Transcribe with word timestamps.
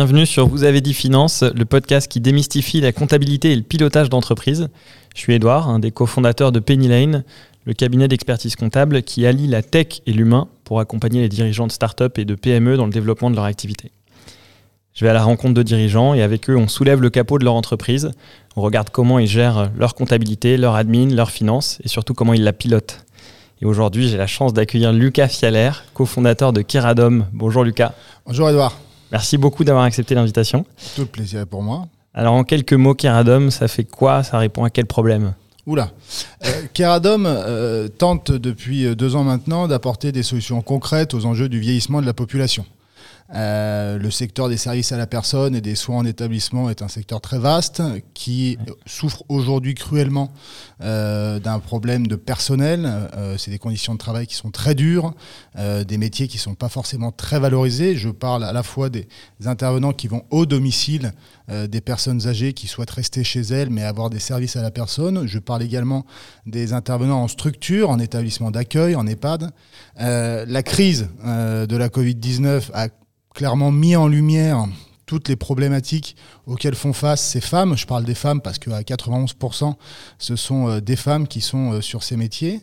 Bienvenue 0.00 0.24
sur 0.24 0.48
Vous 0.48 0.64
avez 0.64 0.80
dit 0.80 0.94
finance, 0.94 1.42
le 1.42 1.66
podcast 1.66 2.10
qui 2.10 2.20
démystifie 2.20 2.80
la 2.80 2.90
comptabilité 2.90 3.52
et 3.52 3.54
le 3.54 3.60
pilotage 3.60 4.08
d'entreprise. 4.08 4.70
Je 5.14 5.20
suis 5.20 5.34
Edouard, 5.34 5.68
un 5.68 5.78
des 5.78 5.90
cofondateurs 5.90 6.52
de 6.52 6.58
Penny 6.58 6.88
Lane, 6.88 7.22
le 7.66 7.74
cabinet 7.74 8.08
d'expertise 8.08 8.56
comptable 8.56 9.02
qui 9.02 9.26
allie 9.26 9.46
la 9.46 9.60
tech 9.60 10.00
et 10.06 10.14
l'humain 10.14 10.48
pour 10.64 10.80
accompagner 10.80 11.20
les 11.20 11.28
dirigeants 11.28 11.66
de 11.66 11.72
start-up 11.72 12.18
et 12.18 12.24
de 12.24 12.34
PME 12.34 12.78
dans 12.78 12.86
le 12.86 12.92
développement 12.92 13.30
de 13.30 13.36
leur 13.36 13.44
activité. 13.44 13.92
Je 14.94 15.04
vais 15.04 15.10
à 15.10 15.12
la 15.12 15.22
rencontre 15.22 15.52
de 15.52 15.62
dirigeants 15.62 16.14
et 16.14 16.22
avec 16.22 16.48
eux, 16.48 16.56
on 16.56 16.66
soulève 16.66 17.02
le 17.02 17.10
capot 17.10 17.38
de 17.38 17.44
leur 17.44 17.52
entreprise. 17.52 18.10
On 18.56 18.62
regarde 18.62 18.88
comment 18.88 19.18
ils 19.18 19.28
gèrent 19.28 19.70
leur 19.76 19.94
comptabilité, 19.94 20.56
leur 20.56 20.76
admin, 20.76 21.14
leurs 21.14 21.30
finances 21.30 21.78
et 21.84 21.88
surtout 21.88 22.14
comment 22.14 22.32
ils 22.32 22.44
la 22.44 22.54
pilotent. 22.54 23.04
Et 23.60 23.66
aujourd'hui, 23.66 24.08
j'ai 24.08 24.16
la 24.16 24.26
chance 24.26 24.54
d'accueillir 24.54 24.94
Lucas 24.94 25.28
Fialer, 25.28 25.72
cofondateur 25.92 26.54
de 26.54 26.62
Keradom. 26.62 27.26
Bonjour 27.34 27.64
Lucas. 27.64 27.92
Bonjour 28.24 28.48
Edouard. 28.48 28.78
Merci 29.12 29.38
beaucoup 29.38 29.64
d'avoir 29.64 29.84
accepté 29.84 30.14
l'invitation. 30.14 30.64
Tout 30.94 31.02
le 31.02 31.06
plaisir 31.06 31.46
pour 31.46 31.62
moi. 31.62 31.86
Alors 32.14 32.34
en 32.34 32.44
quelques 32.44 32.72
mots, 32.72 32.94
Keradom, 32.94 33.50
ça 33.50 33.68
fait 33.68 33.84
quoi? 33.84 34.22
Ça 34.22 34.38
répond 34.38 34.64
à 34.64 34.70
quel 34.70 34.86
problème? 34.86 35.34
Oula. 35.66 35.90
Euh, 36.44 36.62
Keradom 36.72 37.24
euh, 37.26 37.88
tente 37.88 38.32
depuis 38.32 38.96
deux 38.96 39.14
ans 39.14 39.24
maintenant 39.24 39.68
d'apporter 39.68 40.10
des 40.10 40.22
solutions 40.22 40.62
concrètes 40.62 41.14
aux 41.14 41.26
enjeux 41.26 41.48
du 41.48 41.60
vieillissement 41.60 42.00
de 42.00 42.06
la 42.06 42.14
population. 42.14 42.64
Euh, 43.34 43.98
le 43.98 44.10
secteur 44.10 44.48
des 44.48 44.56
services 44.56 44.90
à 44.92 44.96
la 44.96 45.06
personne 45.06 45.54
et 45.54 45.60
des 45.60 45.76
soins 45.76 45.98
en 45.98 46.04
établissement 46.04 46.68
est 46.68 46.82
un 46.82 46.88
secteur 46.88 47.20
très 47.20 47.38
vaste 47.38 47.82
qui 48.12 48.58
souffre 48.86 49.22
aujourd'hui 49.28 49.74
cruellement 49.74 50.32
euh, 50.80 51.38
d'un 51.38 51.60
problème 51.60 52.06
de 52.06 52.16
personnel. 52.16 52.86
Euh, 53.16 53.36
c'est 53.38 53.50
des 53.50 53.58
conditions 53.58 53.92
de 53.92 53.98
travail 53.98 54.26
qui 54.26 54.34
sont 54.34 54.50
très 54.50 54.74
dures, 54.74 55.14
des 55.56 55.98
métiers 55.98 56.28
qui 56.28 56.36
ne 56.38 56.42
sont 56.42 56.54
pas 56.54 56.68
forcément 56.68 57.12
très 57.12 57.38
valorisés. 57.38 57.96
Je 57.96 58.08
parle 58.08 58.44
à 58.44 58.52
la 58.52 58.62
fois 58.62 58.88
des 58.88 59.06
intervenants 59.44 59.92
qui 59.92 60.08
vont 60.08 60.24
au 60.30 60.46
domicile 60.46 61.12
des 61.48 61.80
personnes 61.80 62.28
âgées 62.28 62.52
qui 62.52 62.68
souhaitent 62.68 62.90
rester 62.90 63.24
chez 63.24 63.40
elles 63.40 63.70
mais 63.70 63.82
avoir 63.82 64.10
des 64.10 64.18
services 64.18 64.56
à 64.56 64.62
la 64.62 64.70
personne. 64.70 65.26
Je 65.26 65.38
parle 65.38 65.62
également 65.62 66.06
des 66.46 66.72
intervenants 66.72 67.22
en 67.22 67.28
structure, 67.28 67.90
en 67.90 67.98
établissement 67.98 68.50
d'accueil, 68.50 68.94
en 68.94 69.06
EHPAD. 69.06 69.50
la 69.98 70.62
crise 70.62 71.08
de 71.24 71.76
la 71.76 71.88
Covid-19 71.88 72.70
a 72.72 72.88
clairement 73.34 73.72
mis 73.72 73.96
en 73.96 74.08
lumière 74.08 74.66
toutes 75.06 75.28
les 75.28 75.34
problématiques 75.34 76.14
auxquelles 76.46 76.76
font 76.76 76.92
face 76.92 77.20
ces 77.20 77.40
femmes. 77.40 77.76
Je 77.76 77.84
parle 77.84 78.04
des 78.04 78.14
femmes 78.14 78.40
parce 78.40 78.60
qu'à 78.60 78.80
91%, 78.82 79.74
ce 80.18 80.36
sont 80.36 80.68
euh, 80.68 80.80
des 80.80 80.94
femmes 80.94 81.26
qui 81.26 81.40
sont 81.40 81.72
euh, 81.72 81.80
sur 81.80 82.04
ces 82.04 82.16
métiers. 82.16 82.60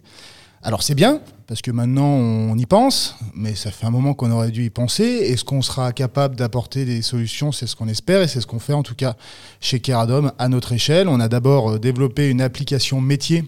Alors 0.64 0.82
c'est 0.82 0.96
bien, 0.96 1.22
parce 1.46 1.62
que 1.62 1.72
maintenant 1.72 2.08
on 2.08 2.58
y 2.58 2.66
pense, 2.66 3.16
mais 3.36 3.54
ça 3.54 3.70
fait 3.70 3.86
un 3.86 3.92
moment 3.92 4.14
qu'on 4.14 4.32
aurait 4.32 4.52
dû 4.52 4.66
y 4.66 4.70
penser. 4.70 5.04
Est-ce 5.04 5.44
qu'on 5.44 5.62
sera 5.62 5.92
capable 5.94 6.36
d'apporter 6.36 6.84
des 6.84 7.02
solutions? 7.02 7.52
C'est 7.52 7.68
ce 7.68 7.76
qu'on 7.76 7.88
espère 7.88 8.22
et 8.22 8.28
c'est 8.28 8.42
ce 8.42 8.48
qu'on 8.48 8.60
fait 8.60 8.74
en 8.74 8.84
tout 8.84 8.96
cas 8.96 9.16
chez 9.60 9.80
Keradom 9.80 10.32
à 10.40 10.50
notre 10.50 10.72
échelle. 10.72 11.10
On 11.10 11.20
a 11.20 11.28
d'abord 11.28 11.72
euh, 11.72 11.80
développé 11.80 12.30
une 12.30 12.42
application 12.42 13.02
métier 13.02 13.44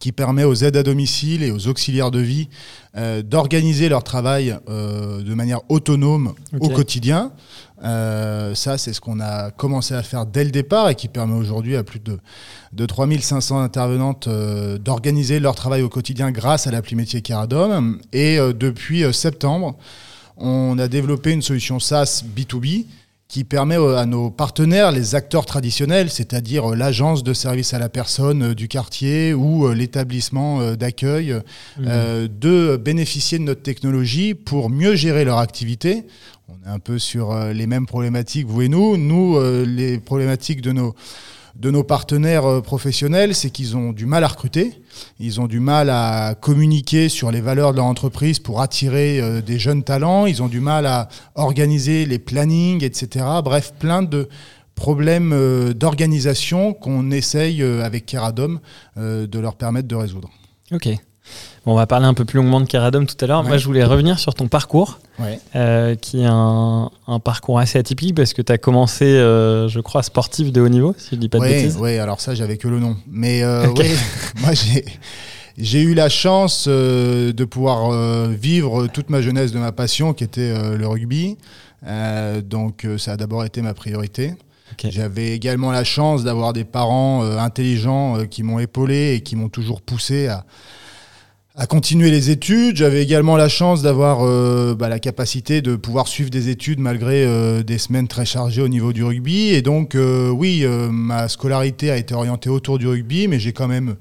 qui 0.00 0.12
permet 0.12 0.44
aux 0.44 0.54
aides 0.54 0.76
à 0.76 0.82
domicile 0.82 1.42
et 1.42 1.50
aux 1.50 1.68
auxiliaires 1.68 2.10
de 2.10 2.18
vie 2.18 2.48
euh, 2.96 3.22
d'organiser 3.22 3.88
leur 3.88 4.02
travail 4.02 4.56
euh, 4.68 5.22
de 5.22 5.34
manière 5.34 5.60
autonome 5.68 6.34
au 6.60 6.68
quotidien. 6.68 7.32
Euh, 7.84 8.54
ça, 8.54 8.78
c'est 8.78 8.92
ce 8.92 9.00
qu'on 9.00 9.20
a 9.20 9.50
commencé 9.50 9.94
à 9.94 10.02
faire 10.02 10.24
dès 10.24 10.44
le 10.44 10.50
départ 10.50 10.88
et 10.88 10.94
qui 10.94 11.08
permet 11.08 11.34
aujourd'hui 11.34 11.76
à 11.76 11.82
plus 11.82 12.00
de, 12.00 12.18
de 12.72 12.86
3500 12.86 13.60
intervenantes 13.60 14.28
d'organiser 14.28 15.40
leur 15.40 15.54
travail 15.54 15.82
au 15.82 15.88
quotidien 15.88 16.30
grâce 16.30 16.66
à 16.66 16.70
l'appli 16.70 16.96
métier 16.96 17.22
Caradom. 17.22 17.98
Et 18.12 18.38
depuis 18.38 19.12
septembre, 19.12 19.76
on 20.36 20.78
a 20.78 20.88
développé 20.88 21.32
une 21.32 21.42
solution 21.42 21.80
SaaS 21.80 22.22
B2B 22.36 22.86
qui 23.32 23.44
permet 23.44 23.78
euh, 23.78 23.96
à 23.96 24.04
nos 24.04 24.28
partenaires, 24.28 24.92
les 24.92 25.14
acteurs 25.14 25.46
traditionnels, 25.46 26.10
c'est-à-dire 26.10 26.72
euh, 26.72 26.76
l'agence 26.76 27.24
de 27.24 27.32
service 27.32 27.72
à 27.72 27.78
la 27.78 27.88
personne 27.88 28.42
euh, 28.50 28.54
du 28.54 28.68
quartier 28.68 29.32
ou 29.32 29.72
l'établissement 29.72 30.74
d'accueil, 30.74 31.40
mmh. 31.78 31.84
de 32.28 32.76
bénéficier 32.76 33.38
de 33.38 33.44
notre 33.44 33.62
technologie 33.62 34.34
pour 34.34 34.68
mieux 34.68 34.94
gérer 34.96 35.24
leur 35.24 35.38
activité. 35.38 36.04
On 36.48 36.68
est 36.68 36.70
un 36.70 36.78
peu 36.78 36.98
sur 36.98 37.34
les 37.34 37.66
mêmes 37.66 37.86
problématiques, 37.86 38.46
vous 38.46 38.60
et 38.60 38.68
nous. 38.68 38.98
Nous, 38.98 39.40
les 39.64 39.98
problématiques 39.98 40.60
de 40.60 40.72
nos 40.72 40.94
de 41.56 41.70
nos 41.70 41.84
partenaires 41.84 42.46
euh, 42.46 42.60
professionnels, 42.60 43.34
c'est 43.34 43.50
qu'ils 43.50 43.76
ont 43.76 43.92
du 43.92 44.06
mal 44.06 44.24
à 44.24 44.28
recruter, 44.28 44.82
ils 45.18 45.40
ont 45.40 45.46
du 45.46 45.60
mal 45.60 45.90
à 45.90 46.34
communiquer 46.40 47.08
sur 47.08 47.30
les 47.30 47.40
valeurs 47.40 47.72
de 47.72 47.76
leur 47.76 47.86
entreprise 47.86 48.38
pour 48.38 48.60
attirer 48.60 49.20
euh, 49.20 49.40
des 49.40 49.58
jeunes 49.58 49.84
talents, 49.84 50.26
ils 50.26 50.42
ont 50.42 50.48
du 50.48 50.60
mal 50.60 50.86
à 50.86 51.08
organiser 51.34 52.06
les 52.06 52.18
plannings, 52.18 52.82
etc. 52.82 53.24
Bref, 53.44 53.72
plein 53.78 54.02
de 54.02 54.28
problèmes 54.74 55.32
euh, 55.32 55.74
d'organisation 55.74 56.72
qu'on 56.72 57.10
essaye 57.10 57.62
avec 57.62 58.06
Keradom 58.06 58.60
de 58.96 59.38
leur 59.38 59.56
permettre 59.56 59.88
de 59.88 59.94
résoudre. 59.94 60.30
Ok 60.72 60.88
on 61.64 61.74
va 61.74 61.86
parler 61.86 62.06
un 62.06 62.14
peu 62.14 62.24
plus 62.24 62.38
longuement 62.38 62.60
de 62.60 62.66
Keradom 62.66 63.06
tout 63.06 63.16
à 63.20 63.26
l'heure. 63.26 63.44
Moi, 63.44 63.56
je 63.56 63.66
voulais 63.66 63.84
revenir 63.84 64.18
sur 64.18 64.34
ton 64.34 64.48
parcours, 64.48 64.98
euh, 65.54 65.94
qui 65.94 66.22
est 66.22 66.28
un, 66.28 66.90
parcours 67.24 67.58
assez 67.58 67.78
atypique 67.78 68.16
parce 68.16 68.32
que 68.32 68.42
tu 68.42 68.52
as 68.52 68.58
commencé, 68.58 69.04
euh, 69.04 69.68
je 69.68 69.80
crois, 69.80 70.02
sportif 70.02 70.50
de 70.50 70.60
haut 70.60 70.68
niveau, 70.68 70.94
si 70.98 71.10
je 71.12 71.16
dis 71.16 71.28
pas 71.28 71.38
de 71.38 71.44
bêtises. 71.44 71.76
Oui, 71.78 71.98
alors 71.98 72.20
ça, 72.20 72.34
j'avais 72.34 72.56
que 72.56 72.68
le 72.68 72.80
nom. 72.80 72.96
Mais 73.08 73.42
euh, 73.44 73.66
moi, 74.40 74.50
j'ai. 75.56 75.82
eu 75.82 75.94
la 75.94 76.08
chance 76.08 76.66
de 76.66 77.44
pouvoir 77.44 78.28
vivre 78.28 78.88
toute 78.88 79.08
ma 79.08 79.22
jeunesse 79.22 79.52
de 79.52 79.58
ma 79.58 79.72
passion 79.72 80.14
qui 80.14 80.24
était 80.24 80.76
le 80.76 80.86
rugby. 80.86 81.36
donc 82.44 82.86
ça 82.98 83.12
a 83.12 83.16
d'abord 83.16 83.44
été 83.44 83.62
ma 83.62 83.74
priorité. 83.74 84.34
J'avais 84.84 85.32
également 85.32 85.70
la 85.70 85.84
chance 85.84 86.24
d'avoir 86.24 86.52
des 86.54 86.64
parents 86.64 87.22
intelligents 87.22 88.24
qui 88.28 88.42
m'ont 88.42 88.58
épaulé 88.58 89.14
et 89.14 89.20
qui 89.20 89.36
m'ont 89.36 89.50
toujours 89.50 89.80
poussé 89.80 90.26
à, 90.26 90.44
à 91.54 91.66
continuer 91.66 92.10
les 92.10 92.30
études. 92.30 92.76
J'avais 92.76 93.02
également 93.02 93.36
la 93.36 93.48
chance 93.48 93.82
d'avoir 93.82 94.20
euh, 94.22 94.74
bah, 94.74 94.88
la 94.88 94.98
capacité 94.98 95.60
de 95.60 95.76
pouvoir 95.76 96.08
suivre 96.08 96.30
des 96.30 96.48
études 96.48 96.78
malgré 96.78 97.24
euh, 97.24 97.62
des 97.62 97.76
semaines 97.76 98.08
très 98.08 98.24
chargées 98.24 98.62
au 98.62 98.68
niveau 98.68 98.94
du 98.94 99.04
rugby. 99.04 99.48
Et 99.48 99.60
donc, 99.60 99.94
euh, 99.94 100.30
oui, 100.30 100.64
ma 100.90 101.28
scolarité 101.28 101.90
a 101.90 101.96
été 101.98 102.14
orientée 102.14 102.48
autour 102.48 102.78
du 102.78 102.86
rugby, 102.86 103.28
mais 103.28 103.38
j'ai 103.38 103.52
quand 103.52 103.68
même 103.68 103.96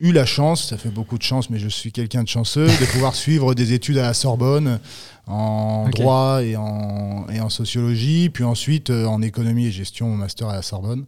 eu 0.00 0.10
la 0.12 0.26
chance, 0.26 0.70
ça 0.70 0.76
fait 0.76 0.88
beaucoup 0.88 1.18
de 1.18 1.22
chance, 1.22 1.48
mais 1.50 1.58
je 1.58 1.68
suis 1.68 1.92
quelqu'un 1.92 2.24
de 2.24 2.28
chanceux, 2.28 2.66
de 2.66 2.92
pouvoir 2.92 3.14
suivre 3.14 3.54
des 3.54 3.72
études 3.72 3.98
à 3.98 4.02
la 4.02 4.14
Sorbonne 4.14 4.80
en 5.26 5.88
droit 5.88 6.42
et 6.42 6.56
en, 6.56 7.26
et 7.32 7.40
en 7.40 7.48
sociologie, 7.48 8.28
puis 8.30 8.44
ensuite 8.44 8.90
en 8.90 9.22
économie 9.22 9.66
et 9.66 9.72
gestion, 9.72 10.08
mon 10.08 10.16
master 10.16 10.48
à 10.48 10.54
la 10.54 10.62
Sorbonne. 10.62 11.06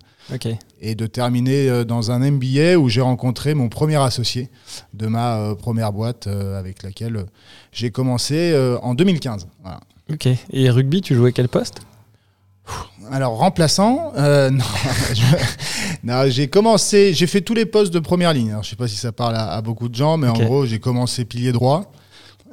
Et 0.81 0.94
de 0.94 1.06
terminer 1.06 1.69
euh, 1.69 1.84
dans 1.84 2.10
un 2.10 2.19
MBA 2.19 2.76
où 2.78 2.88
j'ai 2.88 3.00
rencontré 3.00 3.55
mon 3.55 3.69
premier 3.69 3.97
associé 3.97 4.50
de 4.94 5.06
ma 5.06 5.37
euh, 5.37 5.55
première 5.55 5.93
boîte 5.93 6.26
euh, 6.26 6.59
avec 6.59 6.82
laquelle 6.82 7.26
j'ai 7.72 7.91
commencé 7.91 8.55
en 8.82 8.94
2015. 8.94 9.47
Ok. 10.12 10.28
Et 10.50 10.71
rugby, 10.71 11.00
tu 11.03 11.15
jouais 11.15 11.32
quel 11.32 11.49
poste? 11.49 11.81
Alors 13.12 13.37
remplaçant, 13.37 14.12
non, 16.03 16.25
j'ai 16.28 16.49
commencé, 16.49 17.15
j'ai 17.15 17.28
fait 17.28 17.41
tous 17.41 17.55
les 17.55 17.66
postes 17.66 17.93
de 17.93 18.00
première 18.00 18.32
ligne. 18.32 18.50
Alors, 18.50 18.65
je 18.65 18.71
sais 18.71 18.76
pas 18.76 18.88
si 18.88 18.97
ça 18.97 19.12
parle 19.12 19.37
à, 19.37 19.60
beaucoup 19.62 19.88
de 19.88 19.94
gens, 19.94 20.16
mais 20.16 20.26
en 20.26 20.32
gros 20.32 20.66
j'ai 20.66 20.81
commencé 20.81 21.25
pilier 21.25 21.53
droit, 21.53 21.93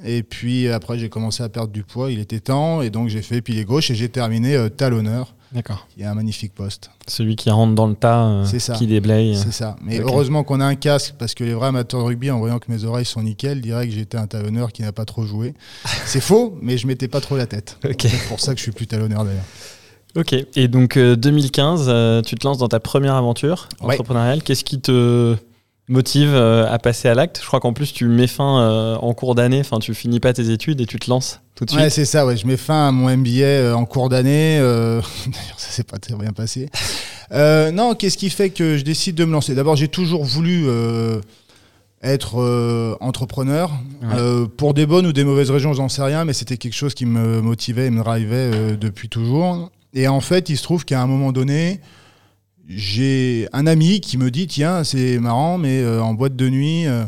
et 0.03 0.23
puis 0.23 0.69
après 0.69 0.97
j'ai 0.99 1.09
commencé 1.09 1.43
à 1.43 1.49
perdre 1.49 1.71
du 1.71 1.83
poids, 1.83 2.11
il 2.11 2.19
était 2.19 2.39
temps, 2.39 2.81
et 2.81 2.89
donc 2.89 3.09
j'ai 3.09 3.21
fait 3.21 3.41
pilier 3.41 3.65
gauche 3.65 3.89
et 3.91 3.95
j'ai 3.95 4.09
terminé 4.09 4.69
talonneur. 4.75 5.35
D'accord. 5.53 5.87
Il 5.95 6.01
y 6.01 6.05
a 6.05 6.11
un 6.11 6.15
magnifique 6.15 6.53
poste. 6.55 6.89
Celui 7.07 7.35
qui 7.35 7.51
rentre 7.51 7.75
dans 7.75 7.85
le 7.85 7.93
tas, 7.93 8.25
euh, 8.25 8.45
qui 8.75 8.87
déblaye. 8.87 9.37
C'est 9.37 9.51
ça. 9.51 9.75
Mais 9.83 9.99
heureusement 9.99 10.43
qu'on 10.43 10.59
a 10.59 10.65
un 10.65 10.73
casque 10.73 11.13
parce 11.19 11.35
que 11.35 11.43
les 11.43 11.53
vrais 11.53 11.67
amateurs 11.67 11.99
de 11.99 12.05
rugby, 12.05 12.31
en 12.31 12.39
voyant 12.39 12.57
que 12.57 12.71
mes 12.71 12.85
oreilles 12.85 13.05
sont 13.05 13.21
nickel, 13.21 13.61
diraient 13.61 13.87
que 13.87 13.93
j'étais 13.93 14.17
un 14.17 14.25
talonneur 14.25 14.71
qui 14.71 14.81
n'a 14.81 14.91
pas 14.91 15.05
trop 15.05 15.25
joué. 15.25 15.53
C'est 16.05 16.21
faux, 16.21 16.57
mais 16.61 16.77
je 16.77 16.87
mettais 16.87 17.07
pas 17.07 17.21
trop 17.21 17.37
la 17.37 17.45
tête. 17.45 17.77
C'est 17.83 18.27
pour 18.27 18.39
ça 18.39 18.53
que 18.53 18.57
je 18.57 18.63
suis 18.63 18.71
plus 18.71 18.87
talonneur 18.87 19.25
d'ailleurs. 19.25 19.45
Ok. 20.15 20.35
Et 20.55 20.67
donc 20.67 20.97
2015, 20.97 21.87
euh, 21.87 21.91
euh, 21.91 22.21
tu 22.23 22.35
te 22.35 22.47
lances 22.47 22.57
dans 22.57 22.67
ta 22.67 22.79
première 22.79 23.15
aventure 23.15 23.69
entrepreneuriale. 23.79 24.41
Qu'est-ce 24.41 24.63
qui 24.63 24.79
te 24.79 25.35
motive 25.89 26.33
euh, 26.33 26.71
à 26.71 26.79
passer 26.79 27.07
à 27.09 27.13
l'acte. 27.13 27.39
Je 27.41 27.47
crois 27.47 27.59
qu'en 27.59 27.73
plus 27.73 27.93
tu 27.93 28.05
mets 28.05 28.27
fin 28.27 28.61
euh, 28.61 28.95
en 28.95 29.13
cours 29.13 29.35
d'année, 29.35 29.59
enfin 29.59 29.79
tu 29.79 29.93
finis 29.93 30.19
pas 30.19 30.33
tes 30.33 30.49
études 30.49 30.79
et 30.81 30.85
tu 30.85 30.97
te 30.97 31.09
lances 31.09 31.41
tout 31.55 31.65
de 31.65 31.71
suite. 31.71 31.81
Ouais, 31.81 31.89
c'est 31.89 32.05
ça, 32.05 32.25
ouais. 32.25 32.37
je 32.37 32.47
mets 32.47 32.57
fin 32.57 32.87
à 32.87 32.91
mon 32.91 33.15
MBA 33.15 33.41
euh, 33.41 33.73
en 33.73 33.85
cours 33.85 34.09
d'année. 34.09 34.57
D'ailleurs, 34.59 35.59
ça 35.59 35.71
s'est 35.71 35.83
pas 35.83 35.97
très 35.97 36.15
bien 36.15 36.31
passé. 36.31 36.69
non, 37.31 37.95
qu'est-ce 37.95 38.17
qui 38.17 38.29
fait 38.29 38.49
que 38.49 38.77
je 38.77 38.83
décide 38.83 39.15
de 39.15 39.25
me 39.25 39.33
lancer? 39.33 39.55
D'abord, 39.55 39.75
j'ai 39.75 39.89
toujours 39.89 40.23
voulu 40.23 40.67
être 42.01 42.97
entrepreneur. 43.01 43.71
pour 44.57 44.73
des 44.73 44.85
bonnes 44.85 45.07
ou 45.07 45.13
des 45.13 45.23
mauvaises 45.23 45.51
raisons, 45.51 45.73
j'en 45.73 45.89
sais 45.89 46.03
rien, 46.03 46.25
mais 46.25 46.33
c'était 46.33 46.57
quelque 46.57 46.75
chose 46.75 46.93
qui 46.93 47.05
me 47.05 47.41
motivait 47.41 47.87
et 47.87 47.89
me 47.89 48.03
drivait 48.03 48.77
depuis 48.77 49.09
toujours. 49.09 49.69
Et 49.93 50.07
en 50.07 50.21
fait, 50.21 50.49
il 50.49 50.57
se 50.57 50.63
trouve 50.63 50.85
qu'à 50.85 51.01
un 51.01 51.07
moment 51.07 51.31
donné, 51.31 51.79
j'ai 52.67 53.47
un 53.51 53.67
ami 53.67 53.99
qui 53.99 54.17
me 54.17 54.31
dit 54.31 54.47
tiens 54.47 54.83
c'est 54.83 55.19
marrant 55.19 55.57
mais 55.57 55.81
euh, 55.81 56.01
en 56.01 56.13
boîte 56.13 56.35
de 56.35 56.49
nuit 56.49 56.87
euh, 56.87 57.03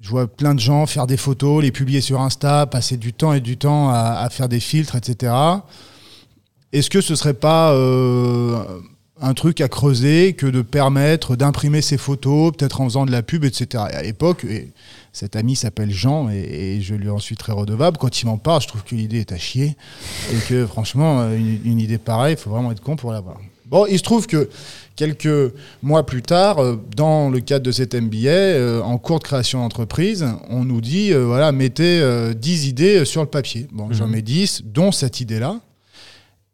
je 0.00 0.10
vois 0.10 0.26
plein 0.26 0.54
de 0.54 0.60
gens 0.60 0.86
faire 0.86 1.06
des 1.06 1.16
photos 1.16 1.62
les 1.62 1.70
publier 1.70 2.00
sur 2.00 2.20
Insta 2.20 2.66
passer 2.66 2.96
du 2.96 3.12
temps 3.12 3.32
et 3.32 3.40
du 3.40 3.56
temps 3.56 3.90
à, 3.90 4.28
faire 4.30 4.48
des 4.48 4.60
filtres 4.60 4.96
etc 4.96 5.32
est-ce 6.72 6.90
que 6.90 7.00
ce 7.00 7.14
serait 7.14 7.34
pas 7.34 7.72
euh, 7.72 8.80
un 9.20 9.32
truc 9.32 9.60
à 9.60 9.68
creuser 9.68 10.34
que 10.34 10.46
de 10.46 10.60
permettre 10.60 11.36
d'imprimer 11.36 11.80
ses 11.80 11.96
photos, 11.96 12.52
peut-être 12.54 12.82
en 12.82 12.84
faisant 12.84 13.06
de 13.06 13.12
la 13.12 13.22
pub, 13.22 13.44
etc. 13.44 13.84
Et 13.90 13.94
à 13.94 14.02
l'époque, 14.02 14.44
et 14.44 14.72
cet 15.12 15.36
ami 15.36 15.56
s'appelle 15.56 15.90
Jean 15.90 16.28
et, 16.28 16.80
je 16.82 16.94
lui 16.94 17.08
en 17.08 17.18
suis 17.18 17.36
très 17.36 17.52
redevable. 17.52 17.96
Quand 17.96 18.20
il 18.20 18.26
m'en 18.26 18.36
parle, 18.36 18.60
je 18.60 18.68
trouve 18.68 18.84
que 18.84 18.94
l'idée 18.94 19.20
est 19.20 19.32
à 19.32 19.38
chier 19.38 19.74
et 20.30 20.36
que 20.48 20.66
franchement, 20.66 21.32
une, 21.32 21.60
une 21.64 21.78
idée 21.80 21.96
pareille, 21.96 22.34
il 22.34 22.38
faut 22.38 22.50
vraiment 22.50 22.72
être 22.72 22.82
con 22.82 22.96
pour 22.96 23.12
l'avoir. 23.12 23.38
Bon, 23.66 23.86
il 23.86 23.98
se 23.98 24.02
trouve 24.02 24.26
que 24.26 24.48
quelques 24.94 25.52
mois 25.82 26.06
plus 26.06 26.22
tard, 26.22 26.58
euh, 26.58 26.76
dans 26.96 27.30
le 27.30 27.40
cadre 27.40 27.64
de 27.64 27.72
cet 27.72 27.94
MBA, 27.94 28.28
euh, 28.28 28.80
en 28.80 28.98
cours 28.98 29.18
de 29.18 29.24
création 29.24 29.60
d'entreprise, 29.60 30.26
on 30.48 30.64
nous 30.64 30.80
dit, 30.80 31.12
voilà, 31.12 31.52
mettez 31.52 32.02
10 32.34 32.68
idées 32.68 33.04
sur 33.04 33.22
le 33.22 33.28
papier. 33.28 33.66
Bon, 33.72 33.88
j'en 33.90 34.06
mhm. 34.06 34.12
mets 34.12 34.22
10, 34.22 34.62
dont 34.64 34.92
cette 34.92 35.20
idée-là. 35.20 35.60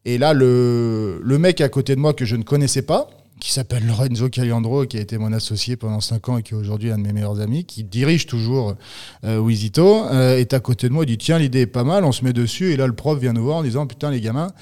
Et 0.04 0.18
là, 0.18 0.32
le, 0.32 1.20
le, 1.22 1.38
mec 1.38 1.60
à 1.60 1.68
côté 1.68 1.94
de 1.94 2.00
moi 2.00 2.12
que 2.12 2.24
je 2.24 2.34
ne 2.34 2.42
connaissais 2.42 2.82
pas, 2.82 3.08
qui 3.42 3.50
s'appelle 3.50 3.84
Lorenzo 3.84 4.28
Caliandro, 4.28 4.86
qui 4.86 4.98
a 4.98 5.00
été 5.00 5.18
mon 5.18 5.32
associé 5.32 5.74
pendant 5.74 6.00
5 6.00 6.28
ans 6.28 6.38
et 6.38 6.44
qui 6.44 6.54
est 6.54 6.56
aujourd'hui 6.56 6.92
un 6.92 6.98
de 6.98 7.02
mes 7.02 7.12
meilleurs 7.12 7.40
amis, 7.40 7.64
qui 7.64 7.82
dirige 7.82 8.26
toujours 8.26 8.76
euh, 9.24 9.38
Wizito, 9.38 10.04
euh, 10.04 10.38
est 10.38 10.54
à 10.54 10.60
côté 10.60 10.88
de 10.88 10.92
moi, 10.92 11.02
il 11.02 11.08
dit 11.08 11.18
Tiens, 11.18 11.38
l'idée 11.38 11.62
est 11.62 11.66
pas 11.66 11.82
mal, 11.82 12.04
on 12.04 12.12
se 12.12 12.24
met 12.24 12.32
dessus. 12.32 12.72
Et 12.72 12.76
là, 12.76 12.86
le 12.86 12.92
prof 12.92 13.18
vient 13.18 13.32
nous 13.32 13.42
voir 13.42 13.56
en 13.56 13.62
disant 13.64 13.88
Putain, 13.88 14.12
les 14.12 14.20
gamins, 14.20 14.52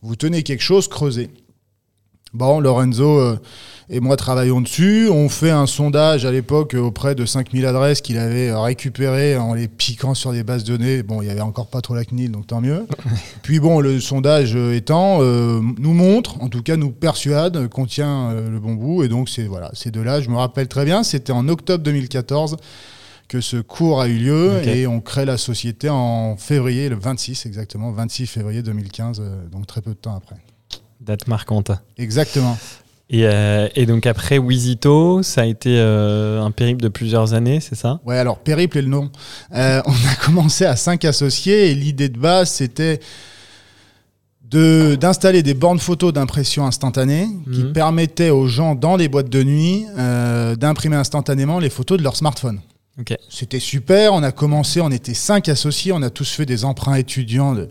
vous 0.00 0.16
tenez 0.16 0.42
quelque 0.42 0.62
chose, 0.62 0.88
creusez. 0.88 1.28
Bon, 2.32 2.60
Lorenzo 2.60 3.18
euh, 3.18 3.40
et 3.88 3.98
moi 3.98 4.16
travaillons 4.16 4.60
dessus. 4.60 5.08
On 5.10 5.28
fait 5.28 5.50
un 5.50 5.66
sondage 5.66 6.24
à 6.24 6.30
l'époque 6.30 6.74
auprès 6.74 7.16
de 7.16 7.26
5000 7.26 7.66
adresses 7.66 8.00
qu'il 8.00 8.18
avait 8.18 8.54
récupérées 8.54 9.36
en 9.36 9.54
les 9.54 9.66
piquant 9.66 10.14
sur 10.14 10.30
des 10.30 10.44
bases 10.44 10.62
de 10.62 10.76
données. 10.76 11.02
Bon, 11.02 11.22
il 11.22 11.24
n'y 11.24 11.32
avait 11.32 11.40
encore 11.40 11.66
pas 11.66 11.80
trop 11.80 11.96
la 11.96 12.04
CNIL, 12.04 12.30
donc 12.30 12.46
tant 12.46 12.60
mieux. 12.60 12.86
Puis 13.42 13.58
bon, 13.58 13.80
le 13.80 13.98
sondage 13.98 14.54
étant, 14.54 15.18
euh, 15.22 15.60
nous 15.78 15.92
montre, 15.92 16.40
en 16.40 16.48
tout 16.48 16.62
cas 16.62 16.76
nous 16.76 16.92
persuade 16.92 17.66
qu'on 17.66 17.86
tient 17.86 18.30
euh, 18.30 18.48
le 18.48 18.60
bon 18.60 18.74
bout. 18.74 19.02
Et 19.02 19.08
donc, 19.08 19.28
c'est 19.28 19.46
voilà, 19.46 19.70
ces 19.72 19.90
deux-là, 19.90 20.20
je 20.20 20.30
me 20.30 20.36
rappelle 20.36 20.68
très 20.68 20.84
bien, 20.84 21.02
c'était 21.02 21.32
en 21.32 21.48
octobre 21.48 21.82
2014 21.82 22.58
que 23.26 23.40
ce 23.40 23.56
cours 23.56 24.00
a 24.00 24.08
eu 24.08 24.18
lieu 24.18 24.68
et 24.68 24.86
on 24.86 25.00
crée 25.00 25.24
la 25.24 25.36
société 25.36 25.88
en 25.88 26.36
février, 26.36 26.88
le 26.88 26.96
26 26.96 27.46
exactement, 27.46 27.92
26 27.92 28.26
février 28.26 28.62
2015, 28.62 29.22
donc 29.52 29.68
très 29.68 29.82
peu 29.82 29.90
de 29.90 29.96
temps 29.96 30.16
après. 30.16 30.36
Date 31.00 31.28
marquante. 31.28 31.72
Exactement. 31.96 32.58
Euh, 33.12 33.68
et, 33.74 33.86
donc 33.86 34.06
après 34.06 34.38
Wizito, 34.38 35.22
ça 35.22 35.42
a 35.42 35.44
été 35.44 35.76
euh, 35.78 36.40
un 36.42 36.50
périple 36.50 36.82
de 36.82 36.88
plusieurs 36.88 37.34
années, 37.34 37.60
c'est 37.60 37.74
ça? 37.74 38.00
Ouais, 38.04 38.18
alors 38.18 38.38
périple 38.38 38.78
est 38.78 38.82
le 38.82 38.88
nom. 38.88 39.10
Euh, 39.54 39.82
on 39.84 39.92
a 39.92 40.14
commencé 40.24 40.64
à 40.64 40.76
cinq 40.76 41.04
associés 41.04 41.70
et 41.70 41.74
l'idée 41.74 42.08
de 42.08 42.18
base 42.18 42.50
c'était 42.50 43.00
d'installer 44.52 45.44
des 45.44 45.54
bornes 45.54 45.78
photo 45.78 46.10
d'impression 46.10 46.66
instantanée 46.66 47.28
qui 47.52 47.62
mhm. 47.62 47.72
permettaient 47.72 48.30
aux 48.30 48.48
gens 48.48 48.74
dans 48.74 48.96
les 48.96 49.06
boîtes 49.06 49.28
de 49.28 49.44
nuit 49.44 49.86
d'imprimer 50.58 50.96
instantanément 50.96 51.60
les 51.60 51.70
photos 51.70 51.98
de 51.98 52.02
leur 52.02 52.16
smartphone. 52.16 52.58
C'était 53.28 53.60
super, 53.60 54.12
on 54.12 54.22
a 54.22 54.32
commencé, 54.32 54.80
on 54.80 54.90
était 54.90 55.14
cinq 55.14 55.48
associés, 55.48 55.92
on 55.92 56.02
a 56.02 56.10
tous 56.10 56.30
fait 56.30 56.46
des 56.46 56.64
emprunts 56.64 56.96
étudiants 56.96 57.54
de 57.54 57.68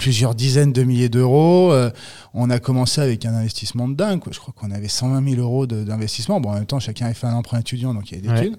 plusieurs 0.00 0.34
dizaines 0.34 0.72
de 0.72 0.82
milliers 0.82 1.10
d'euros. 1.10 1.72
Euh, 1.72 1.90
on 2.32 2.48
a 2.48 2.58
commencé 2.58 3.00
avec 3.00 3.26
un 3.26 3.34
investissement 3.34 3.86
de 3.86 3.94
dingue, 3.94 4.20
je 4.30 4.38
crois 4.38 4.54
qu'on 4.56 4.70
avait 4.70 4.88
120 4.88 5.28
000 5.34 5.42
euros 5.42 5.66
d'investissement. 5.66 6.40
Bon, 6.40 6.50
en 6.50 6.54
même 6.54 6.66
temps, 6.66 6.80
chacun 6.80 7.06
avait 7.06 7.14
fait 7.14 7.26
un 7.26 7.34
emprunt 7.34 7.60
étudiant, 7.60 7.92
donc 7.92 8.10
il 8.10 8.24
y 8.24 8.28
avait 8.28 8.40
des 8.40 8.52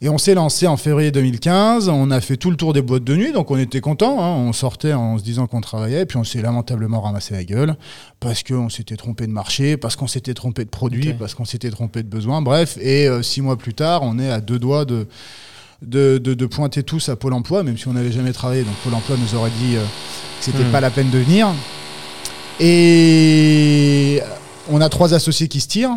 Et 0.00 0.08
on 0.08 0.16
s'est 0.16 0.32
lancé 0.34 0.66
en 0.66 0.78
février 0.78 1.10
2015, 1.10 1.90
on 1.90 2.10
a 2.10 2.20
fait 2.22 2.38
tout 2.38 2.50
le 2.50 2.56
tour 2.56 2.72
des 2.72 2.80
boîtes 2.80 3.04
de 3.04 3.14
nuit, 3.14 3.32
donc 3.32 3.50
on 3.50 3.58
était 3.58 3.82
content. 3.82 4.22
Hein. 4.22 4.36
on 4.36 4.54
sortait 4.54 4.94
en 4.94 5.18
se 5.18 5.22
disant 5.22 5.46
qu'on 5.46 5.60
travaillait, 5.60 6.06
puis 6.06 6.16
on 6.16 6.24
s'est 6.24 6.40
lamentablement 6.40 7.02
ramassé 7.02 7.34
la 7.34 7.44
gueule, 7.44 7.76
parce 8.18 8.42
qu'on 8.42 8.70
s'était 8.70 8.96
trompé 8.96 9.26
de 9.26 9.32
marché, 9.32 9.76
parce 9.76 9.96
qu'on 9.96 10.06
s'était 10.06 10.34
trompé 10.34 10.64
de 10.64 10.70
produit, 10.70 11.12
parce 11.12 11.34
qu'on 11.34 11.44
s'était 11.44 11.70
trompé 11.70 12.02
de 12.02 12.08
besoin, 12.08 12.40
bref. 12.40 12.78
Et 12.80 13.06
euh, 13.06 13.22
six 13.22 13.42
mois 13.42 13.58
plus 13.58 13.74
tard, 13.74 14.02
on 14.02 14.18
est 14.18 14.30
à 14.30 14.40
deux 14.40 14.58
doigts 14.58 14.86
de 14.86 15.06
de, 15.82 16.46
pointer 16.46 16.82
tous 16.82 17.08
à 17.08 17.16
Pôle 17.16 17.32
emploi, 17.32 17.62
même 17.62 17.78
si 17.78 17.88
on 17.88 17.92
n'avait 17.92 18.12
jamais 18.12 18.32
travaillé. 18.32 18.62
Donc 18.62 18.74
Pôle 18.84 18.94
emploi 18.94 19.16
nous 19.16 19.38
aurait 19.38 19.50
dit 19.62 19.76
euh, 19.76 19.82
que 19.82 20.44
c'était 20.44 20.64
hmm. 20.64 20.72
pas 20.72 20.80
la 20.80 20.90
peine 20.90 21.10
de 21.10 21.18
venir. 21.18 21.48
Et 22.60 24.20
on 24.70 24.80
a 24.80 24.88
trois 24.88 25.14
associés 25.14 25.48
qui 25.48 25.60
se 25.60 25.68
tirent. 25.68 25.96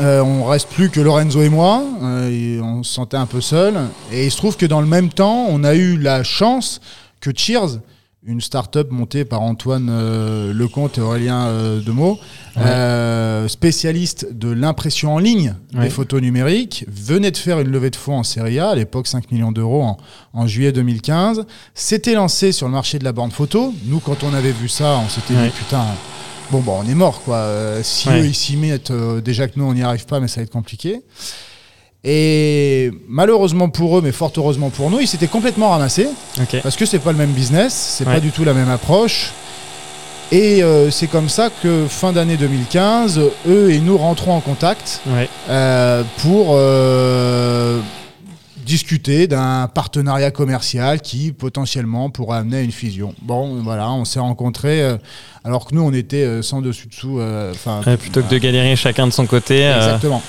Euh, 0.00 0.20
on 0.20 0.44
reste 0.44 0.68
plus 0.68 0.90
que 0.90 1.00
Lorenzo 1.00 1.42
et 1.42 1.48
moi. 1.48 1.82
Euh, 2.02 2.60
on 2.62 2.82
se 2.82 2.94
sentait 2.94 3.16
un 3.16 3.26
peu 3.26 3.40
seul. 3.40 3.74
Et 4.12 4.26
il 4.26 4.30
se 4.30 4.36
trouve 4.36 4.56
que 4.56 4.66
dans 4.66 4.80
le 4.80 4.86
même 4.86 5.08
temps, 5.08 5.46
on 5.48 5.64
a 5.64 5.74
eu 5.74 5.98
la 5.98 6.22
chance 6.22 6.80
que 7.20 7.30
Cheers 7.34 7.80
une 8.28 8.42
start-up 8.42 8.90
montée 8.90 9.24
par 9.24 9.40
Antoine 9.40 9.88
euh, 9.90 10.52
Lecomte 10.52 10.98
et 10.98 11.00
Aurélien 11.00 11.46
euh, 11.46 11.80
Demeaux, 11.80 12.18
euh, 12.58 13.48
spécialiste 13.48 14.28
de 14.32 14.50
l'impression 14.50 15.14
en 15.14 15.18
ligne 15.18 15.54
des 15.72 15.88
photos 15.88 16.20
numériques, 16.20 16.84
venait 16.88 17.30
de 17.30 17.38
faire 17.38 17.58
une 17.58 17.70
levée 17.70 17.88
de 17.88 17.96
fonds 17.96 18.18
en 18.18 18.22
série 18.22 18.58
A, 18.58 18.68
à 18.68 18.74
l'époque 18.74 19.06
5 19.06 19.32
millions 19.32 19.50
d'euros 19.50 19.96
en, 20.34 20.46
juillet 20.46 20.72
2015, 20.72 21.46
s'était 21.74 22.14
lancé 22.14 22.52
sur 22.52 22.66
le 22.66 22.72
marché 22.72 22.98
de 22.98 23.04
la 23.04 23.12
borne 23.12 23.30
photo. 23.30 23.72
Nous, 23.86 24.00
quand 24.00 24.22
on 24.22 24.34
avait 24.34 24.52
vu 24.52 24.68
ça, 24.68 25.00
on 25.04 25.08
s'était 25.08 25.34
dit 25.34 25.50
putain, 25.50 25.86
bon, 26.50 26.60
bah, 26.60 26.72
on 26.76 26.86
est 26.86 26.94
mort 26.94 27.22
quoi. 27.22 27.48
si 27.82 28.10
eux 28.10 28.26
ils 28.26 28.34
s'y 28.34 28.56
mettent, 28.56 28.92
déjà 29.24 29.48
que 29.48 29.58
nous 29.58 29.64
on 29.64 29.72
n'y 29.72 29.82
arrive 29.82 30.04
pas, 30.04 30.20
mais 30.20 30.28
ça 30.28 30.40
va 30.40 30.42
être 30.42 30.52
compliqué. 30.52 31.00
Et 32.04 32.90
malheureusement 33.08 33.68
pour 33.68 33.98
eux, 33.98 34.02
mais 34.02 34.12
fort 34.12 34.32
heureusement 34.36 34.70
pour 34.70 34.90
nous, 34.90 35.00
ils 35.00 35.08
s'étaient 35.08 35.26
complètement 35.26 35.70
ramassés. 35.70 36.08
Parce 36.62 36.76
que 36.76 36.86
c'est 36.86 37.00
pas 37.00 37.12
le 37.12 37.18
même 37.18 37.32
business, 37.32 37.72
c'est 37.98 38.04
pas 38.04 38.20
du 38.20 38.30
tout 38.30 38.44
la 38.44 38.54
même 38.54 38.70
approche. 38.70 39.32
Et 40.30 40.62
euh, 40.62 40.90
c'est 40.90 41.06
comme 41.06 41.28
ça 41.28 41.48
que 41.62 41.86
fin 41.88 42.12
d'année 42.12 42.36
2015, 42.36 43.20
eux 43.48 43.70
et 43.70 43.80
nous 43.80 43.96
rentrons 43.96 44.34
en 44.34 44.40
contact 44.40 45.00
euh, 45.48 46.02
pour 46.18 46.48
euh, 46.50 47.80
discuter 48.68 49.26
d'un 49.26 49.66
partenariat 49.66 50.30
commercial 50.30 51.00
qui 51.00 51.32
potentiellement 51.32 52.10
pourrait 52.10 52.38
amener 52.38 52.58
à 52.58 52.60
une 52.60 52.70
fusion. 52.70 53.14
Bon, 53.22 53.62
voilà, 53.62 53.90
on 53.90 54.04
s'est 54.04 54.20
rencontrés 54.20 54.82
euh, 54.82 54.96
alors 55.42 55.66
que 55.66 55.74
nous 55.74 55.80
on 55.80 55.92
était 55.92 56.24
euh, 56.24 56.42
sans 56.42 56.60
dessus 56.60 56.86
dessous. 56.86 57.18
Euh, 57.18 57.54
plutôt 57.98 58.22
que 58.22 58.28
de 58.28 58.36
galérer 58.36 58.76
chacun 58.76 59.06
de 59.06 59.12
son 59.12 59.24
côté, 59.26 59.62
exactement. 59.62 60.22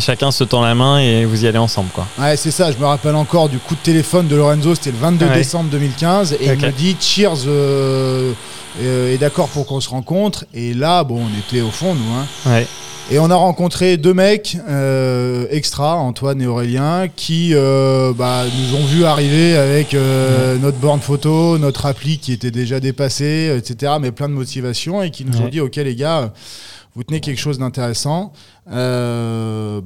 chacun 0.00 0.30
se 0.30 0.44
tend 0.44 0.62
la 0.62 0.76
main 0.76 1.00
et 1.00 1.24
vous 1.24 1.44
y 1.44 1.48
allez 1.48 1.58
ensemble, 1.58 1.90
quoi. 1.92 2.06
Ouais, 2.18 2.36
c'est 2.36 2.52
ça. 2.52 2.70
Je 2.70 2.78
me 2.78 2.86
rappelle 2.86 3.16
encore 3.16 3.48
du 3.48 3.58
coup 3.58 3.74
de 3.74 3.80
téléphone 3.80 4.28
de 4.28 4.36
Lorenzo. 4.36 4.76
C'était 4.76 4.92
le 4.92 4.98
22 4.98 5.28
décembre 5.34 5.68
2015 5.70 6.34
et 6.34 6.46
il 6.46 6.52
me 6.52 6.70
dit 6.70 6.96
Cheers 7.00 7.48
est 8.80 9.18
d'accord 9.18 9.48
pour 9.48 9.66
qu'on 9.66 9.80
se 9.80 9.88
rencontre. 9.88 10.44
Et 10.54 10.72
là, 10.72 11.02
bon, 11.02 11.20
on 11.26 11.38
était 11.38 11.62
au 11.62 11.70
fond 11.70 11.94
nous. 11.94 12.14
Hein. 12.14 12.26
Ouais. 12.46 12.66
Et 13.08 13.20
on 13.20 13.30
a 13.30 13.36
rencontré 13.36 13.98
deux 13.98 14.14
mecs 14.14 14.58
euh, 14.68 15.46
extra, 15.50 15.94
Antoine 15.94 16.42
et 16.42 16.46
Aurélien, 16.48 17.06
qui 17.06 17.50
euh, 17.54 18.12
bah, 18.12 18.42
nous 18.46 18.76
ont 18.76 18.84
vu 18.84 19.04
arriver 19.04 19.56
avec 19.56 19.94
euh, 19.94 20.58
notre 20.58 20.78
borne 20.78 20.98
photo, 20.98 21.56
notre 21.56 21.86
appli 21.86 22.18
qui 22.18 22.32
était 22.32 22.50
déjà 22.50 22.80
dépassée, 22.80 23.56
etc. 23.56 23.92
Mais 24.00 24.10
plein 24.10 24.28
de 24.28 24.34
motivation 24.34 25.04
et 25.04 25.12
qui 25.12 25.24
nous 25.24 25.40
ont 25.40 25.46
dit 25.46 25.60
Ok, 25.60 25.76
les 25.76 25.94
gars, 25.94 26.32
vous 26.96 27.04
tenez 27.04 27.20
quelque 27.20 27.38
chose 27.38 27.60
d'intéressant, 27.60 28.32
bah, 28.66 28.72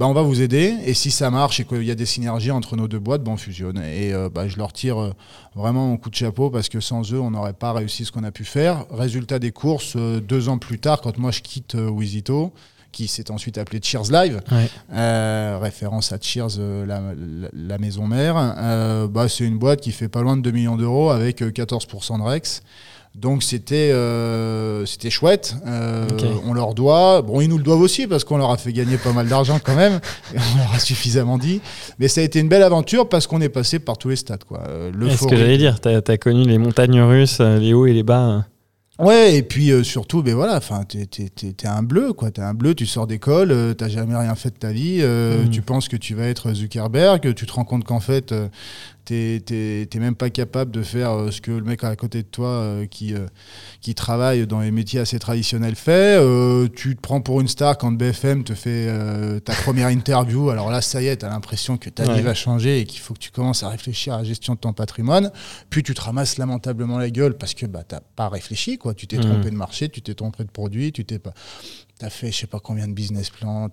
on 0.00 0.14
va 0.14 0.22
vous 0.22 0.40
aider. 0.40 0.76
Et 0.86 0.94
si 0.94 1.10
ça 1.10 1.30
marche 1.30 1.60
et 1.60 1.64
qu'il 1.64 1.84
y 1.84 1.90
a 1.90 1.94
des 1.94 2.06
synergies 2.06 2.52
entre 2.52 2.74
nos 2.74 2.88
deux 2.88 3.00
boîtes, 3.00 3.22
bon, 3.22 3.32
on 3.32 3.36
fusionne. 3.36 3.82
Et 3.84 4.14
bah, 4.34 4.48
je 4.48 4.56
leur 4.56 4.72
tire 4.72 5.12
vraiment 5.54 5.88
mon 5.88 5.98
coup 5.98 6.08
de 6.08 6.14
chapeau 6.14 6.48
parce 6.48 6.70
que 6.70 6.80
sans 6.80 7.12
eux, 7.12 7.20
on 7.20 7.32
n'aurait 7.32 7.52
pas 7.52 7.74
réussi 7.74 8.06
ce 8.06 8.12
qu'on 8.12 8.24
a 8.24 8.30
pu 8.30 8.46
faire. 8.46 8.86
Résultat 8.90 9.38
des 9.38 9.52
courses, 9.52 9.98
deux 9.98 10.48
ans 10.48 10.56
plus 10.56 10.78
tard, 10.78 11.02
quand 11.02 11.18
moi 11.18 11.32
je 11.32 11.42
quitte 11.42 11.74
Wizito, 11.74 12.54
qui 12.92 13.08
s'est 13.08 13.30
ensuite 13.30 13.58
appelé 13.58 13.80
Cheers 13.82 14.10
Live, 14.10 14.40
euh, 14.92 15.58
référence 15.60 16.12
à 16.12 16.18
Cheers, 16.20 16.58
euh, 16.58 16.86
la, 17.52 17.78
maison 17.78 18.06
mère. 18.06 18.36
Euh, 18.58 19.06
bah, 19.06 19.28
c'est 19.28 19.44
une 19.44 19.58
boîte 19.58 19.80
qui 19.80 19.92
fait 19.92 20.08
pas 20.08 20.22
loin 20.22 20.36
de 20.36 20.42
2 20.42 20.50
millions 20.50 20.76
d'euros 20.76 21.10
avec 21.10 21.40
14% 21.40 22.18
de 22.18 22.22
Rex. 22.22 22.62
Donc 23.16 23.42
c'était 23.42 23.92
c'était 24.86 25.10
chouette. 25.10 25.56
On 26.46 26.52
leur 26.52 26.74
doit. 26.74 27.22
Bon, 27.22 27.40
ils 27.40 27.48
nous 27.48 27.58
le 27.58 27.64
doivent 27.64 27.80
aussi 27.80 28.06
parce 28.06 28.22
qu'on 28.22 28.36
leur 28.36 28.52
a 28.52 28.56
fait 28.56 28.72
gagner 28.72 28.98
pas 28.98 29.12
mal 29.12 29.26
d'argent 29.26 29.58
quand 29.62 29.74
même. 29.74 29.98
on 30.34 30.58
leur 30.58 30.74
a 30.74 30.78
suffisamment 30.78 31.36
dit. 31.36 31.60
Mais 31.98 32.06
ça 32.06 32.20
a 32.20 32.24
été 32.24 32.38
une 32.38 32.48
belle 32.48 32.62
aventure 32.62 33.08
parce 33.08 33.26
qu'on 33.26 33.40
est 33.40 33.48
passé 33.48 33.80
par 33.80 33.98
tous 33.98 34.10
les 34.10 34.16
stades. 34.16 34.44
Quoi. 34.44 34.62
ce 34.64 35.26
que 35.26 35.36
j'allais 35.36 35.58
dire, 35.58 35.80
tu 35.80 35.88
as, 35.88 36.18
connu 36.18 36.44
les 36.44 36.58
montagnes 36.58 37.00
russes, 37.00 37.40
les 37.40 37.72
hauts 37.72 37.86
et 37.86 37.92
les 37.92 38.04
bas. 38.04 38.44
Ouais, 39.00 39.36
et 39.36 39.42
puis 39.42 39.70
euh, 39.72 39.82
surtout, 39.82 40.22
ben 40.22 40.34
voilà, 40.34 40.56
enfin, 40.56 40.84
t'es, 40.84 41.08
es, 41.24 41.66
un 41.66 41.82
bleu, 41.82 42.12
quoi. 42.12 42.30
T'es 42.30 42.42
un 42.42 42.52
bleu, 42.52 42.74
tu 42.74 42.84
sors 42.84 43.06
d'école, 43.06 43.50
euh, 43.50 43.72
t'as 43.72 43.88
jamais 43.88 44.14
rien 44.14 44.34
fait 44.34 44.50
de 44.50 44.56
ta 44.56 44.72
vie, 44.72 44.98
euh, 45.00 45.44
mm. 45.44 45.50
tu 45.50 45.62
penses 45.62 45.88
que 45.88 45.96
tu 45.96 46.14
vas 46.14 46.26
être 46.26 46.52
Zuckerberg, 46.52 47.34
tu 47.34 47.46
te 47.46 47.52
rends 47.52 47.64
compte 47.64 47.84
qu'en 47.84 48.00
fait, 48.00 48.34
t'es 49.10 49.98
même 49.98 50.14
pas 50.14 50.30
capable 50.30 50.70
de 50.70 50.82
faire 50.82 51.10
euh, 51.10 51.30
ce 51.30 51.40
que 51.40 51.50
le 51.50 51.62
mec 51.62 51.82
à 51.84 51.94
côté 51.96 52.22
de 52.22 52.28
toi 52.28 52.48
euh, 52.48 52.86
qui, 52.86 53.14
euh, 53.14 53.26
qui 53.80 53.94
travaille 53.94 54.46
dans 54.46 54.60
les 54.60 54.70
métiers 54.70 55.00
assez 55.00 55.18
traditionnels 55.18 55.74
fait. 55.74 56.18
tu 56.74 56.96
te 56.96 57.00
prends 57.00 57.20
pour 57.20 57.40
une 57.40 57.48
star 57.48 57.76
quand 57.76 57.92
BFM 57.92 58.44
te 58.44 58.54
fait 58.54 58.88
ta 59.44 59.52
première 59.54 59.88
interview. 59.88 60.50
Alors 60.50 60.70
là, 60.70 60.80
ça 60.80 61.02
y 61.02 61.06
est, 61.06 61.18
tu 61.18 61.26
as 61.26 61.28
l'impression 61.28 61.76
que 61.76 61.90
ta 61.90 62.12
vie 62.12 62.22
va 62.22 62.34
changer 62.34 62.80
et 62.80 62.84
qu'il 62.84 63.00
faut 63.00 63.14
que 63.14 63.18
tu 63.18 63.30
commences 63.30 63.62
à 63.62 63.68
réfléchir 63.68 64.14
à 64.14 64.18
la 64.18 64.24
gestion 64.24 64.54
de 64.54 64.60
ton 64.60 64.72
patrimoine. 64.72 65.30
Puis 65.70 65.82
tu 65.82 65.94
te 65.94 66.00
ramasses 66.00 66.38
lamentablement 66.38 66.98
la 66.98 67.10
gueule 67.10 67.36
parce 67.36 67.54
que 67.54 67.66
bah, 67.66 67.82
tu 67.88 67.94
n'as 67.94 68.00
pas 68.16 68.28
réfléchi. 68.28 68.78
Quoi. 68.78 68.94
Tu 68.94 69.06
t'es 69.06 69.18
mmh. 69.18 69.20
trompé 69.20 69.50
de 69.50 69.56
marché, 69.56 69.88
tu 69.88 70.02
t'es 70.02 70.14
trompé 70.14 70.44
de 70.44 70.50
produit, 70.50 70.92
tu 70.92 71.04
t'es 71.04 71.18
pas 71.18 71.34
tu 72.00 72.06
as 72.06 72.10
fait 72.10 72.32
je 72.32 72.38
sais 72.38 72.46
pas 72.46 72.58
combien 72.58 72.88
de 72.88 72.92
business 72.92 73.30
plans. 73.30 73.68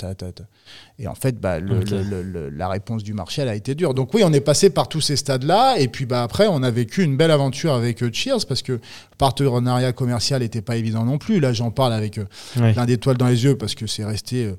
Et 1.00 1.08
en 1.08 1.16
fait, 1.16 1.40
bah, 1.40 1.60
la 1.60 2.68
réponse 2.70 3.04
du 3.04 3.14
marché, 3.14 3.42
elle 3.42 3.48
a 3.50 3.56
été 3.56 3.74
dure. 3.74 3.94
Donc 3.94 4.14
oui, 4.14 4.22
on 4.24 4.34
est 4.34 4.42
passé 4.42 4.70
par 4.70 4.88
tous 4.88 5.02
ces 5.02 5.16
stades-là. 5.16 5.80
Et 5.80 5.88
puis 5.88 6.06
bah, 6.06 6.24
après, 6.24 6.48
on 6.48 6.62
a 6.62 6.70
vécu 6.70 7.04
une 7.04 7.18
belle 7.18 7.32
aventure 7.32 7.74
avec 7.74 8.04
euh, 8.04 8.10
Cheers 8.12 8.46
parce 8.48 8.62
que 8.62 8.74
le 8.74 8.82
partenariat 9.18 9.94
commercial 9.94 10.42
n'était 10.42 10.62
pas 10.62 10.76
évident 10.76 11.06
non 11.06 11.18
plus. 11.18 11.40
Là, 11.40 11.54
j'en 11.54 11.72
parle 11.72 11.94
avec 11.94 12.18
euh, 12.20 12.26
plein 12.54 12.86
d'étoiles 12.86 13.18
dans 13.18 13.28
les 13.28 13.44
yeux 13.44 13.58
parce 13.58 13.76
que 13.76 13.88
c'est 13.88 14.06
resté... 14.06 14.54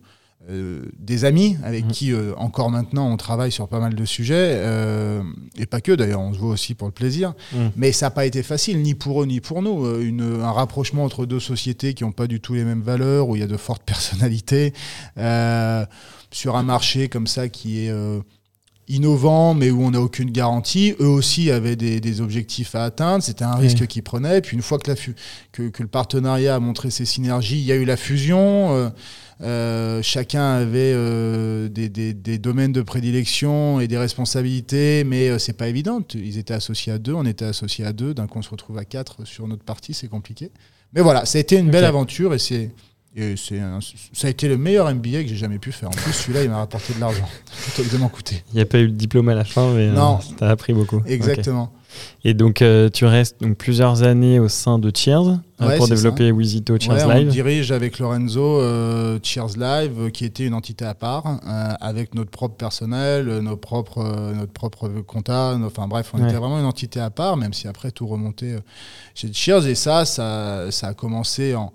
Euh, 0.48 0.84
des 0.96 1.24
amis 1.24 1.58
avec 1.64 1.86
mmh. 1.86 1.88
qui 1.88 2.12
euh, 2.12 2.32
encore 2.36 2.70
maintenant 2.70 3.10
on 3.10 3.16
travaille 3.16 3.50
sur 3.50 3.66
pas 3.66 3.80
mal 3.80 3.96
de 3.96 4.04
sujets 4.04 4.52
euh, 4.54 5.20
et 5.56 5.66
pas 5.66 5.80
que 5.80 5.90
d'ailleurs 5.90 6.20
on 6.20 6.32
se 6.32 6.38
voit 6.38 6.50
aussi 6.50 6.76
pour 6.76 6.86
le 6.86 6.92
plaisir 6.92 7.34
mmh. 7.52 7.56
mais 7.74 7.90
ça 7.90 8.06
n'a 8.06 8.10
pas 8.12 8.24
été 8.24 8.44
facile 8.44 8.80
ni 8.80 8.94
pour 8.94 9.20
eux 9.20 9.26
ni 9.26 9.40
pour 9.40 9.62
nous 9.62 9.84
un 9.84 10.52
rapprochement 10.52 11.02
entre 11.02 11.26
deux 11.26 11.40
sociétés 11.40 11.92
qui 11.92 12.04
n'ont 12.04 12.12
pas 12.12 12.28
du 12.28 12.40
tout 12.40 12.54
les 12.54 12.62
mêmes 12.62 12.82
valeurs 12.82 13.28
où 13.28 13.34
il 13.34 13.40
y 13.40 13.42
a 13.42 13.48
de 13.48 13.56
fortes 13.56 13.82
personnalités 13.86 14.72
sur 16.30 16.56
un 16.56 16.62
marché 16.62 17.08
comme 17.08 17.26
ça 17.26 17.48
qui 17.48 17.80
est 17.80 17.92
innovant, 18.88 19.52
mais 19.54 19.70
où 19.70 19.82
on 19.82 19.90
n'a 19.90 20.00
aucune 20.00 20.30
garantie. 20.30 20.94
Eux 20.98 21.08
aussi 21.08 21.50
avaient 21.50 21.76
des, 21.76 22.20
objectifs 22.20 22.74
à 22.74 22.84
atteindre. 22.84 23.22
C'était 23.22 23.44
un 23.44 23.54
risque 23.54 23.86
qu'ils 23.86 24.02
prenaient. 24.02 24.40
Puis 24.40 24.56
une 24.56 24.62
fois 24.62 24.78
que, 24.78 24.90
la 24.90 24.96
que, 25.52 25.68
que, 25.68 25.82
le 25.82 25.88
partenariat 25.88 26.54
a 26.54 26.58
montré 26.58 26.90
ses 26.90 27.04
synergies, 27.04 27.58
il 27.58 27.64
y 27.64 27.72
a 27.72 27.76
eu 27.76 27.84
la 27.84 27.96
fusion. 27.96 28.74
Euh, 28.74 28.88
chacun 29.40 30.54
avait 30.54 30.92
euh, 30.94 31.68
des, 31.68 31.88
des, 31.88 32.38
domaines 32.38 32.72
de 32.72 32.82
prédilection 32.82 33.80
et 33.80 33.86
des 33.86 33.98
responsabilités, 33.98 35.04
mais 35.04 35.28
euh, 35.28 35.38
c'est 35.38 35.52
pas 35.52 35.68
évident. 35.68 36.00
Ils 36.14 36.38
étaient 36.38 36.54
associés 36.54 36.92
à 36.92 36.98
deux, 36.98 37.14
on 37.14 37.24
était 37.24 37.44
associés 37.44 37.84
à 37.84 37.92
deux. 37.92 38.14
D'un 38.14 38.26
coup, 38.26 38.38
on 38.38 38.42
se 38.42 38.50
retrouve 38.50 38.78
à 38.78 38.84
quatre 38.84 39.24
sur 39.24 39.46
notre 39.46 39.64
partie, 39.64 39.94
c'est 39.94 40.08
compliqué. 40.08 40.50
Mais 40.92 41.02
voilà, 41.02 41.24
ça 41.24 41.38
a 41.38 41.40
été 41.40 41.56
une 41.56 41.70
belle 41.70 41.84
aventure 41.84 42.34
et 42.34 42.38
c'est. 42.38 42.70
ça 43.36 44.26
a 44.26 44.30
été 44.30 44.48
le 44.48 44.56
meilleur 44.56 44.92
MBA 44.92 45.22
que 45.22 45.28
j'ai 45.28 45.36
jamais 45.36 45.58
pu 45.58 45.70
faire. 45.70 45.88
En 45.88 45.92
plus, 45.92 46.12
celui-là, 46.12 46.42
il 46.42 46.50
m'a 46.50 46.58
rapporté 46.58 46.94
de 46.94 47.00
l'argent. 47.00 47.28
Il 47.92 47.98
m'en 47.98 48.08
coûter. 48.08 48.42
Il 48.52 48.56
n'y 48.56 48.62
a 48.62 48.66
pas 48.66 48.78
eu 48.78 48.86
le 48.86 48.92
diplôme 48.92 49.28
à 49.28 49.34
la 49.34 49.44
fin, 49.44 49.72
mais 49.72 49.88
non. 49.88 50.18
ça 50.20 50.48
a 50.48 50.50
appris 50.50 50.72
beaucoup. 50.72 51.00
Exactement. 51.06 51.72
Et 52.24 52.34
donc, 52.34 52.62
euh, 52.62 52.88
tu 52.88 53.04
restes 53.04 53.40
donc 53.40 53.56
plusieurs 53.56 54.02
années 54.02 54.40
au 54.40 54.48
sein 54.48 54.78
de 54.78 54.90
Cheers 54.94 55.38
euh, 55.60 55.76
pour 55.76 55.88
développer 55.88 56.32
Wizito 56.32 56.78
Cheers 56.78 57.08
Live. 57.08 57.28
On 57.28 57.32
dirige 57.32 57.72
avec 57.72 57.98
Lorenzo 57.98 58.60
euh, 58.60 59.18
Cheers 59.22 59.56
Live, 59.56 60.10
qui 60.10 60.24
était 60.24 60.46
une 60.46 60.54
entité 60.54 60.84
à 60.84 60.94
part, 60.94 61.40
avec 61.80 62.14
notre 62.14 62.30
propre 62.30 62.56
personnel, 62.56 63.26
nos 63.40 63.56
propres, 63.56 64.32
notre 64.34 64.52
propre 64.52 64.88
compta. 65.06 65.58
enfin 65.64 65.86
bref, 65.88 66.10
on 66.12 66.24
était 66.24 66.36
vraiment 66.36 66.58
une 66.58 66.66
entité 66.66 67.00
à 67.00 67.10
part, 67.10 67.36
même 67.36 67.52
si 67.52 67.68
après 67.68 67.90
tout 67.90 68.06
remontait 68.06 68.56
chez 69.14 69.32
Cheers. 69.32 69.66
Et 69.66 69.74
ça, 69.74 70.04
ça, 70.04 70.70
ça 70.70 70.88
a 70.88 70.94
commencé 70.94 71.54
en 71.54 71.72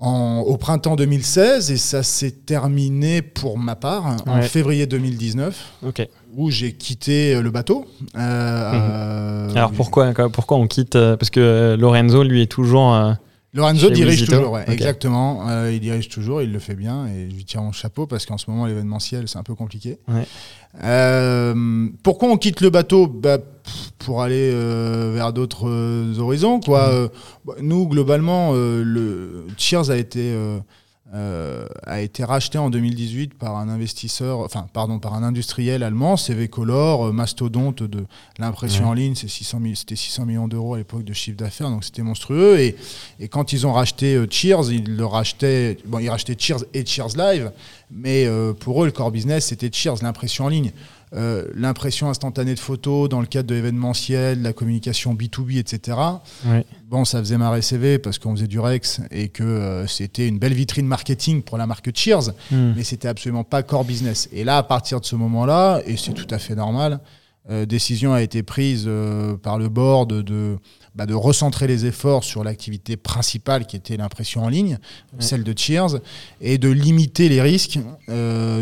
au 0.00 0.56
printemps 0.56 0.96
2016 0.96 1.70
et 1.70 1.76
ça 1.76 2.02
s'est 2.02 2.30
terminé 2.30 3.20
pour 3.22 3.58
ma 3.58 3.76
part 3.76 4.16
en 4.26 4.42
février 4.42 4.86
2019 4.86 5.82
où 6.36 6.50
j'ai 6.50 6.72
quitté 6.72 7.34
euh, 7.34 7.42
le 7.42 7.50
bateau. 7.50 7.86
Euh, 8.16 8.72
mhm. 8.72 9.50
euh, 9.50 9.54
Alors 9.54 9.72
pourquoi, 9.72 10.12
pourquoi 10.30 10.56
on 10.56 10.66
quitte 10.66 10.92
Parce 10.92 11.30
que 11.30 11.76
Lorenzo 11.78 12.22
lui 12.22 12.42
est 12.42 12.50
toujours... 12.50 12.96
Lorenzo 13.52 13.90
dirige 13.90 14.26
toujours, 14.26 14.60
exactement. 14.60 15.44
il 15.68 15.80
dirige 15.80 16.08
toujours, 16.08 16.40
il 16.40 16.52
le 16.52 16.60
fait 16.60 16.76
bien 16.76 17.06
et 17.08 17.28
je 17.28 17.34
lui 17.34 17.44
tire 17.44 17.62
mon 17.62 17.72
chapeau 17.72 18.06
parce 18.06 18.24
qu'en 18.24 18.38
ce 18.38 18.48
moment 18.48 18.64
l'événementiel 18.66 19.26
c'est 19.26 19.38
un 19.38 19.42
peu 19.42 19.56
compliqué. 19.56 19.98
pourquoi 22.02 22.28
on 22.28 22.36
quitte 22.36 22.60
le 22.60 22.70
bateau? 22.70 23.08
Bah, 23.08 23.38
pour 24.00 24.22
aller 24.22 24.50
euh, 24.52 25.12
vers 25.14 25.32
d'autres 25.32 25.68
euh, 25.68 26.18
horizons. 26.18 26.60
Quoi. 26.60 26.88
Mmh. 26.88 26.92
Euh, 26.92 27.08
bah, 27.44 27.54
nous, 27.60 27.86
globalement, 27.86 28.52
le 28.52 29.46
Cheers 29.56 29.90
a 29.90 29.96
été, 29.96 30.34
a 31.12 32.00
été 32.00 32.24
racheté 32.24 32.56
en 32.56 32.70
2018 32.70 33.34
par 33.34 33.56
un 33.56 33.68
investisseur, 33.68 34.40
enfin, 34.40 34.66
pardon, 34.72 34.98
par 34.98 35.14
un 35.14 35.22
industriel 35.22 35.82
allemand, 35.82 36.16
CV 36.16 36.48
Color, 36.48 37.12
mastodonte 37.12 37.82
de 37.82 38.04
l'impression 38.38 38.88
en 38.88 38.94
ligne. 38.94 39.14
C'était 39.14 39.96
600 39.96 40.24
millions 40.26 40.48
d'euros 40.48 40.74
à 40.74 40.78
l'époque 40.78 41.04
de 41.04 41.12
chiffre 41.12 41.36
d'affaires, 41.36 41.70
donc 41.70 41.84
c'était 41.84 42.02
monstrueux. 42.02 42.58
Et, 42.58 42.76
et, 43.18 43.28
quand 43.28 43.52
ils 43.52 43.66
ont 43.66 43.72
racheté 43.72 44.18
Cheers, 44.30 44.70
ils 44.70 44.96
le 44.96 45.04
rachetaient, 45.04 45.78
bon, 45.84 45.98
ils 45.98 46.08
rachetaient 46.08 46.36
Cheers 46.38 46.64
et 46.74 46.86
Cheers 46.86 47.16
Live, 47.16 47.52
mais 47.90 48.26
pour 48.60 48.82
eux, 48.82 48.86
le 48.86 48.92
core 48.92 49.10
business, 49.10 49.46
c'était 49.46 49.70
Cheers, 49.72 50.02
l'impression 50.02 50.46
en 50.46 50.48
ligne. 50.48 50.72
Euh, 51.12 51.44
l'impression 51.56 52.08
instantanée 52.08 52.54
de 52.54 52.60
photos 52.60 53.08
dans 53.08 53.20
le 53.20 53.26
cadre 53.26 53.48
de 53.48 53.54
l'événementiel, 53.56 54.42
la 54.42 54.52
communication 54.52 55.12
B2B, 55.12 55.58
etc. 55.58 55.98
Bon, 56.88 57.04
ça 57.04 57.18
faisait 57.18 57.36
marrer 57.36 57.62
CV 57.62 57.98
parce 57.98 58.20
qu'on 58.20 58.36
faisait 58.36 58.46
du 58.46 58.60
Rex 58.60 59.00
et 59.10 59.28
que 59.28 59.42
euh, 59.42 59.86
c'était 59.88 60.28
une 60.28 60.38
belle 60.38 60.54
vitrine 60.54 60.86
marketing 60.86 61.42
pour 61.42 61.58
la 61.58 61.66
marque 61.66 61.90
Cheers, 61.96 62.30
hmm. 62.52 62.74
mais 62.76 62.84
c'était 62.84 63.08
absolument 63.08 63.42
pas 63.42 63.64
core 63.64 63.84
business. 63.84 64.28
Et 64.32 64.44
là, 64.44 64.58
à 64.58 64.62
partir 64.62 65.00
de 65.00 65.04
ce 65.04 65.16
moment-là, 65.16 65.82
et 65.84 65.96
c'est 65.96 66.12
tout 66.12 66.32
à 66.32 66.38
fait 66.38 66.54
normal, 66.54 67.00
euh, 67.50 67.66
décision 67.66 68.12
a 68.12 68.22
été 68.22 68.44
prise 68.44 68.88
par 69.42 69.58
le 69.58 69.68
board 69.68 70.12
de, 70.12 70.58
bah, 70.94 71.06
de 71.06 71.14
recentrer 71.14 71.66
les 71.66 71.86
efforts 71.86 72.22
sur 72.22 72.44
l'activité 72.44 72.96
principale 72.96 73.66
qui 73.66 73.74
était 73.74 73.96
l'impression 73.96 74.44
en 74.44 74.48
ligne, 74.48 74.78
celle 75.18 75.42
de 75.42 75.58
Cheers, 75.58 75.98
et 76.40 76.56
de 76.58 76.68
limiter 76.68 77.28
les 77.28 77.42
risques 77.42 77.80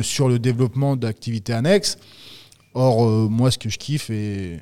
sur 0.01 0.31
le 0.31 0.39
développement 0.39 0.97
d'activités 0.97 1.53
annexes. 1.53 1.99
Or, 2.75 3.05
euh, 3.05 3.29
moi, 3.29 3.51
ce 3.51 3.59
que 3.59 3.69
je 3.69 3.79
kiffe 3.79 4.11
et 4.11 4.61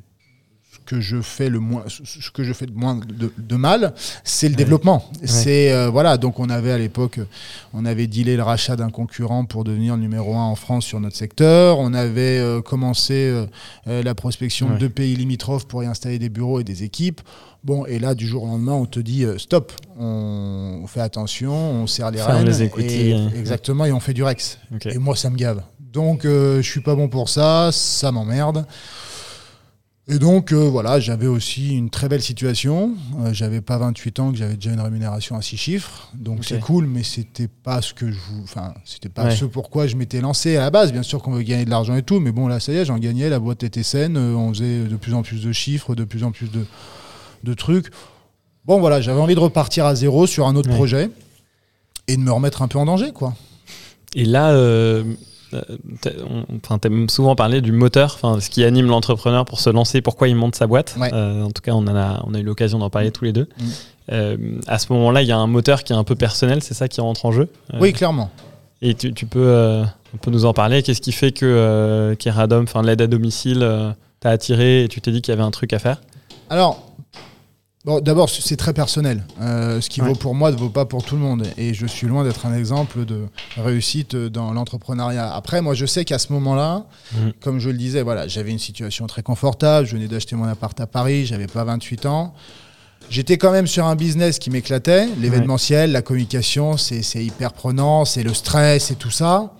ce 0.72 0.78
que 0.86 1.00
je 1.00 1.20
fais 1.20 1.48
le 1.48 1.58
moins, 1.58 1.84
ce 1.88 2.30
que 2.30 2.44
je 2.44 2.52
fais 2.52 2.66
de 2.66 2.72
moins 2.72 2.98
de, 2.98 3.56
mal, 3.56 3.94
c'est 4.24 4.48
le 4.48 4.54
développement. 4.54 5.10
C'est 5.24 5.72
euh, 5.72 5.90
voilà. 5.90 6.16
Donc, 6.16 6.38
on 6.38 6.48
avait 6.48 6.70
à 6.70 6.78
l'époque, 6.78 7.18
on 7.72 7.84
avait 7.84 8.06
dealé 8.06 8.36
le 8.36 8.42
rachat 8.42 8.76
d'un 8.76 8.90
concurrent 8.90 9.44
pour 9.44 9.64
devenir 9.64 9.96
numéro 9.96 10.36
un 10.36 10.44
en 10.44 10.54
France 10.54 10.84
sur 10.84 11.00
notre 11.00 11.16
secteur. 11.16 11.78
On 11.78 11.94
avait 11.94 12.38
euh, 12.38 12.62
commencé 12.62 13.46
la 13.86 14.14
prospection 14.14 14.76
de 14.76 14.86
pays 14.88 15.16
limitrophes 15.16 15.66
pour 15.66 15.82
y 15.82 15.86
installer 15.86 16.18
des 16.18 16.28
bureaux 16.28 16.60
et 16.60 16.64
des 16.64 16.84
équipes. 16.84 17.20
Bon, 17.64 17.84
et 17.84 17.98
là, 17.98 18.14
du 18.14 18.28
jour 18.28 18.44
au 18.44 18.46
lendemain, 18.46 18.74
on 18.74 18.86
te 18.86 19.00
dit 19.00 19.24
stop, 19.38 19.72
on, 19.98 20.84
fait 20.86 21.00
attention, 21.00 21.52
on 21.52 21.86
serre 21.88 22.12
les 22.12 22.22
rênes. 22.22 22.46
exactement, 23.36 23.84
et 23.86 23.92
on 23.92 23.98
fait 23.98 24.14
du 24.14 24.22
Rex. 24.22 24.58
Et 24.84 24.98
moi, 24.98 25.16
ça 25.16 25.30
me 25.30 25.36
gave. 25.36 25.62
Donc 25.96 26.26
euh, 26.26 26.60
je 26.60 26.70
suis 26.70 26.82
pas 26.82 26.94
bon 26.94 27.08
pour 27.08 27.30
ça, 27.30 27.70
ça 27.72 28.12
m'emmerde. 28.12 28.66
Et 30.08 30.18
donc 30.18 30.52
euh, 30.52 30.68
voilà, 30.68 31.00
j'avais 31.00 31.26
aussi 31.26 31.74
une 31.74 31.88
très 31.88 32.06
belle 32.10 32.20
situation. 32.20 32.92
Euh, 33.20 33.32
j'avais 33.32 33.62
pas 33.62 33.78
28 33.78 34.20
ans, 34.20 34.30
que 34.30 34.36
j'avais 34.36 34.56
déjà 34.56 34.72
une 34.72 34.80
rémunération 34.80 35.36
à 35.36 35.42
6 35.42 35.56
chiffres. 35.56 36.10
Donc 36.14 36.44
c'est 36.44 36.60
cool, 36.60 36.84
mais 36.86 37.02
c'était 37.02 37.48
pas 37.48 37.80
ce 37.80 37.94
que 37.94 38.12
je 38.12 38.18
enfin, 38.42 38.74
c'était 38.84 39.08
pas 39.08 39.30
ce 39.30 39.46
pourquoi 39.46 39.86
je 39.86 39.96
m'étais 39.96 40.20
lancé 40.20 40.58
à 40.58 40.60
la 40.60 40.70
base. 40.70 40.92
Bien 40.92 41.02
sûr 41.02 41.22
qu'on 41.22 41.32
veut 41.32 41.42
gagner 41.42 41.64
de 41.64 41.70
l'argent 41.70 41.96
et 41.96 42.02
tout, 42.02 42.20
mais 42.20 42.30
bon 42.30 42.46
là 42.46 42.60
ça 42.60 42.72
y 42.72 42.76
est, 42.76 42.84
j'en 42.84 42.98
gagnais, 42.98 43.30
la 43.30 43.38
boîte 43.38 43.62
était 43.62 43.82
saine, 43.82 44.18
on 44.18 44.52
faisait 44.52 44.84
de 44.84 44.96
plus 44.96 45.14
en 45.14 45.22
plus 45.22 45.42
de 45.42 45.52
chiffres, 45.52 45.94
de 45.94 46.04
plus 46.04 46.24
en 46.24 46.30
plus 46.30 46.50
de, 46.50 46.66
de 47.42 47.54
trucs. 47.54 47.86
Bon 48.66 48.80
voilà, 48.80 49.00
j'avais 49.00 49.20
envie 49.20 49.34
de 49.34 49.40
repartir 49.40 49.86
à 49.86 49.94
zéro 49.94 50.26
sur 50.26 50.46
un 50.46 50.56
autre 50.56 50.68
projet 50.68 51.08
et 52.06 52.18
de 52.18 52.20
me 52.20 52.32
remettre 52.32 52.60
un 52.60 52.68
peu 52.68 52.78
en 52.78 52.84
danger 52.84 53.12
quoi. 53.12 53.32
Et 54.14 54.26
là, 54.26 54.50
euh, 54.50 55.04
enfin, 55.52 56.78
tu 56.78 56.88
as 56.88 57.08
souvent 57.08 57.36
parlé 57.36 57.60
du 57.60 57.72
moteur, 57.72 58.12
enfin, 58.14 58.40
ce 58.40 58.50
qui 58.50 58.64
anime 58.64 58.86
l'entrepreneur 58.86 59.44
pour 59.44 59.60
se 59.60 59.70
lancer, 59.70 60.00
pourquoi 60.00 60.28
il 60.28 60.36
monte 60.36 60.54
sa 60.54 60.66
boîte. 60.66 60.96
Euh, 61.00 61.42
en 61.42 61.50
tout 61.50 61.62
cas, 61.62 61.72
on, 61.72 61.86
a, 61.86 62.22
on 62.26 62.34
a 62.34 62.38
eu 62.38 62.42
l'occasion 62.42 62.78
d'en 62.78 62.90
parler 62.90 63.10
tous 63.10 63.24
les 63.24 63.32
deux. 63.32 63.48
Mm. 63.58 63.64
Euh, 64.12 64.36
à 64.66 64.78
ce 64.78 64.92
moment-là, 64.92 65.22
il 65.22 65.28
y 65.28 65.32
a 65.32 65.38
un 65.38 65.46
moteur 65.46 65.84
qui 65.84 65.92
est 65.92 65.96
un 65.96 66.04
peu 66.04 66.14
personnel, 66.14 66.62
c'est 66.62 66.74
ça 66.74 66.88
qui 66.88 67.00
rentre 67.00 67.26
en 67.26 67.32
jeu 67.32 67.48
Oui, 67.80 67.92
clairement. 67.92 68.30
Et 68.82 68.94
tu, 68.94 69.12
tu 69.12 69.26
peux, 69.26 69.82
on 70.14 70.16
peut 70.18 70.30
nous 70.30 70.44
en 70.44 70.52
parler. 70.52 70.82
Qu'est-ce 70.82 71.00
qui 71.00 71.12
fait 71.12 71.32
que 71.32 72.14
Keradom, 72.18 72.64
enfin 72.64 72.82
l'aide 72.82 73.00
à 73.02 73.06
domicile, 73.06 73.66
t'a 74.20 74.30
attiré 74.30 74.84
et 74.84 74.88
tu 74.88 75.00
t'es 75.00 75.10
dit 75.10 75.22
qu'il 75.22 75.32
y 75.32 75.36
avait 75.36 75.46
un 75.46 75.50
truc 75.50 75.72
à 75.72 75.78
faire? 75.78 76.02
Alors, 76.50 76.85
Bon, 77.86 78.00
d'abord, 78.00 78.28
c'est 78.28 78.56
très 78.56 78.72
personnel. 78.72 79.22
Euh, 79.40 79.80
ce 79.80 79.88
qui 79.88 80.00
vaut 80.00 80.16
pour 80.16 80.34
moi 80.34 80.50
ne 80.50 80.56
vaut 80.56 80.70
pas 80.70 80.86
pour 80.86 81.04
tout 81.04 81.14
le 81.14 81.20
monde. 81.20 81.46
Et 81.56 81.72
je 81.72 81.86
suis 81.86 82.08
loin 82.08 82.24
d'être 82.24 82.44
un 82.44 82.52
exemple 82.52 83.04
de 83.04 83.26
réussite 83.56 84.16
dans 84.16 84.52
l'entrepreneuriat. 84.52 85.32
Après, 85.32 85.62
moi, 85.62 85.72
je 85.74 85.86
sais 85.86 86.04
qu'à 86.04 86.18
ce 86.18 86.32
moment-là, 86.32 86.84
mm. 87.12 87.16
comme 87.40 87.60
je 87.60 87.70
le 87.70 87.76
disais, 87.76 88.02
voilà, 88.02 88.26
j'avais 88.26 88.50
une 88.50 88.58
situation 88.58 89.06
très 89.06 89.22
confortable. 89.22 89.86
Je 89.86 89.94
venais 89.94 90.08
d'acheter 90.08 90.34
mon 90.34 90.46
appart 90.46 90.78
à 90.80 90.88
Paris. 90.88 91.26
J'avais 91.26 91.46
pas 91.46 91.62
28 91.62 92.06
ans. 92.06 92.34
J'étais 93.08 93.38
quand 93.38 93.52
même 93.52 93.68
sur 93.68 93.86
un 93.86 93.94
business 93.94 94.40
qui 94.40 94.50
m'éclatait. 94.50 95.06
L'événementiel, 95.20 95.92
la 95.92 96.02
communication, 96.02 96.76
c'est 96.76 97.24
hyper 97.24 97.52
prenant. 97.52 98.04
C'est 98.04 98.24
le 98.24 98.34
stress 98.34 98.90
et 98.90 98.96
tout 98.96 99.12
ça. 99.12 99.52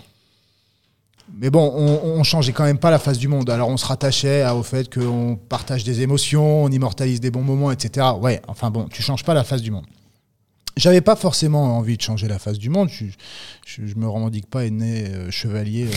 Mais 1.38 1.50
bon, 1.50 1.71
on, 1.76 2.19
on 2.19 2.23
changeait 2.23 2.52
quand 2.52 2.64
même 2.64 2.78
pas 2.78 2.90
la 2.90 2.99
face 2.99 3.19
du 3.19 3.28
monde. 3.28 3.50
Alors 3.50 3.69
on 3.69 3.76
se 3.76 3.85
rattachait 3.85 4.49
au 4.50 4.62
fait 4.62 4.93
qu'on 4.93 5.38
partage 5.49 5.85
des 5.85 6.00
émotions, 6.00 6.64
on 6.64 6.69
immortalise 6.71 7.21
des 7.21 7.31
bons 7.31 7.43
moments, 7.43 7.71
etc. 7.71 8.07
Ouais, 8.21 8.40
enfin 8.49 8.71
bon, 8.71 8.88
tu 8.88 9.02
changes 9.02 9.25
pas 9.25 9.35
la 9.35 9.45
face 9.45 9.61
du 9.61 9.71
monde. 9.71 9.87
J'avais 10.76 11.00
pas 11.00 11.16
forcément 11.16 11.78
envie 11.78 11.97
de 11.97 12.02
changer 12.02 12.28
la 12.28 12.38
face 12.38 12.59
du 12.59 12.69
monde. 12.69 12.90
Je, 12.90 13.07
je, 13.64 13.95
me 13.97 14.07
revendique 14.07 14.47
pas 14.47 14.69
né 14.69 15.07
euh, 15.09 15.31
chevalier. 15.31 15.88
Euh, 15.88 15.97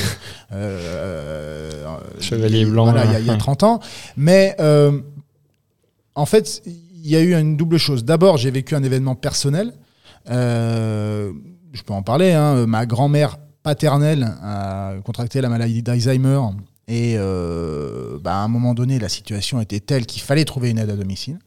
euh, 0.54 2.00
chevalier 2.22 2.66
blanc. 2.66 2.94
il 3.20 3.26
y, 3.26 3.30
a 3.30 3.36
30 3.36 3.64
ans. 3.64 3.80
Mais 4.16 4.56
en 6.16 6.26
fait, 6.26 6.62
il 6.66 7.10
y 7.10 7.18
a 7.18 7.20
eu 7.20 7.34
une 7.34 7.58
double 7.58 7.78
chose. 7.78 8.06
D'abord, 8.06 8.38
j'ai 8.38 8.52
vécu 8.52 8.74
un 8.74 8.84
événement 8.84 9.16
personnel. 9.16 9.74
je 10.30 11.32
peux 11.86 11.94
en 11.94 12.04
parler. 12.04 12.32
Hein. 12.32 12.66
Ma 12.66 12.86
grand-mère 12.86 13.38
paternelle 13.64 14.36
a 14.42 14.96
contracté 15.04 15.42
la 15.42 15.50
maladie 15.50 15.84
d'Alzheimer. 15.84 16.40
Et 16.88 17.18
bah, 17.18 18.36
à 18.36 18.44
un 18.44 18.48
moment 18.48 18.74
donné, 18.74 18.98
la 19.00 19.10
situation 19.10 19.62
était 19.62 19.80
telle 19.80 20.06
qu'il 20.06 20.22
fallait 20.22 20.46
trouver 20.46 20.72
une 20.72 20.80
aide 20.80 20.90
à 20.90 20.96
domicile. 20.96 21.38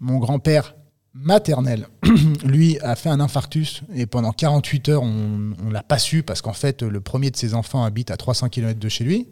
Mon 0.00 0.18
grand-père 0.18 0.74
maternelle, 1.14 1.86
lui 2.44 2.78
a 2.80 2.96
fait 2.96 3.08
un 3.08 3.20
infarctus 3.20 3.82
et 3.94 4.06
pendant 4.06 4.32
48 4.32 4.88
heures, 4.88 5.02
on 5.02 5.12
ne 5.12 5.72
l'a 5.72 5.84
pas 5.84 5.98
su 5.98 6.24
parce 6.24 6.42
qu'en 6.42 6.52
fait, 6.52 6.82
le 6.82 7.00
premier 7.00 7.30
de 7.30 7.36
ses 7.36 7.54
enfants 7.54 7.84
habite 7.84 8.10
à 8.10 8.16
300 8.16 8.48
km 8.48 8.78
de 8.78 8.88
chez 8.88 9.04
lui. 9.04 9.28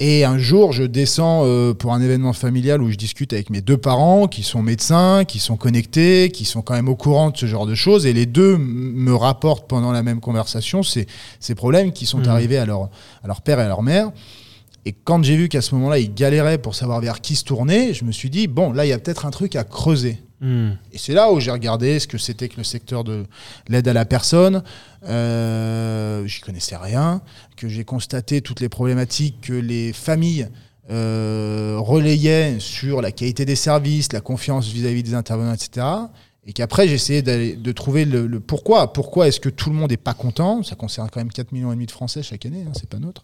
Et 0.00 0.24
un 0.24 0.38
jour, 0.38 0.72
je 0.72 0.84
descends 0.84 1.42
euh, 1.44 1.74
pour 1.74 1.92
un 1.92 2.00
événement 2.00 2.32
familial 2.32 2.80
où 2.82 2.90
je 2.90 2.96
discute 2.96 3.32
avec 3.32 3.50
mes 3.50 3.60
deux 3.60 3.76
parents 3.76 4.28
qui 4.28 4.44
sont 4.44 4.62
médecins, 4.62 5.24
qui 5.24 5.40
sont 5.40 5.56
connectés, 5.56 6.30
qui 6.30 6.44
sont 6.44 6.62
quand 6.62 6.74
même 6.74 6.88
au 6.88 6.94
courant 6.94 7.30
de 7.30 7.36
ce 7.36 7.46
genre 7.46 7.66
de 7.66 7.74
choses. 7.74 8.06
Et 8.06 8.12
les 8.12 8.24
deux 8.24 8.58
me 8.58 9.12
rapportent 9.12 9.68
pendant 9.68 9.90
la 9.90 10.04
même 10.04 10.20
conversation 10.20 10.84
ces, 10.84 11.08
ces 11.40 11.56
problèmes 11.56 11.92
qui 11.92 12.06
sont 12.06 12.18
mmh. 12.18 12.28
arrivés 12.28 12.58
à 12.58 12.64
leur, 12.64 12.90
à 13.24 13.26
leur 13.26 13.42
père 13.42 13.58
et 13.58 13.64
à 13.64 13.68
leur 13.68 13.82
mère. 13.82 14.12
Et 14.84 14.92
quand 14.92 15.24
j'ai 15.24 15.36
vu 15.36 15.48
qu'à 15.48 15.62
ce 15.62 15.74
moment-là, 15.74 15.98
ils 15.98 16.14
galéraient 16.14 16.58
pour 16.58 16.76
savoir 16.76 17.00
vers 17.00 17.20
qui 17.20 17.34
se 17.34 17.42
tourner, 17.42 17.92
je 17.92 18.04
me 18.04 18.12
suis 18.12 18.30
dit, 18.30 18.46
bon, 18.46 18.72
là, 18.72 18.86
il 18.86 18.90
y 18.90 18.92
a 18.92 18.98
peut-être 19.00 19.26
un 19.26 19.30
truc 19.30 19.56
à 19.56 19.64
creuser. 19.64 20.22
Hmm. 20.40 20.70
Et 20.92 20.98
c'est 20.98 21.14
là 21.14 21.32
où 21.32 21.40
j'ai 21.40 21.50
regardé 21.50 21.98
ce 21.98 22.06
que 22.06 22.18
c'était 22.18 22.48
que 22.48 22.58
le 22.58 22.64
secteur 22.64 23.02
de 23.02 23.26
l'aide 23.68 23.88
à 23.88 23.92
la 23.92 24.04
personne. 24.04 24.62
Euh, 25.04 26.26
J'y 26.26 26.40
connaissais 26.40 26.76
rien, 26.76 27.22
que 27.56 27.68
j'ai 27.68 27.84
constaté 27.84 28.40
toutes 28.40 28.60
les 28.60 28.68
problématiques 28.68 29.40
que 29.42 29.52
les 29.52 29.92
familles 29.92 30.48
euh, 30.90 31.76
relayaient 31.78 32.60
sur 32.60 33.02
la 33.02 33.12
qualité 33.12 33.44
des 33.44 33.56
services, 33.56 34.12
la 34.12 34.20
confiance 34.20 34.68
vis-à-vis 34.68 35.02
des 35.02 35.14
intervenants, 35.14 35.54
etc. 35.54 35.86
Et 36.46 36.54
qu'après, 36.54 36.88
j'ai 36.88 36.94
essayé 36.94 37.20
de 37.20 37.72
trouver 37.72 38.06
le, 38.06 38.40
pourquoi. 38.40 38.94
Pourquoi 38.94 39.28
est-ce 39.28 39.38
que 39.38 39.50
tout 39.50 39.68
le 39.68 39.76
monde 39.76 39.90
n'est 39.90 39.98
pas 39.98 40.14
content? 40.14 40.62
Ça 40.62 40.76
concerne 40.76 41.10
quand 41.12 41.20
même 41.20 41.30
4 41.30 41.52
millions 41.52 41.70
et 41.72 41.74
demi 41.74 41.84
de 41.84 41.90
Français 41.90 42.22
chaque 42.22 42.46
année, 42.46 42.64
hein, 42.66 42.72
c'est 42.74 42.88
pas 42.88 42.98
notre. 42.98 43.22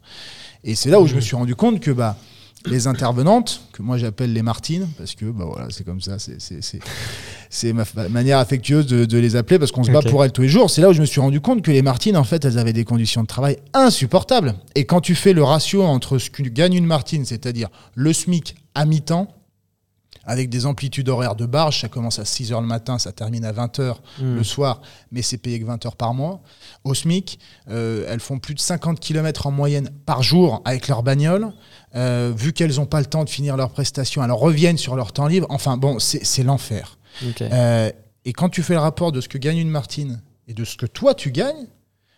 Et 0.63 0.75
c'est 0.75 0.91
là 0.91 1.01
où 1.01 1.07
je 1.07 1.15
me 1.15 1.23
suis 1.23 1.35
rendu 1.35 1.55
compte 1.55 1.81
que 1.81 1.91
bah, 1.91 2.19
les 2.67 2.87
intervenantes, 2.87 3.63
que 3.73 3.83
moi 3.83 3.99
j'appelle 3.99 4.33
les 4.33 4.43
Martines, 4.43 4.89
parce 4.97 5.15
que 5.15 5.27
bah 5.27 5.45
voilà, 5.47 5.69
c'est 5.71 5.85
comme 5.85 6.01
ça, 6.01 6.17
c'est 6.19 7.73
ma 7.73 7.85
manière 8.09 8.39
affectueuse 8.39 8.87
de, 8.87 9.19
les 9.19 9.37
appeler, 9.37 9.59
parce 9.59 9.71
qu'on 9.71 9.85
se 9.85 9.91
bat 9.91 10.03
pour 10.03 10.25
elles 10.25 10.33
tous 10.33 10.43
les 10.43 10.49
jours. 10.49 10.71
C'est 10.71 10.81
là 10.81 10.91
où 10.91 10.93
je 10.93 11.01
me 11.01 11.07
suis 11.07 11.21
rendu 11.21 11.41
compte 11.41 11.63
que 11.63 11.71
les 11.71 11.83
Martines, 11.83 12.17
en 12.17 12.25
fait, 12.25 12.45
elles 12.45 12.59
avaient 12.59 12.73
des 12.73 12.85
conditions 12.85 13.23
de 13.23 13.27
travail 13.27 13.59
insupportables. 13.75 14.55
Et 14.75 14.85
quand 14.85 15.01
tu 15.01 15.15
fais 15.15 15.33
le 15.33 15.43
ratio 15.43 15.83
entre 15.83 16.19
ce 16.19 16.31
que 16.31 16.43
gagne 16.43 16.75
une 16.75 16.87
Martine, 16.87 17.25
c'est-à-dire 17.25 17.69
le 17.95 18.13
SMIC 18.13 18.57
à 18.75 18.85
mi-temps, 18.87 19.29
avec 20.27 20.49
des 20.49 20.67
amplitudes 20.67 21.09
horaires 21.09 21.37
de 21.37 21.47
barge. 21.47 21.81
Ça 21.81 21.89
commence 21.89 22.19
à 22.19 22.25
6 22.25 22.53
h 22.53 22.61
le 22.61 22.67
matin, 22.67 22.99
ça 22.99 23.13
termine 23.13 23.45
à 23.45 23.53
20 23.53 23.79
h 23.79 23.97
hmm. 24.21 24.37
le 24.37 24.45
soir, 24.45 24.81
mais 25.13 25.23
c'est 25.23 25.39
payé 25.39 25.61
que 25.61 25.67
20 25.67 25.85
heures 25.87 25.97
par 25.97 26.15
mois. 26.15 26.43
Au 26.85 26.95
SMIC, 26.95 27.39
euh, 27.71 28.07
elles 28.09 28.21
font 28.21 28.39
plus 28.39 28.55
de 28.55 28.61
50 28.61 29.01
km 29.01 29.47
en 29.47 29.51
moyenne 29.51 29.91
par 30.07 30.23
jour 30.23 30.63
avec 30.65 30.89
leur 30.89 31.03
bagnole. 31.03 31.53
Euh, 31.95 32.33
vu 32.37 32.53
qu'elles 32.53 32.77
n'ont 32.77 32.87
pas 32.87 33.01
le 33.01 33.07
temps 33.07 33.25
de 33.25 33.31
finir 33.31 33.57
leurs 33.57 33.71
prestations, 33.71 34.25
elles 34.25 34.33
reviennent 34.33 34.79
sur 34.79 34.97
leur 34.97 35.13
temps 35.13 35.27
libre. 35.27 35.47
Enfin 35.51 35.77
bon, 35.77 35.99
c'est 35.99 36.43
l'enfer. 36.43 36.99
Euh, 37.41 37.91
et 38.25 38.33
quand 38.33 38.49
tu 38.49 38.63
fais 38.63 38.75
le 38.75 38.81
rapport 38.81 39.13
de 39.13 39.21
ce 39.21 39.29
que 39.29 39.39
gagne 39.39 39.59
une 39.59 39.71
Martine 39.71 40.23
et 40.49 40.55
de 40.55 40.65
ce 40.65 40.77
que 40.77 40.87
toi 40.87 41.15
tu 41.15 41.31
gagnes, 41.31 41.67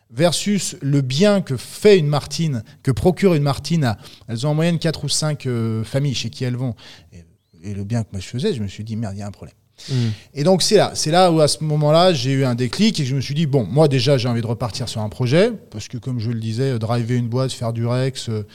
versus 0.09 0.77
le 0.83 1.01
bien 1.01 1.41
que 1.41 1.57
fait 1.57 1.99
une 1.99 2.07
Martine, 2.07 2.63
que 2.85 2.93
procure 2.93 3.35
une 3.35 3.43
Martine 3.43 3.97
Elles 4.29 4.47
ont 4.47 4.51
en 4.51 4.55
moyenne 4.55 4.79
4 4.79 5.05
ou 5.05 5.09
5 5.09 5.49
familles 5.85 6.15
chez 6.15 6.31
qui 6.31 6.45
elles 6.45 6.57
vont 6.57 6.77
et 7.13 7.26
le 7.65 7.85
bien 7.85 8.03
que 8.03 8.09
moi 8.13 8.21
je 8.21 8.27
faisais, 8.27 8.55
je 8.55 8.63
me 8.63 8.69
suis 8.69 8.85
dit, 8.85 8.97
merde, 8.97 9.15
il 9.17 9.21
y 9.21 9.23
a 9.23 9.27
un 9.27 9.33
problème. 9.33 9.55
Hmm. 9.91 10.09
Et 10.33 10.43
donc 10.43 10.63
c'est 10.63 10.77
là, 10.77 10.93
c'est 10.95 11.11
là 11.11 11.31
où 11.31 11.41
à 11.41 11.49
ce 11.49 11.63
moment-là 11.63 12.15
j'ai 12.15 12.33
eu 12.33 12.45
un 12.47 12.55
déclic 12.55 12.99
et 12.99 13.05
je 13.05 13.15
me 13.15 13.21
suis 13.21 13.35
dit 13.35 13.45
bon 13.45 13.67
moi 13.67 13.89
déjà 13.89 14.17
j'ai 14.17 14.27
envie 14.27 14.41
de 14.41 14.47
repartir 14.47 14.89
sur 14.89 15.03
un 15.03 15.11
projet 15.11 15.53
parce 15.71 15.87
que 15.87 15.99
comme 15.99 16.19
je 16.19 16.31
le 16.31 16.41
disais 16.41 16.79
driver 16.79 17.15
une 17.15 17.29
boîte 17.29 17.53
faire 17.53 17.75
du 17.75 17.87
Rex 17.87 18.31
euh, 18.31 18.47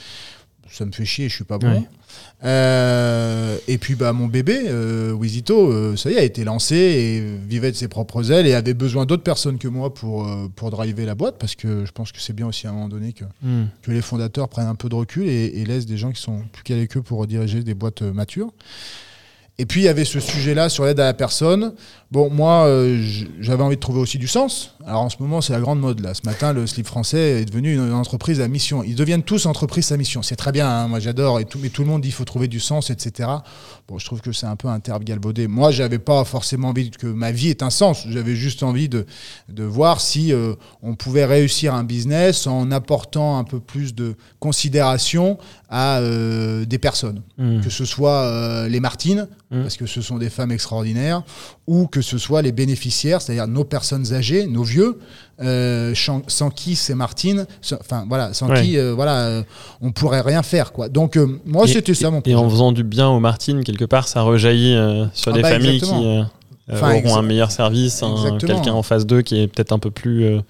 ça 0.71 0.83
me 0.83 0.91
fait 0.91 1.05
chier 1.05 1.29
je 1.29 1.35
suis 1.35 1.43
pas 1.43 1.59
bon 1.59 1.85
euh, 2.43 3.57
et 3.67 3.77
puis 3.77 3.93
bah 3.93 4.13
mon 4.13 4.25
bébé 4.25 4.61
euh, 4.65 5.11
Wizito 5.11 5.71
euh, 5.71 5.95
ça 5.95 6.09
y 6.09 6.15
est 6.15 6.17
a 6.17 6.23
été 6.23 6.43
lancé 6.43 6.75
et 6.75 7.37
vivait 7.47 7.71
de 7.71 7.75
ses 7.75 7.87
propres 7.87 8.31
ailes 8.31 8.47
et 8.47 8.55
avait 8.55 8.73
besoin 8.73 9.05
d'autres 9.05 9.21
personnes 9.21 9.59
que 9.59 9.67
moi 9.67 9.93
pour 9.93 10.27
pour 10.55 10.71
driver 10.71 11.05
la 11.05 11.13
boîte 11.13 11.35
parce 11.37 11.53
que 11.53 11.85
je 11.85 11.91
pense 11.91 12.11
que 12.11 12.19
c'est 12.19 12.33
bien 12.33 12.47
aussi 12.47 12.65
à 12.65 12.71
un 12.71 12.73
moment 12.73 12.89
donné 12.89 13.13
que 13.13 13.25
hmm. 13.43 13.67
que 13.83 13.91
les 13.91 14.01
fondateurs 14.01 14.49
prennent 14.49 14.67
un 14.67 14.75
peu 14.75 14.89
de 14.89 14.95
recul 14.95 15.27
et, 15.27 15.61
et 15.61 15.65
laissent 15.65 15.85
des 15.85 15.97
gens 15.97 16.11
qui 16.11 16.21
sont 16.21 16.41
plus 16.51 16.63
calés 16.63 16.87
qu'eux 16.87 17.03
pour 17.03 17.27
diriger 17.27 17.61
des 17.61 17.75
boîtes 17.75 18.01
matures 18.01 18.51
et 19.59 19.67
puis 19.67 19.81
il 19.81 19.83
y 19.83 19.89
avait 19.89 20.05
ce 20.05 20.19
sujet-là 20.19 20.69
sur 20.69 20.85
l'aide 20.85 20.99
à 20.99 21.05
la 21.05 21.13
personne. 21.13 21.73
Bon, 22.09 22.31
moi, 22.31 22.67
j'avais 23.39 23.61
envie 23.61 23.75
de 23.75 23.81
trouver 23.81 23.99
aussi 23.99 24.17
du 24.17 24.27
sens. 24.27 24.75
Alors 24.85 25.01
en 25.01 25.09
ce 25.09 25.17
moment, 25.19 25.41
c'est 25.41 25.53
la 25.53 25.59
grande 25.59 25.79
mode. 25.79 25.99
Là, 25.99 26.13
ce 26.13 26.21
matin, 26.25 26.53
le 26.53 26.65
slip 26.67 26.85
français 26.85 27.41
est 27.41 27.45
devenu 27.45 27.75
une, 27.75 27.93
entreprise 27.93 28.41
à 28.41 28.47
mission. 28.47 28.83
Ils 28.83 28.95
deviennent 28.95 29.23
tous 29.23 29.45
entreprises 29.45 29.91
à 29.91 29.97
mission. 29.97 30.21
C'est 30.21 30.35
très 30.35 30.51
bien. 30.51 30.69
Hein. 30.69 30.87
moi, 30.87 30.99
j'adore. 30.99 31.39
Et 31.39 31.45
tout, 31.45 31.59
mais 31.61 31.69
tout 31.69 31.81
le 31.81 31.87
monde 31.87 32.01
dit 32.01 32.09
qu'il 32.09 32.15
faut 32.15 32.25
trouver 32.25 32.47
du 32.47 32.59
sens, 32.59 32.89
etc. 32.89 33.29
Bon, 33.87 33.99
je 33.99 34.05
trouve 34.05 34.21
que 34.21 34.31
c'est 34.31 34.45
un 34.45 34.55
peu 34.55 34.67
un 34.67 34.79
terme 34.79 35.03
galvaudé. 35.03 35.47
Moi, 35.47 35.71
j'avais 35.71 35.99
pas 35.99 36.23
forcément 36.25 36.69
envie 36.69 36.91
que 36.91 37.07
ma 37.07 37.31
vie 37.31 37.49
ait 37.49 37.63
un 37.63 37.69
sens. 37.69 38.05
J'avais 38.09 38.35
juste 38.35 38.63
envie 38.63 38.89
de, 38.89 39.05
de 39.49 39.63
voir 39.63 40.01
si 40.01 40.33
euh, 40.33 40.55
on 40.81 40.95
pouvait 40.95 41.25
réussir 41.25 41.73
un 41.73 41.83
business 41.83 42.47
en 42.47 42.71
apportant 42.71 43.37
un 43.37 43.43
peu 43.43 43.59
plus 43.59 43.93
de 43.95 44.15
considération 44.39 45.37
à 45.69 45.99
euh, 45.99 46.65
des 46.65 46.77
personnes, 46.77 47.21
mmh. 47.37 47.61
que 47.61 47.69
ce 47.69 47.85
soit 47.85 48.67
les 48.67 48.79
Martines 48.79 49.27
Mmh. 49.51 49.63
parce 49.63 49.75
que 49.75 49.85
ce 49.85 50.01
sont 50.01 50.17
des 50.17 50.29
femmes 50.29 50.51
extraordinaires, 50.51 51.23
ou 51.67 51.85
que 51.85 52.01
ce 52.01 52.17
soit 52.17 52.41
les 52.41 52.53
bénéficiaires, 52.53 53.21
c'est-à-dire 53.21 53.47
nos 53.47 53.65
personnes 53.65 54.13
âgées, 54.13 54.47
nos 54.47 54.63
vieux, 54.71 54.99
euh, 55.41 55.93
sans, 55.95 56.49
qui 56.49 56.75
c'est 56.75 56.95
Martine, 56.95 57.45
enfin 57.79 58.05
voilà, 58.07 58.33
sans 58.33 58.47
qui 58.53 58.77
euh, 58.77 58.93
voilà, 58.93 59.25
euh, 59.25 59.43
on 59.81 59.91
pourrait 59.91 60.21
rien 60.21 60.43
faire 60.43 60.71
quoi. 60.71 60.87
Donc 60.87 61.17
moi 61.45 61.67
c'était 61.67 61.93
ça 61.93 62.11
mon 62.11 62.21
projet. 62.21 62.33
Et 62.33 62.35
en 62.35 62.49
faisant 62.49 62.71
du 62.71 62.83
bien 62.83 63.09
aux 63.09 63.19
Martines 63.19 63.63
quelque 63.63 63.85
part, 63.85 64.07
ça 64.07 64.21
rejaillit 64.21 64.75
sur 65.13 65.31
ah 65.31 65.35
des 65.35 65.41
bah, 65.41 65.49
familles 65.49 65.81
qui 65.81 65.89
auront 65.89 67.17
un 67.17 67.21
meilleur 67.21 67.51
service, 67.51 68.03
quelqu'un 68.39 68.73
en 68.73 68.83
face 68.83 69.05
d'eux 69.05 69.21
qui 69.21 69.39
est 69.41 69.47
peut-être 69.47 69.71
un 69.71 69.79
peu 69.79 69.91
plus 69.91 70.41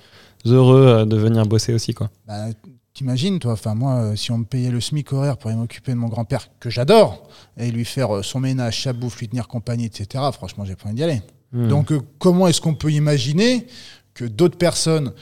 heureux 0.45 1.05
de 1.05 1.15
venir 1.15 1.45
bosser 1.45 1.73
aussi 1.73 1.93
quoi. 1.93 2.09
Bah, 2.27 2.47
T'imagines, 2.93 3.39
toi, 3.39 3.53
enfin 3.53 3.73
moi, 3.73 4.17
si 4.17 4.31
on 4.31 4.39
me 4.39 4.43
payait 4.43 4.69
le 4.69 4.81
SMIC 4.81 5.13
horaire 5.13 5.37
pour 5.37 5.49
m'occuper 5.51 5.93
de 5.93 5.97
mon 5.97 6.09
grand-père, 6.09 6.49
que 6.59 6.69
j'adore, 6.69 7.25
et 7.57 7.71
lui 7.71 7.85
faire 7.85 8.21
son 8.21 8.41
ménage, 8.41 8.83
sa 8.83 8.91
bouffe, 8.91 9.21
lui 9.21 9.29
tenir 9.29 9.47
compagnie, 9.47 9.85
etc., 9.85 10.25
franchement, 10.33 10.65
j'ai 10.65 10.75
pas 10.75 10.87
envie 10.87 10.95
d'y 10.95 11.03
aller. 11.03 11.21
Hmm. 11.53 11.69
Donc, 11.69 11.93
comment 12.19 12.47
est-ce 12.47 12.59
qu'on 12.59 12.75
peut 12.75 12.91
imaginer 12.91 13.65
que 14.13 14.25
d'autres 14.25 14.57
personnes 14.57 15.13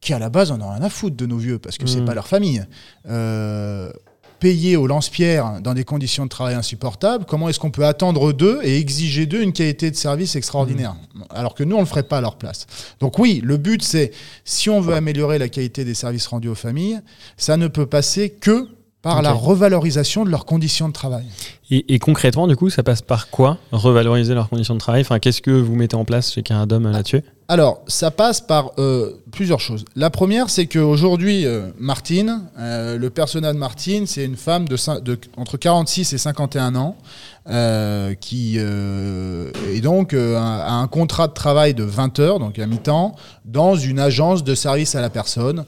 qui, 0.00 0.12
à 0.12 0.18
la 0.18 0.28
base, 0.28 0.50
en 0.50 0.60
ont 0.60 0.70
rien 0.70 0.82
à 0.82 0.90
foutre 0.90 1.16
de 1.16 1.26
nos 1.26 1.38
vieux, 1.38 1.58
parce 1.58 1.78
que 1.78 1.86
c'est 1.86 2.00
hmm. 2.00 2.04
pas 2.04 2.14
leur 2.14 2.28
famille, 2.28 2.64
payés 4.38 4.76
au 4.76 4.86
lance-pierre 4.86 5.60
dans 5.62 5.74
des 5.74 5.84
conditions 5.84 6.24
de 6.24 6.28
travail 6.28 6.54
insupportables, 6.54 7.24
comment 7.24 7.48
est-ce 7.48 7.60
qu'on 7.60 7.70
peut 7.70 7.84
attendre 7.84 8.32
d'eux 8.32 8.60
et 8.62 8.78
exiger 8.78 9.26
d'eux 9.26 9.42
une 9.42 9.52
qualité 9.52 9.90
de 9.90 9.96
service 9.96 10.36
extraordinaire 10.36 10.94
mmh. 11.14 11.22
Alors 11.30 11.54
que 11.54 11.64
nous, 11.64 11.76
on 11.76 11.80
ne 11.80 11.84
le 11.84 11.88
ferait 11.88 12.02
pas 12.02 12.18
à 12.18 12.20
leur 12.20 12.36
place. 12.36 12.66
Donc 13.00 13.18
oui, 13.18 13.40
le 13.42 13.56
but, 13.56 13.82
c'est, 13.82 14.12
si 14.44 14.70
on 14.70 14.80
veut 14.80 14.94
améliorer 14.94 15.38
la 15.38 15.48
qualité 15.48 15.84
des 15.84 15.94
services 15.94 16.26
rendus 16.26 16.48
aux 16.48 16.54
familles, 16.54 17.00
ça 17.36 17.56
ne 17.56 17.68
peut 17.68 17.86
passer 17.86 18.30
que 18.30 18.68
par 19.02 19.22
la 19.22 19.32
revalorisation 19.32 20.24
de 20.24 20.30
leurs 20.30 20.46
conditions 20.46 20.88
de 20.88 20.92
travail. 20.92 21.26
Et, 21.70 21.98
concrètement, 22.00 22.48
du 22.48 22.56
coup, 22.56 22.70
ça 22.70 22.82
passe 22.82 23.02
par 23.02 23.30
quoi 23.30 23.58
Revaloriser 23.70 24.34
leurs 24.34 24.48
conditions 24.48 24.74
de 24.74 24.80
travail? 24.80 25.02
Enfin, 25.02 25.20
Qu'est-ce 25.20 25.42
que 25.42 25.52
vous 25.52 25.76
mettez 25.76 25.94
en 25.94 26.04
place 26.04 26.32
chez 26.32 26.42
Caradom 26.42 26.90
là-dessus? 26.90 27.22
Alors, 27.48 27.84
ça 27.86 28.10
passe 28.10 28.40
par 28.40 28.72
euh, 28.78 29.22
plusieurs 29.30 29.60
choses. 29.60 29.84
La 29.94 30.10
première, 30.10 30.50
c'est 30.50 30.66
qu'aujourd'hui, 30.66 31.46
euh, 31.46 31.68
Martine, 31.78 32.42
euh, 32.58 32.98
le 32.98 33.08
personnage 33.08 33.54
de 33.54 33.58
Martine, 33.58 34.06
c'est 34.08 34.24
une 34.24 34.36
femme 34.36 34.66
de, 34.66 34.76
entre 35.36 35.56
46 35.56 36.12
et 36.12 36.18
51 36.18 36.74
ans, 36.74 36.96
qui 38.20 38.58
est 38.58 39.80
donc 39.80 40.14
a 40.14 40.72
un 40.72 40.88
contrat 40.88 41.28
de 41.28 41.32
travail 41.32 41.74
de 41.74 41.84
20 41.84 42.18
heures, 42.18 42.38
donc 42.40 42.58
à 42.58 42.66
mi-temps, 42.66 43.14
dans 43.44 43.76
une 43.76 44.00
agence 44.00 44.42
de 44.42 44.56
service 44.56 44.96
à 44.96 45.00
la 45.00 45.10
personne, 45.10 45.64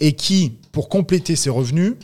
et 0.00 0.12
qui, 0.12 0.52
pour 0.72 0.90
compléter 0.90 1.36
ses 1.36 1.48
revenus, 1.48 1.94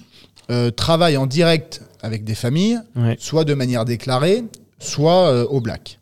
travaille 0.76 1.18
en 1.18 1.26
direct 1.26 1.82
avec 2.00 2.24
des 2.24 2.34
familles, 2.34 2.80
soit 3.18 3.44
de 3.44 3.52
manière 3.52 3.84
déclarée, 3.84 4.44
soit 4.78 5.44
au 5.52 5.60
black. 5.60 5.99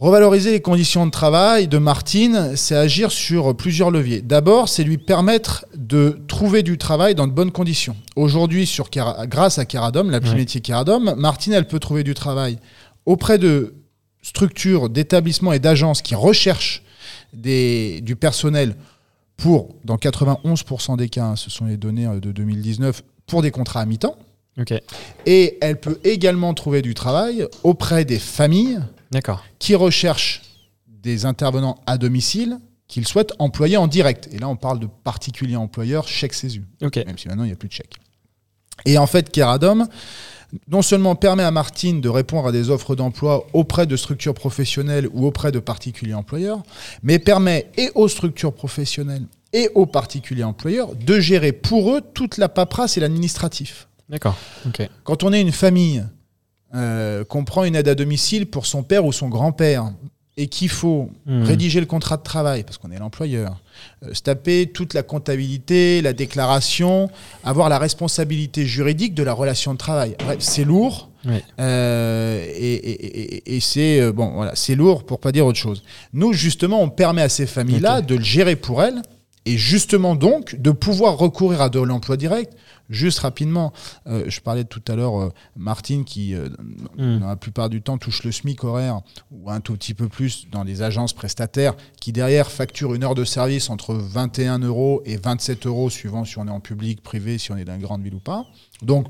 Revaloriser 0.00 0.52
les 0.52 0.62
conditions 0.62 1.04
de 1.04 1.10
travail 1.10 1.68
de 1.68 1.76
Martine, 1.76 2.56
c'est 2.56 2.74
agir 2.74 3.12
sur 3.12 3.54
plusieurs 3.54 3.90
leviers. 3.90 4.22
D'abord, 4.22 4.70
c'est 4.70 4.82
lui 4.82 4.96
permettre 4.96 5.66
de 5.76 6.22
trouver 6.26 6.62
du 6.62 6.78
travail 6.78 7.14
dans 7.14 7.26
de 7.26 7.32
bonnes 7.32 7.52
conditions. 7.52 7.94
Aujourd'hui, 8.16 8.66
sur 8.66 8.88
grâce 8.88 9.58
à 9.58 9.66
Keradom, 9.66 10.08
l'appli 10.08 10.34
métier 10.34 10.62
Keradom, 10.62 11.14
Martine, 11.18 11.52
elle 11.52 11.68
peut 11.68 11.78
trouver 11.78 12.02
du 12.02 12.14
travail 12.14 12.58
auprès 13.04 13.36
de 13.36 13.74
structures, 14.22 14.88
d'établissements 14.88 15.52
et 15.52 15.58
d'agences 15.58 16.00
qui 16.00 16.14
recherchent 16.14 16.82
des, 17.34 18.00
du 18.00 18.16
personnel 18.16 18.76
pour, 19.36 19.68
dans 19.84 19.96
91% 19.96 20.96
des 20.96 21.10
cas, 21.10 21.24
hein, 21.24 21.36
ce 21.36 21.50
sont 21.50 21.66
les 21.66 21.76
données 21.76 22.06
euh, 22.06 22.20
de 22.20 22.32
2019, 22.32 23.02
pour 23.26 23.42
des 23.42 23.50
contrats 23.50 23.82
à 23.82 23.86
mi-temps. 23.86 24.16
Et 25.26 25.58
elle 25.60 25.78
peut 25.78 25.98
également 26.04 26.54
trouver 26.54 26.80
du 26.80 26.94
travail 26.94 27.46
auprès 27.62 28.06
des 28.06 28.18
familles 28.18 28.80
qui 29.58 29.74
recherchent 29.74 30.42
des 30.86 31.24
intervenants 31.24 31.80
à 31.86 31.98
domicile 31.98 32.58
qu'ils 32.88 33.06
souhaitent 33.06 33.32
employer 33.38 33.76
en 33.76 33.86
direct. 33.86 34.28
Et 34.32 34.38
là, 34.38 34.48
on 34.48 34.56
parle 34.56 34.80
de 34.80 34.86
particuliers 34.86 35.56
employeurs, 35.56 36.08
chèque 36.08 36.34
CESU. 36.34 36.64
Même 36.80 37.18
si 37.18 37.28
maintenant, 37.28 37.44
il 37.44 37.48
n'y 37.48 37.52
a 37.52 37.56
plus 37.56 37.68
de 37.68 37.72
chèque. 37.72 37.94
Et 38.84 38.98
en 38.98 39.06
fait, 39.06 39.30
Keradom, 39.30 39.86
non 40.68 40.82
seulement 40.82 41.14
permet 41.14 41.44
à 41.44 41.50
Martine 41.50 42.00
de 42.00 42.08
répondre 42.08 42.48
à 42.48 42.52
des 42.52 42.70
offres 42.70 42.96
d'emploi 42.96 43.46
auprès 43.52 43.86
de 43.86 43.96
structures 43.96 44.34
professionnelles 44.34 45.08
ou 45.12 45.26
auprès 45.26 45.52
de 45.52 45.60
particuliers 45.60 46.14
employeurs, 46.14 46.62
mais 47.02 47.18
permet 47.18 47.70
et 47.76 47.90
aux 47.94 48.08
structures 48.08 48.52
professionnelles 48.52 49.26
et 49.52 49.68
aux 49.74 49.86
particuliers 49.86 50.44
employeurs 50.44 50.94
de 50.94 51.20
gérer 51.20 51.52
pour 51.52 51.94
eux 51.94 52.00
toute 52.14 52.38
la 52.38 52.48
paperasse 52.48 52.96
et 52.96 53.00
l'administratif. 53.00 53.88
D'accord. 54.08 54.36
Quand 55.04 55.22
on 55.22 55.32
est 55.32 55.40
une 55.40 55.52
famille, 55.52 56.04
euh, 56.74 57.24
qu'on 57.24 57.44
prend 57.44 57.64
une 57.64 57.74
aide 57.74 57.88
à 57.88 57.94
domicile 57.94 58.46
pour 58.46 58.66
son 58.66 58.82
père 58.82 59.04
ou 59.04 59.12
son 59.12 59.28
grand-père, 59.28 59.92
et 60.36 60.46
qu'il 60.46 60.68
faut 60.68 61.10
hmm. 61.26 61.42
rédiger 61.42 61.80
le 61.80 61.86
contrat 61.86 62.16
de 62.16 62.22
travail, 62.22 62.62
parce 62.62 62.78
qu'on 62.78 62.90
est 62.90 62.98
l'employeur, 62.98 63.60
euh, 64.04 64.14
se 64.14 64.22
taper 64.22 64.68
toute 64.72 64.94
la 64.94 65.02
comptabilité, 65.02 66.00
la 66.00 66.12
déclaration, 66.12 67.10
avoir 67.44 67.68
la 67.68 67.78
responsabilité 67.78 68.64
juridique 68.66 69.14
de 69.14 69.22
la 69.22 69.32
relation 69.32 69.72
de 69.72 69.78
travail. 69.78 70.16
c'est 70.38 70.64
lourd. 70.64 71.10
Euh, 71.58 72.46
et, 72.56 73.58
c'est 73.60 74.10
bon, 74.12 74.30
voilà, 74.30 74.52
c'est 74.54 74.74
lourd 74.74 75.04
pour 75.04 75.20
pas 75.20 75.32
dire 75.32 75.44
autre 75.44 75.58
chose. 75.58 75.82
Nous, 76.14 76.32
justement, 76.32 76.80
on 76.80 76.88
permet 76.88 77.20
à 77.20 77.28
ces 77.28 77.46
familles-là 77.46 78.00
de 78.00 78.14
le 78.14 78.22
gérer 78.22 78.56
pour 78.56 78.82
elles, 78.82 79.02
et 79.50 79.58
justement 79.58 80.14
donc 80.14 80.54
de 80.54 80.70
pouvoir 80.70 81.18
recourir 81.18 81.60
à 81.60 81.70
de 81.70 81.80
l'emploi 81.80 82.16
direct. 82.16 82.56
Juste 82.88 83.18
rapidement, 83.20 83.72
euh, 84.06 84.24
je 84.28 84.40
parlais 84.40 84.64
tout 84.64 84.82
à 84.86 84.94
l'heure, 84.94 85.20
euh, 85.20 85.32
Martine, 85.56 86.04
qui 86.04 86.34
euh, 86.34 86.48
hmm. 86.96 87.20
la 87.20 87.36
plupart 87.36 87.68
du 87.68 87.82
temps 87.82 87.98
touche 87.98 88.22
le 88.22 88.30
SMIC 88.30 88.62
horaire 88.62 89.00
ou 89.32 89.50
un 89.50 89.60
tout 89.60 89.74
petit 89.74 89.94
peu 89.94 90.08
plus 90.08 90.48
dans 90.50 90.62
les 90.62 90.82
agences 90.82 91.12
prestataires, 91.12 91.74
qui 92.00 92.12
derrière 92.12 92.50
facturent 92.50 92.94
une 92.94 93.02
heure 93.02 93.16
de 93.16 93.24
service 93.24 93.70
entre 93.70 93.94
21 93.94 94.60
euros 94.60 95.02
et 95.04 95.16
27 95.16 95.66
euros, 95.66 95.90
suivant 95.90 96.24
si 96.24 96.38
on 96.38 96.46
est 96.46 96.50
en 96.50 96.60
public, 96.60 97.02
privé, 97.02 97.38
si 97.38 97.50
on 97.50 97.56
est 97.56 97.64
dans 97.64 97.74
une 97.74 97.82
grande 97.82 98.02
ville 98.02 98.14
ou 98.14 98.20
pas. 98.20 98.44
Donc, 98.82 99.06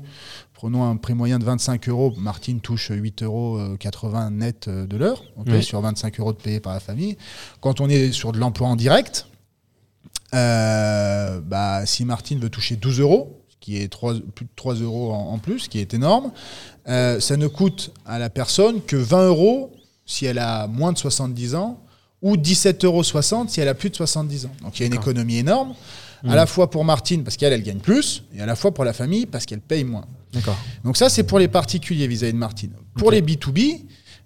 prenons 0.53 0.83
un 0.83 0.95
prix 0.95 1.13
moyen 1.13 1.37
de 1.37 1.43
25 1.43 1.87
euros, 1.89 2.13
Martine 2.17 2.61
touche 2.61 2.89
8,80 2.91 3.25
euros 3.25 4.29
net 4.31 4.69
de 4.69 4.97
l'heure, 4.97 5.23
sur 5.61 5.81
25 5.81 6.19
euros 6.19 6.33
de 6.33 6.37
payé 6.37 6.59
par 6.59 6.73
la 6.73 6.79
famille. 6.79 7.17
Quand 7.61 7.79
on 7.79 7.89
est 7.89 8.11
sur 8.11 8.31
de 8.31 8.39
l'emploi 8.39 8.67
en 8.67 8.75
direct, 8.75 9.27
bah, 10.31 11.85
si 11.85 12.05
Martine 12.05 12.39
veut 12.39 12.49
toucher 12.49 12.75
12 12.75 12.99
euros, 12.99 13.41
qui 13.61 13.77
est 13.77 13.87
3, 13.87 14.15
plus 14.35 14.45
de 14.45 14.51
3 14.55 14.75
euros 14.75 15.13
en, 15.13 15.37
plus, 15.37 15.69
qui 15.69 15.79
est 15.79 15.93
énorme. 15.93 16.31
Euh, 16.89 17.19
ça 17.19 17.37
ne 17.37 17.47
coûte 17.47 17.91
à 18.05 18.19
la 18.19 18.29
personne 18.29 18.81
que 18.81 18.97
20 18.97 19.27
euros 19.27 19.71
si 20.05 20.25
elle 20.25 20.39
a 20.39 20.67
moins 20.67 20.91
de 20.91 20.97
70 20.97 21.55
ans 21.55 21.79
ou 22.21 22.35
17,60 22.35 22.85
euros 22.85 23.03
si 23.47 23.61
elle 23.61 23.67
a 23.67 23.75
plus 23.75 23.91
de 23.91 23.95
70 23.95 24.47
ans. 24.47 24.51
Donc 24.63 24.79
il 24.79 24.81
y 24.81 24.83
a 24.83 24.87
une 24.87 24.95
économie 24.95 25.37
énorme, 25.37 25.73
à 26.27 26.35
la 26.35 26.43
mmh. 26.43 26.47
fois 26.47 26.69
pour 26.69 26.83
Martine 26.83 27.23
parce 27.23 27.37
qu'elle 27.37 27.53
elle 27.53 27.63
gagne 27.63 27.79
plus, 27.79 28.23
et 28.35 28.41
à 28.41 28.45
la 28.45 28.55
fois 28.55 28.73
pour 28.73 28.83
la 28.83 28.93
famille 28.93 29.25
parce 29.25 29.45
qu'elle 29.45 29.61
paye 29.61 29.83
moins. 29.83 30.05
Donc 30.83 30.97
ça 30.97 31.09
c'est 31.09 31.23
pour 31.23 31.39
les 31.39 31.47
particuliers 31.47 32.07
vis-à-vis 32.07 32.33
de 32.33 32.37
Martine. 32.37 32.71
Pour 32.95 33.11
les 33.11 33.21
B2B, 33.21 33.81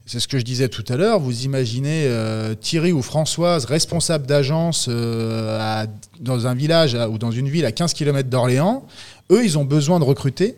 c'est 0.06 0.20
ce 0.20 0.28
que 0.28 0.38
je 0.38 0.44
disais 0.44 0.70
tout 0.70 0.84
à 0.88 0.98
l'heure. 0.98 1.20
Vous 1.20 1.46
imaginez 1.46 2.06
euh, 2.06 2.54
Thierry 2.54 2.92
ou 2.92 3.02
Françoise, 3.02 3.66
responsable 3.66 4.28
d'agence 4.28 4.86
euh, 4.88 5.86
dans 6.20 6.48
un 6.48 6.54
village 6.54 6.96
ou 7.10 7.18
dans 7.18 7.32
une 7.32 7.50
ville 7.50 7.66
à 7.66 7.72
15 7.72 7.94
km 7.94 8.30
d'Orléans. 8.30 8.86
Eux, 9.32 9.44
ils 9.44 9.58
ont 9.58 9.66
besoin 9.66 10.00
de 10.00 10.06
recruter 10.06 10.58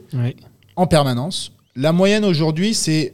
en 0.76 0.88
permanence. 0.88 1.54
La 1.76 1.94
moyenne 1.94 2.26
aujourd'hui, 2.26 2.74
c'est 2.74 3.14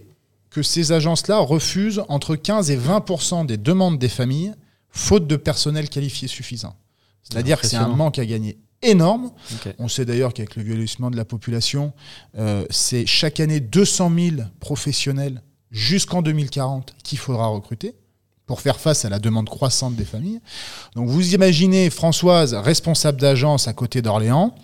que 0.49 0.63
ces 0.63 0.91
agences-là 0.91 1.39
refusent 1.39 2.03
entre 2.09 2.35
15 2.35 2.71
et 2.71 2.77
20% 2.77 3.45
des 3.45 3.57
demandes 3.57 3.99
des 3.99 4.09
familles, 4.09 4.53
faute 4.89 5.27
de 5.27 5.35
personnel 5.35 5.89
qualifié 5.89 6.27
suffisant. 6.27 6.75
C'est-à-dire 7.23 7.59
que 7.59 7.67
c'est 7.67 7.77
un 7.77 7.87
manque 7.87 8.19
à 8.19 8.25
gagner 8.25 8.57
énorme. 8.81 9.31
On 9.79 9.87
sait 9.87 10.05
d'ailleurs 10.05 10.33
qu'avec 10.33 10.55
le 10.55 10.63
vieillissement 10.63 11.09
de 11.09 11.15
la 11.15 11.25
population, 11.25 11.93
euh, 12.37 12.65
c'est 12.69 13.05
chaque 13.05 13.39
année 13.39 13.59
200 13.59 14.11
000 14.15 14.35
professionnels 14.59 15.41
jusqu'en 15.73 16.21
2040 16.21 16.93
qu'il 17.03 17.17
faudra 17.17 17.47
recruter 17.47 17.95
pour 18.45 18.61
faire 18.61 18.79
face 18.79 19.03
à 19.03 19.09
la 19.09 19.19
demande 19.19 19.49
croissante 19.49 19.95
des 19.95 20.05
familles. 20.05 20.39
Donc 20.95 21.09
vous 21.09 21.33
imaginez 21.33 21.89
Françoise, 21.89 22.53
responsable 22.53 23.19
d'agence 23.19 23.67
à 23.67 23.73
côté 23.73 24.01
d'Orléans, 24.01 24.55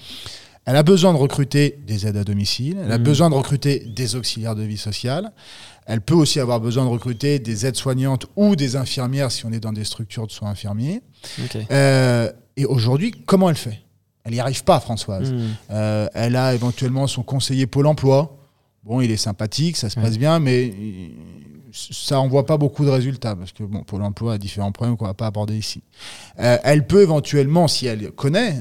elle 0.66 0.76
a 0.76 0.84
besoin 0.84 1.14
de 1.14 1.18
recruter 1.18 1.80
des 1.88 2.06
aides 2.06 2.18
à 2.18 2.24
domicile, 2.24 2.78
elle 2.84 2.92
a 2.92 3.00
mmh. 3.00 3.04
besoin 3.04 3.30
de 3.30 3.36
recruter 3.36 3.80
des 3.80 4.16
auxiliaires 4.16 4.56
de 4.56 4.64
vie 4.64 4.78
sociale, 4.78 5.32
elle 5.88 6.02
peut 6.02 6.14
aussi 6.14 6.40
avoir 6.40 6.60
besoin 6.60 6.84
de 6.84 6.90
recruter 6.90 7.40
des 7.40 7.66
aides-soignantes 7.66 8.28
ou 8.36 8.56
des 8.56 8.76
infirmières 8.76 9.32
si 9.32 9.46
on 9.46 9.52
est 9.52 9.60
dans 9.60 9.74
des 9.74 9.86
structures 9.86 10.28
de 10.28 10.32
soins 10.32 10.52
infirmiers. 10.52 11.02
Euh, 11.72 12.32
et 12.56 12.66
aujourd'hui, 12.66 13.12
comment 13.26 13.50
elle 13.50 13.56
fait? 13.56 13.82
Elle 14.24 14.34
n'y 14.34 14.40
arrive 14.40 14.64
pas, 14.64 14.80
Françoise. 14.80 15.32
Mmh. 15.34 15.40
Euh, 15.72 16.08
elle 16.14 16.36
a 16.36 16.54
éventuellement 16.54 17.08
son 17.08 17.24
conseiller 17.24 17.66
Pôle 17.66 17.88
emploi. 17.88 18.39
Bon, 18.90 19.02
il 19.02 19.12
est 19.12 19.18
sympathique, 19.18 19.78
ça 19.78 19.88
se 19.88 20.00
passe 20.00 20.18
bien, 20.18 20.40
mais 20.40 20.74
ça 21.72 22.18
voit 22.28 22.48
pas 22.48 22.58
beaucoup 22.58 22.84
de 22.84 22.90
résultats 22.90 23.36
parce 23.36 23.52
que 23.52 23.62
bon, 23.62 23.84
Pôle 23.84 24.02
emploi 24.02 24.34
a 24.34 24.38
différents 24.40 24.72
problèmes 24.72 24.98
qu'on 24.98 25.06
va 25.06 25.14
pas 25.14 25.28
aborder 25.28 25.56
ici. 25.56 25.84
Euh, 26.40 26.58
elle 26.64 26.88
peut 26.88 27.04
éventuellement, 27.04 27.68
si 27.68 27.86
elle 27.86 28.10
connaît, 28.10 28.56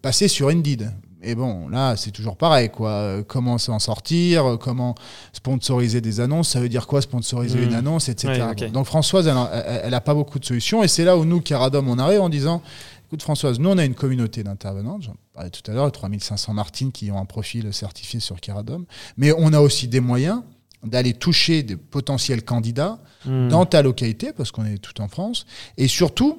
passer 0.00 0.28
sur 0.28 0.48
Indeed. 0.48 0.90
Et 1.22 1.34
bon, 1.34 1.68
là, 1.68 1.94
c'est 1.96 2.10
toujours 2.10 2.36
pareil, 2.36 2.70
quoi. 2.70 3.22
Comment 3.26 3.58
s'en 3.58 3.78
sortir, 3.78 4.56
comment 4.60 4.94
sponsoriser 5.32 6.00
des 6.00 6.20
annonces, 6.20 6.50
ça 6.50 6.60
veut 6.60 6.68
dire 6.70 6.86
quoi 6.86 7.02
sponsoriser 7.02 7.62
une 7.62 7.72
mmh. 7.72 7.74
annonce, 7.74 8.08
etc. 8.08 8.44
Donc 8.72 8.86
Françoise, 8.86 9.26
elle 9.26 9.90
n'a 9.90 10.00
pas 10.00 10.14
beaucoup 10.14 10.38
de 10.38 10.44
solutions. 10.44 10.84
Et 10.84 10.88
c'est 10.88 11.04
là 11.04 11.18
où 11.18 11.26
nous, 11.26 11.42
Caradom, 11.42 11.86
on 11.88 11.98
arrive 11.98 12.22
en 12.22 12.30
disant, 12.30 12.62
écoute 13.06 13.22
Françoise, 13.22 13.60
nous, 13.60 13.68
on 13.68 13.78
a 13.78 13.84
une 13.84 13.94
communauté 13.94 14.42
d'intervenantes, 14.42 15.02
j'en 15.02 15.14
parlais 15.32 15.50
tout 15.50 15.68
à 15.70 15.74
l'heure, 15.74 15.90
3500 15.92 16.52
Martines 16.54 16.90
qui 16.90 17.10
ont 17.12 17.18
un 17.18 17.24
profil 17.24 17.72
certifié 17.72 18.18
sur 18.18 18.40
Caradom, 18.40 18.84
mais 19.16 19.32
on 19.32 19.52
a 19.52 19.60
aussi 19.60 19.86
des 19.86 20.00
moyens 20.00 20.42
d'aller 20.82 21.14
toucher 21.14 21.62
des 21.62 21.76
potentiels 21.76 22.44
candidats 22.44 22.98
mmh. 23.24 23.48
dans 23.48 23.64
ta 23.64 23.82
localité, 23.82 24.32
parce 24.32 24.50
qu'on 24.50 24.64
est 24.64 24.78
tout 24.78 25.00
en 25.00 25.08
France, 25.08 25.46
et 25.76 25.86
surtout, 25.86 26.36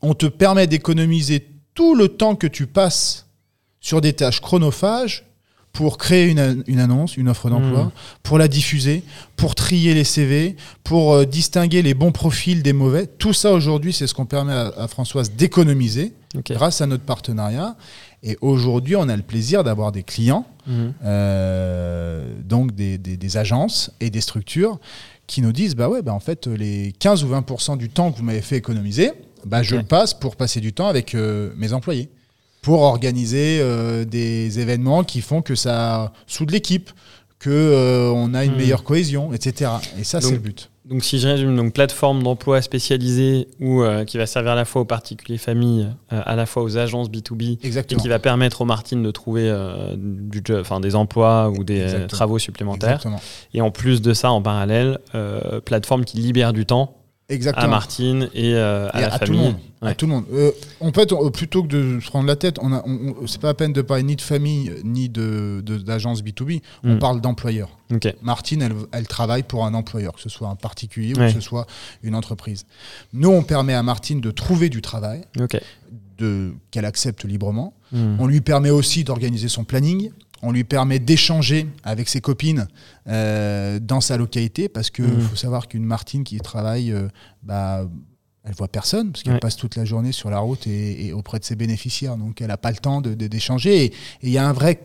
on 0.00 0.14
te 0.14 0.26
permet 0.26 0.66
d'économiser 0.66 1.46
tout 1.74 1.94
le 1.94 2.08
temps 2.08 2.36
que 2.36 2.46
tu 2.46 2.66
passes 2.66 3.26
sur 3.80 4.00
des 4.00 4.14
tâches 4.14 4.40
chronophages 4.40 5.26
pour 5.76 5.98
créer 5.98 6.30
une, 6.30 6.80
annonce, 6.80 7.18
une 7.18 7.28
offre 7.28 7.50
d'emploi, 7.50 7.84
hmm. 7.84 7.90
pour 8.22 8.38
la 8.38 8.48
diffuser, 8.48 9.02
pour 9.36 9.54
trier 9.54 9.92
les 9.92 10.04
CV, 10.04 10.56
pour 10.84 11.12
euh, 11.12 11.26
distinguer 11.26 11.82
les 11.82 11.92
bons 11.92 12.12
profils 12.12 12.62
des 12.62 12.72
mauvais. 12.72 13.06
Tout 13.06 13.34
ça 13.34 13.52
aujourd'hui, 13.52 13.92
c'est 13.92 14.06
ce 14.06 14.14
qu'on 14.14 14.24
permet 14.24 14.54
à, 14.54 14.88
Françoise 14.88 15.32
d'économiser 15.32 16.14
grâce 16.48 16.80
à 16.80 16.86
notre 16.86 17.02
partenariat. 17.04 17.76
Et 18.22 18.38
aujourd'hui, 18.40 18.96
on 18.96 19.06
a 19.10 19.16
le 19.16 19.22
plaisir 19.22 19.64
d'avoir 19.64 19.92
des 19.92 20.02
clients, 20.02 20.46
hmm. 20.66 20.88
euh, 21.04 22.32
donc 22.42 22.74
des, 22.74 23.36
agences 23.36 23.90
et 24.00 24.08
des 24.08 24.22
structures 24.22 24.78
qui 25.26 25.42
nous 25.42 25.52
disent 25.52 25.76
bah 25.76 25.90
ouais, 25.90 26.00
bah 26.00 26.14
en 26.14 26.20
fait, 26.20 26.46
les 26.46 26.94
15 26.98 27.22
ou 27.22 27.28
20% 27.28 27.76
du 27.76 27.90
temps 27.90 28.12
que 28.12 28.16
vous 28.16 28.24
m'avez 28.24 28.40
fait 28.40 28.56
économiser, 28.56 29.12
bah, 29.44 29.62
je 29.62 29.76
le 29.76 29.82
passe 29.82 30.14
pour 30.14 30.36
passer 30.36 30.60
du 30.60 30.72
temps 30.72 30.88
avec 30.88 31.14
euh, 31.14 31.52
mes 31.58 31.74
employés 31.74 32.08
pour 32.66 32.82
organiser 32.82 33.60
euh, 33.60 34.04
des 34.04 34.58
événements 34.58 35.04
qui 35.04 35.20
font 35.20 35.40
que 35.40 35.54
ça 35.54 36.12
soude 36.26 36.50
l'équipe, 36.50 36.90
que 37.38 37.48
euh, 37.48 38.10
on 38.12 38.34
a 38.34 38.44
une 38.44 38.54
hmm. 38.54 38.56
meilleure 38.56 38.82
cohésion, 38.82 39.32
etc. 39.32 39.70
Et 40.00 40.02
ça, 40.02 40.20
c'est 40.20 40.32
le 40.32 40.38
but. 40.38 40.68
Donc, 40.84 41.04
si 41.04 41.20
je 41.20 41.28
résume, 41.28 41.54
donc 41.54 41.74
plateforme 41.74 42.24
d'emploi 42.24 42.60
spécialisée 42.62 43.46
ou 43.60 43.82
euh, 43.82 44.04
qui 44.04 44.18
va 44.18 44.26
servir 44.26 44.50
à 44.50 44.54
la 44.56 44.64
fois 44.64 44.82
aux 44.82 44.84
particuliers 44.84 45.38
familles, 45.38 45.86
à 46.08 46.34
la 46.34 46.44
fois 46.44 46.64
aux 46.64 46.76
agences 46.76 47.08
B2B, 47.08 47.58
Exactement. 47.62 48.00
et 48.00 48.02
qui 48.02 48.08
va 48.08 48.18
permettre 48.18 48.62
aux 48.62 48.64
Martines 48.64 49.04
de 49.04 49.10
trouver 49.12 49.48
du 49.96 50.42
enfin, 50.52 50.80
des 50.80 50.96
emplois 50.96 51.52
ou 51.56 51.62
des 51.62 52.08
travaux 52.08 52.40
supplémentaires. 52.40 53.00
Et 53.54 53.60
en 53.60 53.70
plus 53.70 54.02
de 54.02 54.12
ça, 54.12 54.32
en 54.32 54.42
parallèle, 54.42 54.98
plateforme 55.64 56.04
qui 56.04 56.16
libère 56.16 56.52
du 56.52 56.66
temps 56.66 56.95
à 57.28 57.66
Martine 57.66 58.30
et, 58.34 58.54
euh, 58.54 58.88
à, 58.92 59.00
la 59.00 59.10
famille. 59.10 59.26
Tout 59.26 59.32
le 59.32 59.38
monde. 59.38 59.56
À 59.82 59.94
tout 59.94 60.06
le 60.06 60.12
monde. 60.12 60.24
Euh, 60.32 60.52
en 60.80 60.92
fait, 60.92 61.12
plutôt 61.32 61.62
que 61.62 61.68
de 61.68 62.00
se 62.00 62.06
prendre 62.06 62.26
la 62.26 62.36
tête, 62.36 62.58
on 62.62 62.72
a, 62.72 62.84
c'est 63.26 63.40
pas 63.40 63.48
la 63.48 63.54
peine 63.54 63.72
de 63.72 63.82
parler 63.82 64.04
ni 64.04 64.16
de 64.16 64.20
famille 64.20 64.72
ni 64.84 65.08
de, 65.08 65.60
d'agence 65.60 66.22
B2B. 66.22 66.62
On 66.84 66.94
hmm. 66.94 66.98
parle 66.98 67.20
d'employeur. 67.20 67.68
Martine, 68.22 68.62
elle, 68.62 68.74
elle, 68.92 69.06
travaille 69.06 69.42
pour 69.42 69.64
un 69.64 69.74
employeur, 69.74 70.14
que 70.14 70.20
ce 70.20 70.28
soit 70.28 70.48
un 70.48 70.56
particulier 70.56 71.12
ou 71.14 71.18
que 71.18 71.30
ce 71.30 71.40
soit 71.40 71.66
une 72.02 72.14
entreprise. 72.14 72.64
Nous, 73.12 73.28
on 73.28 73.42
permet 73.42 73.74
à 73.74 73.82
Martine 73.82 74.20
de 74.20 74.30
trouver 74.30 74.68
du 74.68 74.80
travail, 74.80 75.22
de, 76.18 76.52
qu'elle 76.70 76.84
accepte 76.84 77.24
librement. 77.24 77.74
Hmm. 77.92 78.16
On 78.18 78.26
lui 78.26 78.40
permet 78.40 78.70
aussi 78.70 79.04
d'organiser 79.04 79.48
son 79.48 79.64
planning 79.64 80.10
on 80.42 80.52
lui 80.52 80.64
permet 80.64 80.98
d'échanger 80.98 81.66
avec 81.82 82.08
ses 82.08 82.20
copines 82.20 82.68
euh, 83.08 83.78
dans 83.80 84.00
sa 84.00 84.16
localité 84.16 84.68
parce 84.68 84.90
qu'il 84.90 85.04
mmh. 85.04 85.20
faut 85.20 85.36
savoir 85.36 85.68
qu'une 85.68 85.84
Martine 85.84 86.24
qui 86.24 86.38
travaille, 86.38 86.92
euh, 86.92 87.08
bah, 87.42 87.88
elle 88.44 88.54
voit 88.54 88.68
personne 88.68 89.12
parce 89.12 89.22
qu'elle 89.22 89.40
passe 89.40 89.56
toute 89.56 89.76
la 89.76 89.84
journée 89.84 90.12
sur 90.12 90.30
la 90.30 90.38
route 90.38 90.66
et, 90.66 91.12
auprès 91.12 91.38
de 91.38 91.44
ses 91.44 91.56
bénéficiaires. 91.56 92.16
Donc 92.16 92.40
elle 92.40 92.48
n'a 92.48 92.56
pas 92.56 92.70
le 92.70 92.76
temps 92.76 93.00
d'échanger. 93.00 93.86
et 93.86 93.92
il 94.22 94.30
y 94.30 94.38
a 94.38 94.48
un 94.48 94.52
vrai 94.52 94.80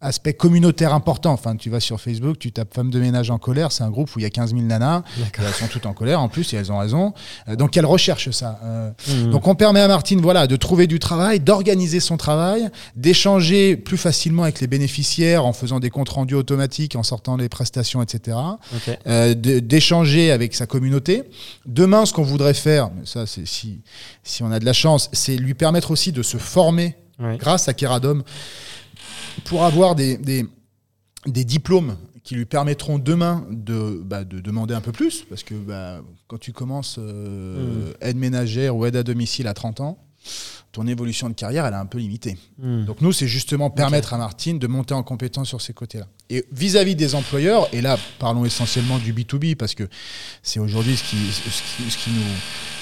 aspect 0.00 0.32
communautaire 0.32 0.94
important. 0.94 1.32
Enfin, 1.32 1.56
tu 1.56 1.70
vas 1.70 1.80
sur 1.80 2.00
Facebook, 2.00 2.38
tu 2.38 2.52
tapes 2.52 2.72
Femmes 2.72 2.90
de 2.90 3.00
ménage 3.00 3.30
en 3.30 3.38
colère, 3.38 3.72
c'est 3.72 3.82
un 3.82 3.90
groupe 3.90 4.14
où 4.14 4.20
il 4.20 4.22
y 4.22 4.26
a 4.26 4.30
15 4.30 4.50
000 4.50 4.62
nanas, 4.62 5.02
elles 5.16 5.54
sont 5.54 5.66
toutes 5.66 5.86
en 5.86 5.92
colère 5.92 6.20
en 6.20 6.28
plus, 6.28 6.52
et 6.52 6.56
elles 6.56 6.70
ont 6.70 6.78
raison. 6.78 7.14
Euh, 7.48 7.56
donc, 7.56 7.76
elles 7.76 7.86
recherchent 7.86 8.30
ça. 8.30 8.60
Euh, 8.62 8.90
mmh. 9.08 9.30
Donc, 9.30 9.46
on 9.46 9.54
permet 9.54 9.80
à 9.80 9.88
Martine 9.88 10.20
voilà, 10.20 10.46
de 10.46 10.54
trouver 10.56 10.86
du 10.86 10.98
travail, 10.98 11.40
d'organiser 11.40 11.98
son 11.98 12.16
travail, 12.16 12.68
d'échanger 12.94 13.76
plus 13.76 13.96
facilement 13.96 14.44
avec 14.44 14.60
les 14.60 14.66
bénéficiaires 14.66 15.44
en 15.44 15.52
faisant 15.52 15.80
des 15.80 15.90
comptes 15.90 16.10
rendus 16.10 16.34
automatiques, 16.34 16.94
en 16.94 17.02
sortant 17.02 17.36
les 17.36 17.48
prestations, 17.48 18.02
etc. 18.02 18.36
Euh, 19.06 19.34
d'échanger 19.34 20.30
avec 20.30 20.54
sa 20.54 20.66
communauté. 20.66 21.24
Demain, 21.66 22.06
ce 22.06 22.12
qu'on 22.12 22.22
voudrait 22.22 22.54
faire, 22.54 22.90
ça, 23.04 23.26
c'est 23.26 23.46
si, 23.46 23.80
si 24.22 24.42
on 24.42 24.52
a 24.52 24.60
de 24.60 24.64
la 24.64 24.72
chance, 24.72 25.10
c'est 25.12 25.36
lui 25.36 25.54
permettre 25.54 25.90
aussi 25.90 26.12
de 26.12 26.22
se 26.22 26.36
former 26.36 26.94
grâce 27.38 27.66
à 27.66 27.74
Keradom 27.74 28.22
pour 29.44 29.64
avoir 29.64 29.94
des, 29.94 30.16
des, 30.16 31.44
diplômes 31.44 31.96
qui 32.22 32.34
lui 32.34 32.44
permettront 32.44 32.98
demain 32.98 33.46
de, 33.50 34.02
bah, 34.04 34.24
de, 34.24 34.40
demander 34.40 34.74
un 34.74 34.80
peu 34.80 34.92
plus, 34.92 35.24
parce 35.28 35.42
que 35.42 35.54
bah, 35.54 36.00
quand 36.26 36.38
tu 36.38 36.52
commences 36.52 36.96
euh, 36.98 37.90
mmh. 37.90 37.94
aide 38.02 38.16
ménagère 38.16 38.76
ou 38.76 38.84
aide 38.86 38.96
à 38.96 39.02
domicile 39.02 39.46
à 39.46 39.54
30 39.54 39.80
ans, 39.80 39.98
ton 40.72 40.86
évolution 40.86 41.28
de 41.28 41.34
carrière, 41.34 41.64
elle 41.64 41.72
est 41.72 41.78
un 41.78 41.86
peu 41.86 41.98
limitée. 41.98 42.36
Mmh. 42.58 42.84
Donc 42.84 43.00
nous, 43.00 43.12
c'est 43.12 43.26
justement 43.26 43.70
permettre 43.70 44.12
à 44.12 44.18
Martine 44.18 44.58
de 44.58 44.66
monter 44.66 44.94
en 44.94 45.02
compétence 45.02 45.48
sur 45.48 45.60
ces 45.60 45.72
côtés-là. 45.72 46.06
Et 46.28 46.44
vis-à-vis 46.52 46.94
des 46.94 47.14
employeurs, 47.14 47.68
et 47.72 47.80
là, 47.80 47.98
parlons 48.18 48.44
essentiellement 48.44 48.98
du 48.98 49.14
B2B, 49.14 49.56
parce 49.56 49.74
que 49.74 49.88
c'est 50.42 50.60
aujourd'hui 50.60 50.96
ce 50.96 51.04
qui, 51.04 51.16
ce 51.16 51.96
qui, 51.96 52.10
nous 52.10 52.22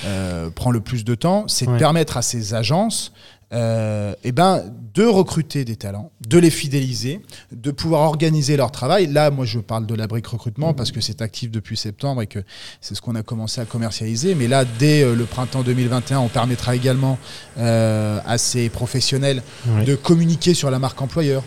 euh, 0.06 0.50
prend 0.50 0.72
le 0.72 0.80
plus 0.80 1.04
de 1.04 1.14
temps, 1.14 1.46
c'est 1.46 1.66
de 1.66 1.78
permettre 1.78 2.16
à 2.16 2.22
ces 2.22 2.54
agences 2.54 3.12
euh, 3.52 4.14
eh 4.24 4.32
ben, 4.32 4.64
de 4.94 5.04
recruter 5.04 5.64
des 5.64 5.76
talents, 5.76 6.10
de 6.26 6.38
les 6.38 6.50
fidéliser, 6.50 7.20
de 7.52 7.70
pouvoir 7.70 8.02
organiser 8.02 8.56
leur 8.56 8.72
travail. 8.72 9.06
Là, 9.06 9.30
moi, 9.30 9.44
je 9.44 9.60
parle 9.60 9.86
de 9.86 9.94
la 9.94 10.08
brique 10.08 10.26
recrutement 10.26 10.74
parce 10.74 10.90
que 10.90 11.00
c'est 11.00 11.22
actif 11.22 11.50
depuis 11.52 11.76
septembre 11.76 12.22
et 12.22 12.26
que 12.26 12.40
c'est 12.80 12.96
ce 12.96 13.00
qu'on 13.00 13.14
a 13.14 13.22
commencé 13.22 13.60
à 13.60 13.64
commercialiser. 13.64 14.34
Mais 14.34 14.48
là, 14.48 14.64
dès 14.64 15.02
euh, 15.02 15.14
le 15.14 15.24
printemps 15.26 15.62
2021, 15.62 16.18
on 16.18 16.28
permettra 16.28 16.74
également 16.74 17.18
euh, 17.58 18.18
à 18.26 18.36
ces 18.36 18.68
professionnels 18.68 19.42
de 19.86 19.94
communiquer 19.94 20.54
sur 20.54 20.70
la 20.70 20.78
marque 20.78 21.00
employeur, 21.00 21.44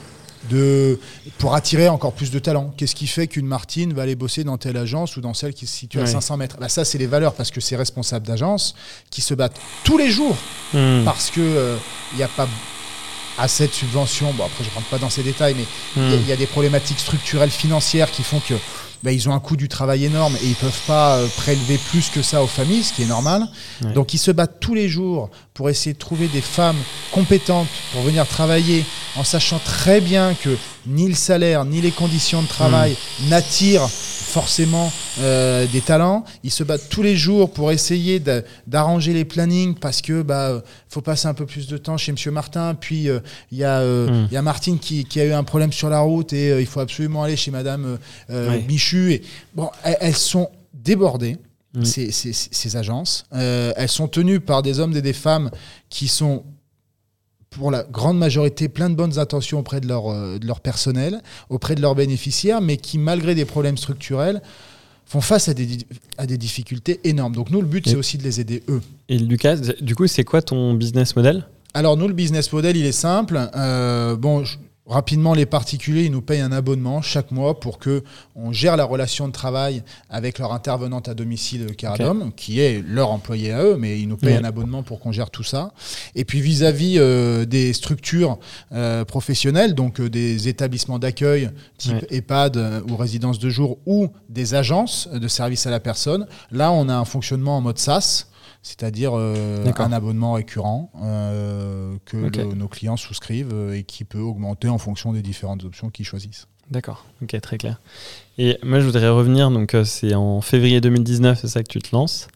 de, 0.49 0.99
pour 1.38 1.54
attirer 1.54 1.89
encore 1.89 2.13
plus 2.13 2.32
de 2.32 2.39
talents. 2.39 2.73
Qu'est-ce 2.78 2.95
qui 2.95 3.08
fait 3.08 3.28
qu'une 3.28 3.45
Martine 3.45 3.93
va 3.93 4.04
aller 4.04 4.15
bosser 4.15 4.43
dans 4.43 4.58
telle 4.58 4.78
agence 4.78 5.17
ou 5.17 5.21
dans 5.21 5.34
celle 5.34 5.54
qui 5.54 5.67
se 5.67 5.75
situe 5.75 5.99
à 5.99 6.06
500 6.06 6.38
mètres? 6.38 6.58
Bah, 6.60 6.69
Ça, 6.69 6.86
c'est 6.86 6.97
les 6.97 7.08
valeurs 7.08 7.34
parce 7.34 7.52
que 7.52 7.62
c'est 7.62 7.75
responsables 7.75 8.25
d'agence 8.25 8.75
qui 9.10 9.21
se 9.21 9.34
battent 9.34 9.60
tous 9.84 9.97
les 9.97 10.10
jours 10.10 10.38
hmm. 10.73 11.04
parce 11.04 11.30
qu'il 11.30 11.43
n'y 11.43 11.58
euh, 11.58 11.78
a 12.23 12.28
pas 12.28 12.47
assez 13.38 13.67
de 13.67 13.73
subventions. 13.73 14.34
Bon, 14.34 14.45
après, 14.45 14.63
je 14.63 14.69
ne 14.69 14.75
rentre 14.75 14.88
pas 14.88 14.97
dans 14.97 15.10
ces 15.10 15.23
détails, 15.23 15.56
mais 15.56 15.65
il 15.97 16.28
y, 16.28 16.32
a 16.32 16.36
hmm. 16.36 16.39
des 16.39 16.47
problématiques 16.47 16.99
structurelles 16.99 17.49
financières 17.49 18.12
qui 18.12 18.23
font 18.23 18.39
que 18.39 18.56
bah, 19.04 19.12
ils 19.12 19.30
ont 19.30 19.34
un 19.34 19.40
coût 19.40 19.56
du 19.56 19.68
travail 19.68 20.06
énorme 20.06 20.36
et 20.44 20.48
ils 20.48 20.56
peuvent 20.56 20.82
pas 20.86 21.18
euh, 21.18 21.28
prélever 21.38 21.78
plus 21.90 22.10
que 22.10 22.22
ça 22.22 22.44
aux 22.44 22.48
familles, 22.48 22.84
ce 22.84 22.94
qui 22.94 23.04
est 23.04 23.08
normal. 23.08 23.48
Donc 23.96 24.14
ils 24.14 24.18
se 24.18 24.32
battent 24.32 24.60
tous 24.60 24.74
les 24.74 24.90
jours 24.90 25.30
pour 25.54 25.70
essayer 25.70 25.94
de 25.94 26.00
trouver 26.00 26.28
des 26.28 26.42
femmes 26.42 26.78
compétentes 27.12 27.68
pour 27.94 28.02
venir 28.02 28.28
travailler 28.28 28.86
en 29.16 29.24
sachant 29.24 29.60
très 29.60 30.02
bien 30.02 30.34
que 30.34 30.58
ni 30.88 31.08
le 31.08 31.16
salaire 31.16 31.66
ni 31.66 31.82
les 31.82 31.92
conditions 31.92 32.42
de 32.42 32.48
travail 32.48 32.96
hmm. 33.22 33.30
n'attirent 33.30 33.90
forcément 34.30 34.92
euh, 35.20 35.65
des 35.68 35.82
talents. 35.82 36.24
Ils 36.44 36.52
se 36.52 36.63
battent 36.63 36.88
tous 36.89 37.02
les 37.02 37.18
jours 37.18 37.52
pour 37.52 37.72
essayer 37.72 38.22
d'arranger 38.68 39.13
les 39.13 39.26
plannings 39.26 39.76
parce 39.76 40.02
que 40.02 40.22
bah 40.22 40.62
faut 40.88 41.02
passer 41.02 41.28
un 41.28 41.34
peu 41.34 41.46
plus 41.46 41.68
de 41.68 41.78
temps 41.78 41.98
chez 41.98 42.12
Monsieur 42.12 42.32
Martin. 42.32 42.76
Puis 42.76 43.10
euh, 43.10 43.20
il 43.52 43.58
y, 43.58 43.63
euh, 43.63 44.08
hmm. 44.08 44.28
y, 44.32 44.38
a 44.38 44.42
Martine 44.42 44.80
qui, 44.80 45.04
qui, 45.04 45.20
a 45.20 45.26
eu 45.26 45.34
un 45.34 45.44
problème 45.44 45.74
sur 45.74 45.89
la 45.89 46.00
route 46.00 46.32
et 46.34 46.60
il 46.60 46.68
faut 46.68 46.80
absolument 46.80 47.24
aller 47.24 47.36
chez 47.36 47.52
Madame 47.52 47.98
Michu. 48.68 49.13
Et 49.13 49.24
bon, 49.56 49.70
elles, 49.84 50.15
sont 50.15 50.50
débordées. 50.74 51.38
Hmm. 51.74 51.84
Ces, 51.84 52.12
ces, 52.12 52.34
ces, 52.34 52.78
agences. 52.78 53.26
elles 53.32 53.89
sont 53.89 54.08
tenues 54.08 54.39
par 54.39 54.63
des 54.63 54.80
hommes 54.80 54.96
et 54.96 55.04
des 55.04 55.13
femmes 55.13 55.52
qui 55.89 56.08
sont 56.08 56.44
pour 57.50 57.72
la 57.72 57.84
grande 57.84 58.18
majorité, 58.18 58.70
plein 58.70 58.90
de 58.90 58.96
bonnes 58.96 59.18
intentions 59.18 59.60
auprès 59.60 59.82
de 59.82 59.88
leur, 59.88 60.12
euh, 60.12 60.38
de 60.38 60.46
leur 60.46 60.60
personnel, 60.60 61.22
auprès 61.50 61.76
de 61.76 61.82
leurs 61.82 61.96
bénéficiaires, 61.96 62.62
mais 62.62 62.78
qui, 62.78 62.98
malgré 62.98 63.36
des 63.36 63.46
problèmes 63.46 63.78
structurels, 63.78 64.42
font 65.06 65.22
face 65.22 65.50
à 65.50 65.54
des, 65.56 65.80
à 66.18 66.28
des 66.28 66.38
difficultés 66.38 67.00
énormes. 67.04 67.34
Donc 67.34 67.50
nous, 67.50 67.62
le 67.62 67.68
but, 67.68 67.88
c'est 67.88 67.96
aussi 67.96 68.18
de 68.18 68.24
les 68.24 68.40
aider, 68.40 68.62
eux. 68.70 68.82
Et 69.10 69.18
Lucas, 69.18 69.58
du 69.82 69.96
coup, 69.96 70.06
c'est 70.06 70.24
quoi 70.24 70.42
ton 70.42 70.76
business 70.76 71.16
model? 71.16 71.48
Alors 71.74 71.98
nous, 71.98 72.08
le 72.08 72.14
business 72.14 72.52
model, 72.54 72.78
il 72.78 72.86
est 72.86 72.92
simple. 72.92 73.50
Euh, 73.56 74.16
bon, 74.16 74.44
Rapidement, 74.89 75.36
les 75.36 75.45
particuliers, 75.45 76.06
ils 76.06 76.12
nous 76.12 76.23
payent 76.23 76.41
un 76.41 76.52
abonnement 76.52 77.04
chaque 77.04 77.30
mois 77.30 77.60
pour 77.60 77.78
que 77.78 78.04
on 78.36 78.52
gère 78.52 78.75
la 78.75 78.86
relation 78.86 79.28
de 79.28 79.32
travail 79.32 79.84
avec 80.10 80.39
leur 80.39 80.52
intervenante 80.52 81.08
à 81.08 81.13
domicile 81.13 81.75
Caradom, 81.75 82.32
qui 82.36 82.60
est 82.60 82.84
leur 82.84 83.12
employé 83.12 83.54
à 83.54 83.63
eux, 83.63 83.78
mais 83.78 83.99
ils 83.99 84.08
nous 84.08 84.17
payent 84.17 84.38
un 84.38 84.43
abonnement 84.43 84.82
pour 84.82 84.99
qu'on 84.99 85.12
gère 85.12 85.30
tout 85.30 85.43
ça. 85.43 85.73
Et 86.15 86.25
puis 86.25 86.41
vis-à-vis 86.41 86.95
euh, 86.97 87.45
des 87.45 87.71
structures 87.73 88.39
euh, 88.71 89.06
professionnelles, 89.06 89.75
donc 89.75 89.99
euh, 89.99 90.10
des 90.10 90.47
établissements 90.47 90.97
d'accueil 90.97 91.52
type 91.78 92.08
EHPAD 92.10 92.84
ou 92.89 92.95
résidence 92.97 93.38
de 93.38 93.49
jour 93.52 93.78
ou 93.86 94.08
des 94.28 94.56
agences 94.56 95.08
de 95.08 95.28
service 95.28 95.67
à 95.67 95.69
la 95.69 95.80
personne, 95.80 96.25
là 96.52 96.71
on 96.71 96.89
a 96.89 96.95
un 96.95 97.06
fonctionnement 97.06 97.58
en 97.58 97.62
mode 97.62 97.78
SaaS 97.78 98.25
c'est-à-dire 98.62 99.13
euh, 99.15 99.65
un 99.78 99.91
abonnement 99.91 100.34
récurrent 100.34 100.91
euh, 101.02 101.95
que 102.06 102.54
nos 102.54 102.67
clients 102.67 102.98
souscrivent 102.98 103.54
euh, 103.54 103.78
et 103.78 103.84
qui 103.84 104.04
peut 104.04 104.19
augmenter 104.19 104.67
en 104.69 104.78
fonction 104.78 105.13
des 105.13 105.22
différentes 105.22 105.63
options 105.63 105.89
qu'ils 105.89 106.06
choisissent. 106.06 106.48
D'accord, 106.69 107.06
ok, 107.24 107.39
très 107.41 107.58
clair. 107.58 107.82
Et 108.38 108.60
moi, 108.62 108.80
je 108.80 108.86
voudrais 108.86 109.10
revenir, 109.10 109.50
donc 109.50 109.76
c'est 109.86 110.13
en 110.13 110.39
février 110.41 110.82
2019, 110.82 111.39
c'est 111.41 111.48
ça 111.48 111.63
que 111.63 111.67
tu 111.67 111.80
te 111.80 111.95
lances 111.95 112.28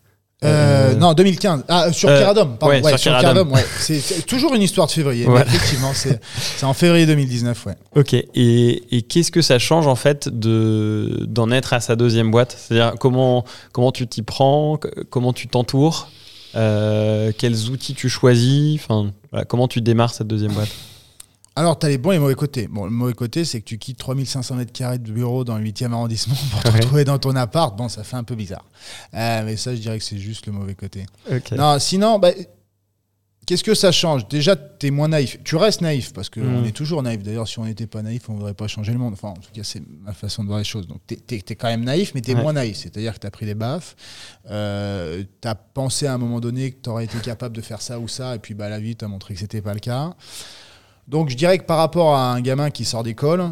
euh, 0.44 0.96
non, 0.96 1.14
2015. 1.14 1.64
Ah, 1.68 1.92
sur 1.92 2.10
euh, 2.10 2.24
pardon. 2.24 2.58
Ouais, 2.62 2.98
sur, 2.98 3.12
ouais. 3.14 3.66
C'est 3.80 4.26
toujours 4.26 4.54
une 4.56 4.62
histoire 4.62 4.88
de 4.88 4.92
février. 4.92 5.26
effectivement, 5.26 5.92
c'est 5.94 6.20
en 6.64 6.74
février 6.74 7.06
2019, 7.06 7.66
ouais. 7.66 7.76
Ok. 7.96 8.14
Et, 8.14 8.84
et 8.96 9.02
qu'est-ce 9.02 9.32
que 9.32 9.42
ça 9.42 9.60
change 9.60 9.88
en 9.88 9.96
fait 9.96 10.30
de 10.30 11.26
d'en 11.28 11.52
être 11.52 11.74
à 11.74 11.80
sa 11.80 11.96
deuxième 11.96 12.32
boîte? 12.32 12.58
C'est-à-dire 12.58 12.96
comment 13.00 13.46
comment 13.72 13.92
tu 13.92 14.08
t'y 14.08 14.22
prends, 14.22 14.80
comment 15.10 15.34
tu 15.34 15.48
t'entoures, 15.48 16.10
euh, 16.56 17.32
quels 17.38 17.70
outils 17.70 17.94
tu 17.94 18.10
choisis, 18.10 18.80
enfin, 18.84 19.12
comment 19.48 19.68
tu 19.68 19.82
démarres 19.82 20.14
cette 20.14 20.28
deuxième 20.28 20.54
boîte? 20.54 20.70
Alors, 21.56 21.78
tu 21.78 21.86
as 21.86 21.90
les 21.90 22.00
bons 22.00 22.12
et 22.12 22.16
les 22.16 22.20
mauvais 22.20 22.36
côtés. 22.36 22.68
Bon, 22.68 22.86
le 22.86 22.92
mauvais 22.92 23.14
côté, 23.14 23.46
c'est 23.46 23.60
que 23.60 23.66
tu 23.66 23.78
quittes 23.78 24.00
3500 24.00 24.56
mètres 24.56 24.72
carrés 24.72 24.98
de 24.98 25.12
bureau 25.12 25.44
dans 25.44 25.58
le 25.58 25.64
8e 25.64 25.92
arrondissement 25.92 26.36
pour 26.52 26.64
te 26.64 26.70
retrouver 26.70 27.06
dans 27.06 27.20
ton 27.20 27.36
appart. 27.36 27.76
Bon, 27.78 27.90
ça 27.90 28.04
fait 28.04 28.16
un 28.16 28.24
peu 28.24 28.36
bizarre. 28.36 28.66
Euh, 29.14 29.44
mais 29.46 29.56
ça, 29.56 29.76
je 29.76 29.80
dirais 29.82 30.00
que 30.00 30.04
c'est 30.04 30.18
juste 30.18 30.48
le 30.48 30.54
mauvais 30.54 30.74
côté. 30.74 31.06
Non, 31.56 31.78
sinon, 31.78 32.18
bah, 32.18 32.32
qu'est-ce 33.46 33.64
que 33.64 33.76
ça 33.76 33.92
change? 33.92 34.28
Déjà, 34.30 34.56
tu 34.56 34.88
es 34.88 34.90
moins 34.90 35.10
naïf. 35.10 35.38
Tu 35.44 35.56
restes 35.56 35.82
naïf 35.82 36.12
parce 36.12 36.32
qu'on 36.32 36.62
mm. 36.62 36.66
est 36.66 36.72
toujours 36.72 37.04
naïf. 37.04 37.22
D'ailleurs, 37.22 37.48
si 37.48 37.60
on 37.60 37.66
n'était 37.66 37.86
pas 37.86 38.02
naïf, 38.02 38.30
on 38.30 38.34
ne 38.34 38.38
voudrait 38.38 38.56
pas 38.56 38.68
changer 38.68 38.92
le 38.92 38.98
monde. 38.98 39.14
Enfin, 39.14 39.30
en 39.30 39.34
tout 39.34 39.52
cas, 39.54 39.64
c'est 39.64 39.84
ma 40.02 40.14
façon 40.14 40.42
de 40.42 40.48
voir 40.48 40.58
les 40.58 40.66
choses. 40.66 40.88
Donc, 40.88 41.02
tu 41.08 41.36
es, 41.36 41.56
quand 41.56 41.68
même 41.68 41.84
naïf, 41.84 42.14
mais 42.16 42.22
tu 42.22 42.32
es 42.32 42.36
moins 42.36 42.54
naïf. 42.54 42.78
C'est-à-dire 42.78 43.14
que 43.14 43.20
tu 43.20 43.28
as 43.28 43.32
pris 43.32 43.46
des 43.46 43.56
baffes. 43.56 43.96
Euh, 44.50 45.24
tu 45.40 45.48
as 45.48 45.54
pensé 45.54 46.08
à 46.08 46.16
un 46.16 46.18
moment 46.18 46.40
donné 46.40 46.72
que 46.72 46.82
tu 46.82 46.90
aurais 46.90 47.06
été 47.06 47.20
capable 47.20 47.56
de 47.56 47.62
faire 47.62 47.84
ça 47.84 48.00
ou 48.00 48.08
ça. 48.08 48.36
Et 48.36 48.40
puis, 48.40 48.56
bah, 48.56 48.70
la 48.70 48.80
vie 48.80 48.96
t'a 48.96 49.08
montré 49.08 49.36
que 49.36 49.40
c'était 49.40 49.62
pas 49.62 49.76
le 49.76 49.80
cas. 49.80 50.16
Donc 51.08 51.30
je 51.30 51.36
dirais 51.36 51.58
que 51.58 51.66
par 51.66 51.78
rapport 51.78 52.16
à 52.16 52.34
un 52.34 52.42
gamin 52.42 52.70
qui 52.70 52.86
sort 52.86 53.04
d'école, 53.04 53.52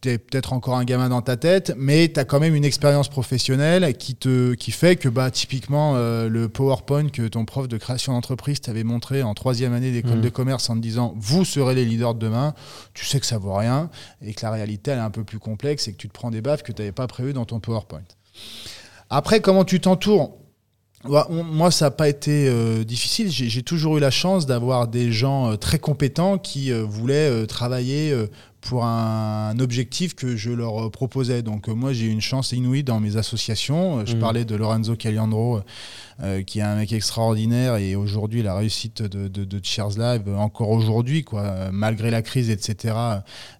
tu 0.00 0.10
es 0.10 0.18
peut-être 0.18 0.52
encore 0.52 0.76
un 0.76 0.84
gamin 0.84 1.08
dans 1.08 1.20
ta 1.20 1.36
tête, 1.36 1.74
mais 1.76 2.10
tu 2.12 2.18
as 2.18 2.24
quand 2.24 2.40
même 2.40 2.54
une 2.54 2.64
expérience 2.64 3.08
professionnelle 3.08 3.94
qui, 3.96 4.14
te, 4.14 4.54
qui 4.54 4.70
fait 4.70 4.96
que 4.96 5.08
bah, 5.08 5.30
typiquement 5.30 5.94
euh, 5.96 6.28
le 6.28 6.48
PowerPoint 6.48 7.08
que 7.08 7.28
ton 7.28 7.44
prof 7.44 7.68
de 7.68 7.76
création 7.76 8.12
d'entreprise 8.12 8.60
t'avait 8.60 8.84
montré 8.84 9.22
en 9.22 9.34
troisième 9.34 9.74
année 9.74 9.92
d'école 9.92 10.18
mmh. 10.18 10.22
de 10.22 10.28
commerce 10.30 10.70
en 10.70 10.76
te 10.76 10.80
disant 10.80 11.14
vous 11.16 11.44
serez 11.44 11.74
les 11.74 11.84
leaders 11.84 12.14
de 12.14 12.20
demain, 12.20 12.54
tu 12.94 13.04
sais 13.04 13.20
que 13.20 13.26
ça 13.26 13.38
vaut 13.38 13.54
rien 13.54 13.90
et 14.22 14.32
que 14.32 14.40
la 14.42 14.50
réalité 14.50 14.90
elle 14.92 14.98
est 14.98 15.02
un 15.02 15.10
peu 15.10 15.24
plus 15.24 15.38
complexe 15.38 15.88
et 15.88 15.92
que 15.92 15.98
tu 15.98 16.08
te 16.08 16.14
prends 16.14 16.30
des 16.30 16.40
baffes 16.40 16.62
que 16.62 16.72
tu 16.72 16.80
n'avais 16.80 16.92
pas 16.92 17.06
prévues 17.06 17.32
dans 17.32 17.44
ton 17.44 17.60
PowerPoint. 17.60 18.02
Après, 19.10 19.40
comment 19.40 19.64
tu 19.64 19.80
t'entoures? 19.80 20.38
Moi, 21.08 21.70
ça 21.70 21.86
n'a 21.86 21.90
pas 21.90 22.08
été 22.08 22.46
euh, 22.48 22.84
difficile. 22.84 23.30
J'ai 23.30 23.62
toujours 23.62 23.96
eu 23.96 24.00
la 24.00 24.10
chance 24.10 24.46
d'avoir 24.46 24.86
des 24.86 25.12
gens 25.12 25.52
euh, 25.52 25.56
très 25.56 25.78
compétents 25.78 26.36
qui 26.36 26.72
euh, 26.72 26.82
voulaient 26.82 27.46
travailler 27.46 28.14
pour 28.60 28.84
un, 28.84 29.58
objectif 29.58 30.14
que 30.14 30.36
je 30.36 30.50
leur 30.50 30.90
proposais. 30.90 31.42
Donc 31.42 31.68
moi 31.68 31.92
j'ai 31.92 32.06
eu 32.06 32.10
une 32.10 32.20
chance 32.20 32.52
inouïe 32.52 32.82
dans 32.82 33.00
mes 33.00 33.16
associations. 33.16 34.04
Je 34.06 34.16
mmh. 34.16 34.18
parlais 34.18 34.44
de 34.44 34.54
Lorenzo 34.54 34.96
Caliandro, 34.96 35.60
qui 36.46 36.58
est 36.58 36.62
un 36.62 36.76
mec 36.76 36.92
extraordinaire 36.92 37.76
et 37.76 37.94
aujourd'hui 37.96 38.42
la 38.42 38.54
réussite 38.54 39.02
de, 39.02 39.28
de, 39.28 39.44
de 39.44 39.60
Cheers 39.62 39.98
Live, 39.98 40.22
encore 40.36 40.70
aujourd'hui, 40.70 41.24
quoi, 41.24 41.70
malgré 41.72 42.10
la 42.10 42.22
crise, 42.22 42.50
etc. 42.50 42.94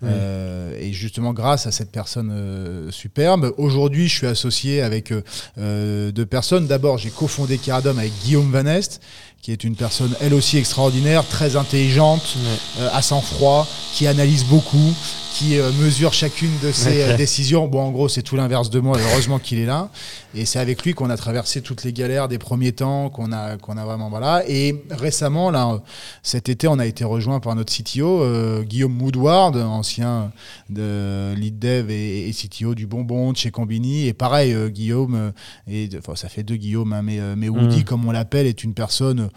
et 0.03 0.93
justement 0.93 1.33
grâce 1.33 1.67
à 1.67 1.73
cette 1.73 1.91
personne 1.91 2.91
superbe. 2.91 3.53
Aujourd'hui 3.59 4.09
je 4.09 4.17
suis 4.17 4.27
associé 4.27 4.83
avec 4.83 5.13
deux 5.57 6.27
personnes. 6.27 6.67
D'abord 6.67 6.99
j'ai 6.99 7.11
cofondé 7.11 7.59
Caradom 7.59 7.99
avec 7.99 8.13
Guillaume 8.23 8.51
Van 8.51 8.67
Est, 8.67 9.01
qui 9.43 9.53
est 9.53 9.65
une 9.65 9.75
personne 9.75 10.15
elle 10.21 10.35
aussi 10.35 10.59
extraordinaire, 10.59 11.27
très 11.27 11.57
intelligente, 11.57 12.37
euh, 12.79 12.89
à 12.93 13.03
sang-froid, 13.03 13.67
qui 13.95 14.07
analyse 14.07 14.45
beaucoup, 14.45 14.95
qui 15.41 15.59
euh, 15.59 15.73
mesure 15.73 16.13
chacune 16.13 16.51
de 16.63 16.71
ses 16.71 17.01
euh, 17.01 17.17
décisions. 17.17 17.67
Bon, 17.67 17.81
en 17.81 17.91
gros, 17.93 18.11
c'est 18.11 18.21
tout 18.21 18.37
l'inverse 18.37 18.69
de 18.69 18.79
moi. 18.79 18.99
Heureusement 18.99 19.39
qu'il 19.39 19.59
est 19.59 19.65
là. 19.65 19.89
Et 20.35 20.45
c'est 20.45 20.59
avec 20.59 20.85
lui 20.85 20.93
qu'on 20.93 21.09
a 21.09 21.17
traversé 21.17 21.63
toutes 21.63 21.83
les 21.83 21.95
galères 21.95 22.29
des 22.29 22.37
premiers 22.37 22.73
temps, 22.73 23.09
qu'on 23.09 23.33
a, 23.33 23.57
qu'on 23.57 23.79
a 23.79 23.85
vraiment 23.87 24.11
voilà. 24.11 24.43
Et 24.47 24.85
récemment, 24.91 25.51
là, 25.51 25.81
cet 26.23 26.51
été, 26.51 26.69
on 26.69 26.79
a 26.79 26.85
été 26.85 27.05
rejoint 27.05 27.41
par 27.41 27.55
notre 27.55 27.73
CTO, 27.73 28.63
Guillaume 28.65 29.01
Woodward, 29.01 29.57
ancien 29.57 30.31
de 30.69 31.33
lead 31.35 31.59
dev 31.59 31.91
et, 31.91 32.31
CTO 32.33 32.75
du 32.75 32.87
Bonbon 32.87 33.33
de 33.33 33.39
chez 33.39 33.51
Combini. 33.51 34.09
Et 34.09 34.13
pareil, 34.13 34.55
Guillaume, 34.69 35.33
et, 35.67 35.89
enfin, 35.99 36.17
ça 36.17 36.29
fait 36.29 36.43
deux 36.43 36.57
Guillaume, 36.57 36.93
hein, 36.93 37.03
mais, 37.03 37.19
mais 37.35 37.49
Woody, 37.49 37.81
mm. 37.81 37.85
comme 37.85 38.07
on 38.07 38.13
l'appelle, 38.13 38.47
est 38.47 38.63
une 38.63 38.75
personne 38.75 39.31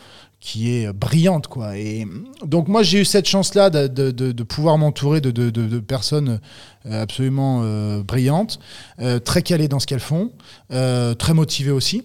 qui 0.44 0.76
est 0.76 0.92
brillante. 0.92 1.48
Quoi. 1.48 1.78
Et 1.78 2.06
donc 2.46 2.68
moi 2.68 2.84
j'ai 2.84 3.00
eu 3.00 3.06
cette 3.06 3.28
chance-là 3.28 3.70
de, 3.70 3.88
de, 3.88 4.12
de, 4.12 4.44
pouvoir 4.44 4.78
m'entourer 4.78 5.22
de, 5.22 5.32
de, 5.32 5.80
personnes 5.80 6.42
euh, 6.86 7.02
absolument 7.02 7.62
euh, 7.64 8.04
brillantes, 8.04 8.60
euh, 9.00 9.20
très 9.20 9.42
calées 9.42 9.70
dans 9.70 9.80
ce 9.80 9.88
qu'elles 9.88 10.02
font, 10.02 10.34
très 10.70 11.34
motivées 11.34 11.72
aussi. 11.72 12.04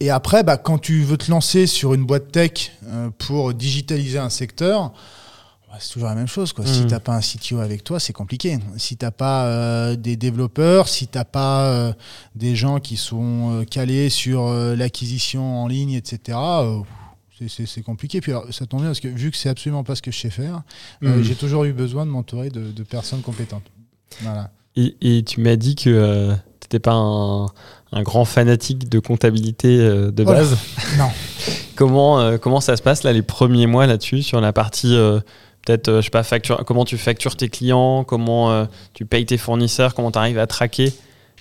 Et 0.00 0.10
après, 0.10 0.42
bah, 0.42 0.56
quand 0.56 0.78
tu 0.78 1.02
veux 1.02 1.18
te 1.18 1.30
lancer 1.30 1.68
sur 1.68 1.94
une 1.94 2.04
boîte 2.04 2.32
tech 2.32 2.72
pour 3.18 3.54
digitaliser 3.54 4.18
un 4.18 4.30
secteur, 4.30 4.92
bah, 5.68 5.76
c'est 5.78 5.92
toujours 5.92 6.08
la 6.08 6.16
même 6.16 6.26
chose. 6.26 6.52
Quoi. 6.52 6.66
Si 6.66 6.80
mmh. 6.80 6.86
tu 6.86 6.92
n'as 6.92 7.00
pas 7.00 7.14
un 7.14 7.20
CTO 7.20 7.60
avec 7.60 7.84
toi, 7.84 8.00
c'est 8.00 8.12
compliqué. 8.12 8.58
Si 8.76 8.96
tu 8.96 9.04
n'as 9.04 9.12
pas 9.12 9.94
des 9.94 10.16
développeurs, 10.16 10.88
si 10.88 11.06
tu 11.06 11.16
n'as 11.16 11.24
pas 11.24 11.94
des 12.34 12.56
gens 12.56 12.80
qui 12.80 12.96
sont 12.96 13.64
calés 13.70 14.08
sur 14.08 14.52
l'acquisition 14.74 15.62
en 15.62 15.68
ligne, 15.68 15.92
etc., 15.92 16.38
c'est 17.48 17.82
compliqué. 17.82 18.20
Puis 18.20 18.32
ça 18.50 18.66
tombe 18.66 18.80
bien 18.80 18.90
parce 18.90 19.00
que 19.00 19.08
vu 19.08 19.30
que 19.30 19.36
c'est 19.36 19.48
absolument 19.48 19.84
pas 19.84 19.94
ce 19.94 20.02
que 20.02 20.10
je 20.10 20.18
sais 20.18 20.30
faire, 20.30 20.62
euh, 21.02 21.16
mhm. 21.16 21.22
j'ai 21.22 21.34
toujours 21.34 21.64
eu 21.64 21.72
besoin 21.72 22.06
de 22.06 22.10
m'entourer 22.10 22.50
de, 22.50 22.82
personnes 22.82 23.22
compétentes. 23.22 23.64
Voilà. 24.22 24.50
Et, 24.76 25.24
tu 25.24 25.40
m'as 25.40 25.56
dit 25.56 25.74
que 25.74 25.90
euh, 25.90 26.32
tu 26.60 26.66
n'étais 26.66 26.78
pas 26.78 26.94
un, 26.94 28.02
grand 28.02 28.24
fanatique 28.24 28.88
de 28.88 28.98
comptabilité 28.98 29.78
euh, 29.78 30.10
de 30.10 30.24
base. 30.24 30.56
non. 30.98 31.10
comment, 31.76 32.38
comment 32.38 32.60
ça 32.60 32.76
se 32.76 32.82
passe 32.82 33.02
là 33.02 33.12
les 33.12 33.22
premiers 33.22 33.66
mois 33.66 33.86
là-dessus 33.86 34.22
sur 34.22 34.40
la 34.40 34.52
partie 34.52 34.96
peut-être 35.66 35.96
je 35.96 36.00
sais 36.00 36.10
pas 36.10 36.22
facture, 36.22 36.64
comment 36.64 36.84
tu 36.84 36.96
factures 36.96 37.36
tes 37.36 37.48
clients, 37.48 38.04
comment 38.04 38.66
tu 38.94 39.04
payes 39.04 39.26
tes 39.26 39.38
fournisseurs, 39.38 39.94
comment 39.94 40.10
tu 40.10 40.18
arrives 40.18 40.38
à 40.38 40.46
traquer 40.46 40.92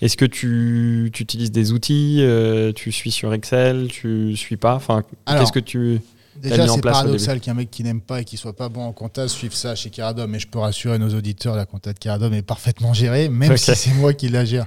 est-ce 0.01 0.17
que 0.17 0.25
tu, 0.25 1.11
utilises 1.19 1.51
des 1.51 1.71
outils 1.71 2.17
euh, 2.21 2.71
Tu 2.73 2.91
suis 2.91 3.11
sur 3.11 3.33
Excel 3.33 3.87
Tu 3.89 4.35
suis 4.35 4.57
pas? 4.57 4.75
Enfin, 4.75 5.03
qu'est-ce 5.27 5.51
que 5.51 5.59
tu 5.59 6.01
Déjà, 6.41 6.67
c'est 6.67 6.81
paradoxal 6.81 7.39
qu'un 7.39 7.53
mec 7.53 7.69
qui 7.69 7.83
n'aime 7.83 8.01
pas 8.01 8.21
et 8.21 8.23
qui 8.23 8.37
soit 8.37 8.55
pas 8.55 8.69
bon 8.69 8.83
en 8.83 8.93
compta 8.93 9.27
suive 9.27 9.53
ça 9.53 9.75
chez 9.75 9.89
Caradom. 9.89 10.29
Mais 10.29 10.39
je 10.39 10.47
peux 10.47 10.59
rassurer 10.59 10.97
nos 10.97 11.13
auditeurs, 11.13 11.55
la 11.55 11.65
compta 11.65 11.91
de 11.93 11.99
Caradom 11.99 12.33
est 12.33 12.41
parfaitement 12.41 12.93
gérée, 12.93 13.29
même 13.29 13.57
si 13.57 13.75
c'est 13.75 13.93
moi 13.93 14.13
qui 14.13 14.29
la 14.29 14.45
gère. 14.45 14.65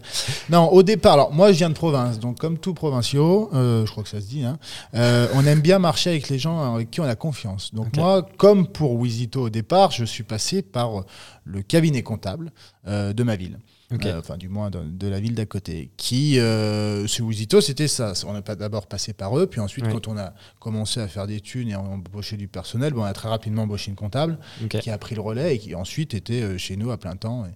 Non, 0.50 0.68
au 0.68 0.82
départ, 0.82 1.14
alors 1.14 1.32
moi 1.32 1.52
je 1.52 1.58
viens 1.58 1.70
de 1.70 1.74
province, 1.74 2.18
donc 2.18 2.38
comme 2.38 2.58
tout 2.58 2.74
provinciaux, 2.74 3.50
euh, 3.54 3.86
je 3.86 3.90
crois 3.90 4.02
que 4.02 4.08
ça 4.08 4.20
se 4.20 4.26
dit, 4.26 4.44
hein, 4.44 4.58
euh, 4.94 5.28
on 5.34 5.46
aime 5.46 5.60
bien 5.60 5.78
marcher 5.78 6.10
avec 6.10 6.28
les 6.28 6.38
gens 6.38 6.74
avec 6.74 6.90
qui 6.90 7.00
on 7.00 7.04
a 7.04 7.16
confiance. 7.16 7.72
Donc 7.72 7.96
moi, 7.96 8.26
comme 8.36 8.66
pour 8.66 8.92
Wizito 8.92 9.42
au 9.42 9.50
départ, 9.50 9.92
je 9.92 10.04
suis 10.04 10.24
passé 10.24 10.62
par 10.62 11.04
le 11.44 11.62
cabinet 11.62 12.02
comptable 12.02 12.52
de 12.86 13.22
ma 13.22 13.36
ville. 13.36 13.58
Euh, 14.04 14.18
enfin 14.18 14.36
du 14.36 14.48
moins 14.48 14.70
de, 14.70 15.08
la 15.08 15.20
ville 15.20 15.34
d'à 15.34 15.46
côté. 15.46 15.90
Qui, 15.96 16.38
euh, 16.38 17.06
c'était 17.06 17.88
ça. 17.88 18.12
On 18.26 18.32
n'a 18.32 18.42
pas 18.42 18.56
d'abord 18.56 18.86
passé 18.86 19.12
par 19.12 19.38
eux, 19.38 19.46
puis 19.46 19.60
ensuite 19.60 19.88
quand 19.88 20.08
on 20.08 20.16
a 20.16 20.32
commencé 20.60 21.00
à 21.00 21.08
faire 21.08 21.26
des 21.26 21.40
thunes 21.40 21.68
et 21.68 21.74
à 21.74 21.80
embaucher 21.80 22.36
du 22.36 22.48
personnel, 22.48 22.92
bon, 22.92 23.02
on 23.02 23.04
a 23.04 23.12
très 23.12 23.28
rapidement 23.28 23.62
embauché 23.62 23.90
une 23.90 23.96
comptable 23.96 24.38
qui 24.68 24.90
a 24.90 24.98
pris 24.98 25.14
le 25.14 25.20
relais 25.20 25.56
et 25.56 25.58
qui 25.58 25.74
ensuite 25.74 26.14
était 26.14 26.42
euh, 26.42 26.58
chez 26.58 26.76
nous 26.76 26.90
à 26.90 26.98
plein 26.98 27.16
temps. 27.16 27.44
Et, 27.46 27.50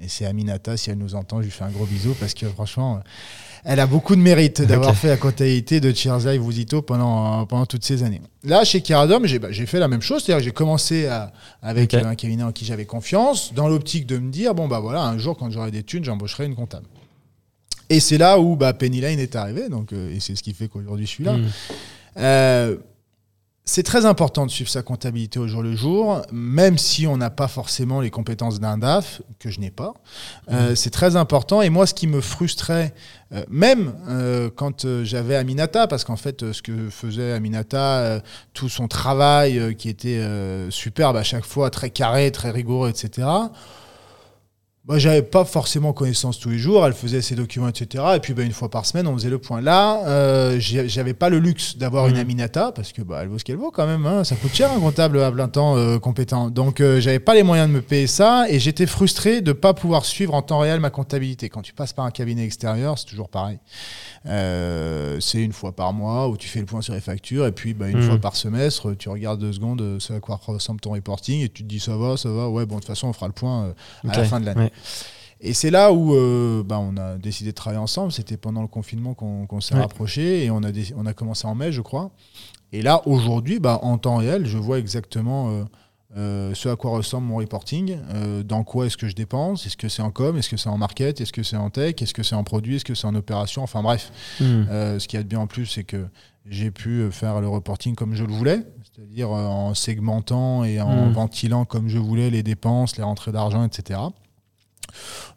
et 0.00 0.08
c'est 0.08 0.26
Aminata, 0.26 0.76
si 0.76 0.90
elle 0.90 0.98
nous 0.98 1.14
entend, 1.14 1.38
je 1.40 1.46
lui 1.46 1.50
fais 1.50 1.64
un 1.64 1.70
gros 1.70 1.86
bisou 1.86 2.14
parce 2.18 2.34
que 2.34 2.46
franchement 2.46 3.02
elle 3.64 3.80
a 3.80 3.86
beaucoup 3.86 4.16
de 4.16 4.20
mérite 4.20 4.62
d'avoir 4.62 4.94
fait 4.94 5.08
la 5.08 5.16
comptabilité 5.16 5.80
de 5.80 5.92
Cheers 5.92 6.20
Vuzito 6.40 6.82
pendant, 6.82 7.44
pendant 7.46 7.66
toutes 7.66 7.84
ces 7.84 8.02
années. 8.02 8.20
Là, 8.44 8.64
chez 8.64 8.80
Keradom, 8.80 9.26
bah, 9.40 9.48
j'ai 9.50 9.66
fait 9.66 9.78
la 9.78 9.88
même 9.88 10.00
chose. 10.00 10.22
C'est-à-dire 10.22 10.40
que 10.40 10.44
j'ai 10.44 10.52
commencé 10.52 11.08
avec 11.62 11.94
un 11.94 12.14
cabinet 12.14 12.44
en 12.44 12.52
qui 12.52 12.64
j'avais 12.64 12.86
confiance, 12.86 13.52
dans 13.54 13.68
l'optique 13.68 14.06
de 14.06 14.18
me 14.18 14.30
dire 14.30 14.54
bon, 14.54 14.68
bah 14.68 14.80
voilà, 14.80 15.02
un 15.02 15.18
jour, 15.18 15.36
quand 15.36 15.50
j'aurai 15.50 15.70
des 15.70 15.82
thunes, 15.82 16.04
j'embaucherai 16.04 16.46
une 16.46 16.54
comptable. 16.54 16.86
Et 17.90 18.00
c'est 18.00 18.18
là 18.18 18.38
où 18.38 18.54
bah, 18.56 18.72
Penny 18.74 19.00
Lane 19.00 19.18
est 19.18 19.34
arrivé, 19.34 19.68
donc, 19.68 19.92
euh, 19.92 20.14
et 20.14 20.20
c'est 20.20 20.36
ce 20.36 20.42
qui 20.42 20.52
fait 20.52 20.68
qu'aujourd'hui 20.68 21.06
je 21.06 21.10
suis 21.10 21.24
là. 21.24 21.36
Hmm. 21.36 21.46
Euh, 22.18 22.76
c'est 23.68 23.82
très 23.82 24.06
important 24.06 24.46
de 24.46 24.50
suivre 24.50 24.70
sa 24.70 24.80
comptabilité 24.80 25.38
au 25.38 25.46
jour 25.46 25.62
le 25.62 25.76
jour, 25.76 26.22
même 26.32 26.78
si 26.78 27.06
on 27.06 27.18
n'a 27.18 27.28
pas 27.28 27.48
forcément 27.48 28.00
les 28.00 28.08
compétences 28.08 28.60
d'un 28.60 28.78
DAF, 28.78 29.20
que 29.38 29.50
je 29.50 29.60
n'ai 29.60 29.70
pas. 29.70 29.92
Euh, 30.50 30.72
mmh. 30.72 30.76
c'est 30.76 30.88
très 30.88 31.16
important. 31.16 31.60
Et 31.60 31.68
moi, 31.68 31.86
ce 31.86 31.92
qui 31.92 32.06
me 32.06 32.22
frustrait, 32.22 32.94
euh, 33.34 33.44
même 33.50 33.92
euh, 34.08 34.48
quand 34.48 34.86
j'avais 35.02 35.36
Aminata, 35.36 35.86
parce 35.86 36.04
qu'en 36.04 36.16
fait, 36.16 36.50
ce 36.52 36.62
que 36.62 36.88
faisait 36.88 37.32
Aminata, 37.32 38.22
tout 38.54 38.70
son 38.70 38.88
travail 38.88 39.76
qui 39.76 39.90
était 39.90 40.18
superbe 40.70 41.16
à 41.16 41.22
chaque 41.22 41.44
fois, 41.44 41.68
très 41.68 41.90
carré, 41.90 42.32
très 42.32 42.50
rigoureux, 42.50 42.88
etc., 42.88 43.28
moi, 44.88 44.98
j'avais 44.98 45.20
pas 45.20 45.44
forcément 45.44 45.92
connaissance 45.92 46.38
tous 46.38 46.48
les 46.48 46.58
jours. 46.58 46.86
Elle 46.86 46.94
faisait 46.94 47.20
ses 47.20 47.34
documents, 47.34 47.68
etc. 47.68 48.02
Et 48.16 48.20
puis, 48.20 48.32
bah, 48.32 48.42
une 48.42 48.52
fois 48.52 48.70
par 48.70 48.86
semaine, 48.86 49.06
on 49.06 49.12
faisait 49.12 49.28
le 49.28 49.36
point. 49.36 49.60
Là, 49.60 50.02
euh, 50.06 50.56
j'avais 50.58 51.12
pas 51.12 51.28
le 51.28 51.38
luxe 51.38 51.76
d'avoir 51.76 52.08
une 52.08 52.16
mmh. 52.16 52.20
Aminata 52.20 52.72
parce 52.72 52.92
que 52.92 53.02
bah, 53.02 53.18
elle 53.20 53.28
vaut 53.28 53.38
ce 53.38 53.44
qu'elle 53.44 53.58
vaut 53.58 53.70
quand 53.70 53.86
même. 53.86 54.06
Hein. 54.06 54.24
Ça 54.24 54.34
coûte 54.34 54.54
cher 54.54 54.72
un 54.72 54.80
comptable 54.80 55.20
à 55.20 55.30
plein 55.30 55.48
temps 55.48 55.76
euh, 55.76 55.98
compétent. 55.98 56.48
Donc, 56.48 56.80
euh, 56.80 57.00
j'avais 57.00 57.18
pas 57.18 57.34
les 57.34 57.42
moyens 57.42 57.68
de 57.68 57.74
me 57.74 57.82
payer 57.82 58.06
ça 58.06 58.46
et 58.48 58.58
j'étais 58.58 58.86
frustré 58.86 59.42
de 59.42 59.52
pas 59.52 59.74
pouvoir 59.74 60.06
suivre 60.06 60.32
en 60.32 60.40
temps 60.40 60.60
réel 60.60 60.80
ma 60.80 60.88
comptabilité. 60.88 61.50
Quand 61.50 61.60
tu 61.60 61.74
passes 61.74 61.92
par 61.92 62.06
un 62.06 62.10
cabinet 62.10 62.46
extérieur, 62.46 62.98
c'est 62.98 63.06
toujours 63.06 63.28
pareil. 63.28 63.58
Euh, 64.26 65.20
c'est 65.20 65.42
une 65.42 65.52
fois 65.52 65.72
par 65.72 65.92
mois 65.92 66.28
où 66.28 66.36
tu 66.36 66.48
fais 66.48 66.60
le 66.60 66.66
point 66.66 66.82
sur 66.82 66.94
les 66.94 67.00
factures 67.00 67.46
et 67.46 67.52
puis 67.52 67.72
bah, 67.72 67.88
une 67.88 67.98
mmh. 67.98 68.02
fois 68.02 68.18
par 68.18 68.36
semestre, 68.36 68.94
tu 68.96 69.08
regardes 69.08 69.40
deux 69.40 69.52
secondes 69.52 69.80
euh, 69.80 70.00
ce 70.00 70.12
à 70.12 70.20
quoi 70.20 70.40
ressemble 70.44 70.80
ton 70.80 70.92
reporting 70.92 71.42
et 71.42 71.48
tu 71.48 71.62
te 71.62 71.68
dis 71.68 71.80
ça 71.80 71.96
va, 71.96 72.16
ça 72.16 72.30
va. 72.30 72.48
Ouais, 72.48 72.66
bon, 72.66 72.76
de 72.76 72.80
toute 72.80 72.88
façon, 72.88 73.08
on 73.08 73.12
fera 73.12 73.28
le 73.28 73.32
point 73.32 73.66
euh, 73.66 73.72
à 74.08 74.16
la 74.16 74.24
fin 74.24 74.40
de 74.40 74.46
l'année. 74.46 74.72
Et 75.40 75.54
c'est 75.54 75.70
là 75.70 75.92
où 75.92 76.14
bah, 76.64 76.80
on 76.80 76.96
a 76.96 77.16
décidé 77.16 77.50
de 77.50 77.54
travailler 77.54 77.80
ensemble. 77.80 78.10
C'était 78.10 78.36
pendant 78.36 78.60
le 78.60 78.66
confinement 78.66 79.14
qu'on 79.14 79.60
s'est 79.60 79.76
rapprochés 79.76 80.44
et 80.44 80.50
on 80.50 80.64
a, 80.64 80.70
on 80.96 81.06
a 81.06 81.12
commencé 81.12 81.46
en 81.46 81.54
mai, 81.54 81.70
je 81.70 81.80
crois. 81.80 82.10
Et 82.72 82.82
là, 82.82 83.02
aujourd'hui, 83.06 83.58
bah, 83.58 83.78
en 83.82 83.98
temps 83.98 84.16
réel, 84.16 84.46
je 84.46 84.58
vois 84.58 84.78
exactement 84.78 85.50
euh, 85.50 85.64
ce 86.14 86.68
à 86.68 86.76
quoi 86.76 86.92
ressemble 86.92 87.26
mon 87.26 87.36
reporting, 87.36 87.98
euh, 88.14 88.42
dans 88.42 88.64
quoi 88.64 88.86
est-ce 88.86 88.96
que 88.96 89.08
je 89.08 89.14
dépense, 89.14 89.66
est-ce 89.66 89.76
que 89.76 89.88
c'est 89.88 90.02
en 90.02 90.10
com, 90.10 90.36
est-ce 90.38 90.48
que 90.48 90.56
c'est 90.56 90.68
en 90.68 90.78
market, 90.78 91.20
est-ce 91.20 91.32
que 91.32 91.42
c'est 91.42 91.56
en 91.56 91.70
tech, 91.70 91.96
est-ce 92.00 92.14
que 92.14 92.22
c'est 92.22 92.34
en 92.34 92.44
produit, 92.44 92.76
est-ce 92.76 92.84
que 92.84 92.94
c'est 92.94 93.06
en 93.06 93.14
opération, 93.14 93.62
enfin 93.62 93.82
bref. 93.82 94.10
Hmm. 94.40 94.64
Euh, 94.70 94.98
ce 94.98 95.06
qui 95.06 95.16
y 95.16 95.18
a 95.18 95.22
de 95.22 95.28
bien 95.28 95.40
en 95.40 95.46
plus, 95.46 95.66
c'est 95.66 95.84
que 95.84 96.06
j'ai 96.46 96.70
pu 96.70 97.10
faire 97.10 97.40
le 97.40 97.48
reporting 97.48 97.94
comme 97.94 98.14
je 98.14 98.24
le 98.24 98.32
voulais, 98.32 98.60
c'est-à-dire 98.94 99.30
en 99.30 99.74
segmentant 99.74 100.64
et 100.64 100.80
en 100.80 101.06
hmm. 101.08 101.12
ventilant 101.12 101.64
comme 101.66 101.88
je 101.88 101.98
voulais 101.98 102.30
les 102.30 102.42
dépenses, 102.42 102.96
les 102.96 103.02
rentrées 103.02 103.32
d'argent, 103.32 103.64
etc. 103.64 104.00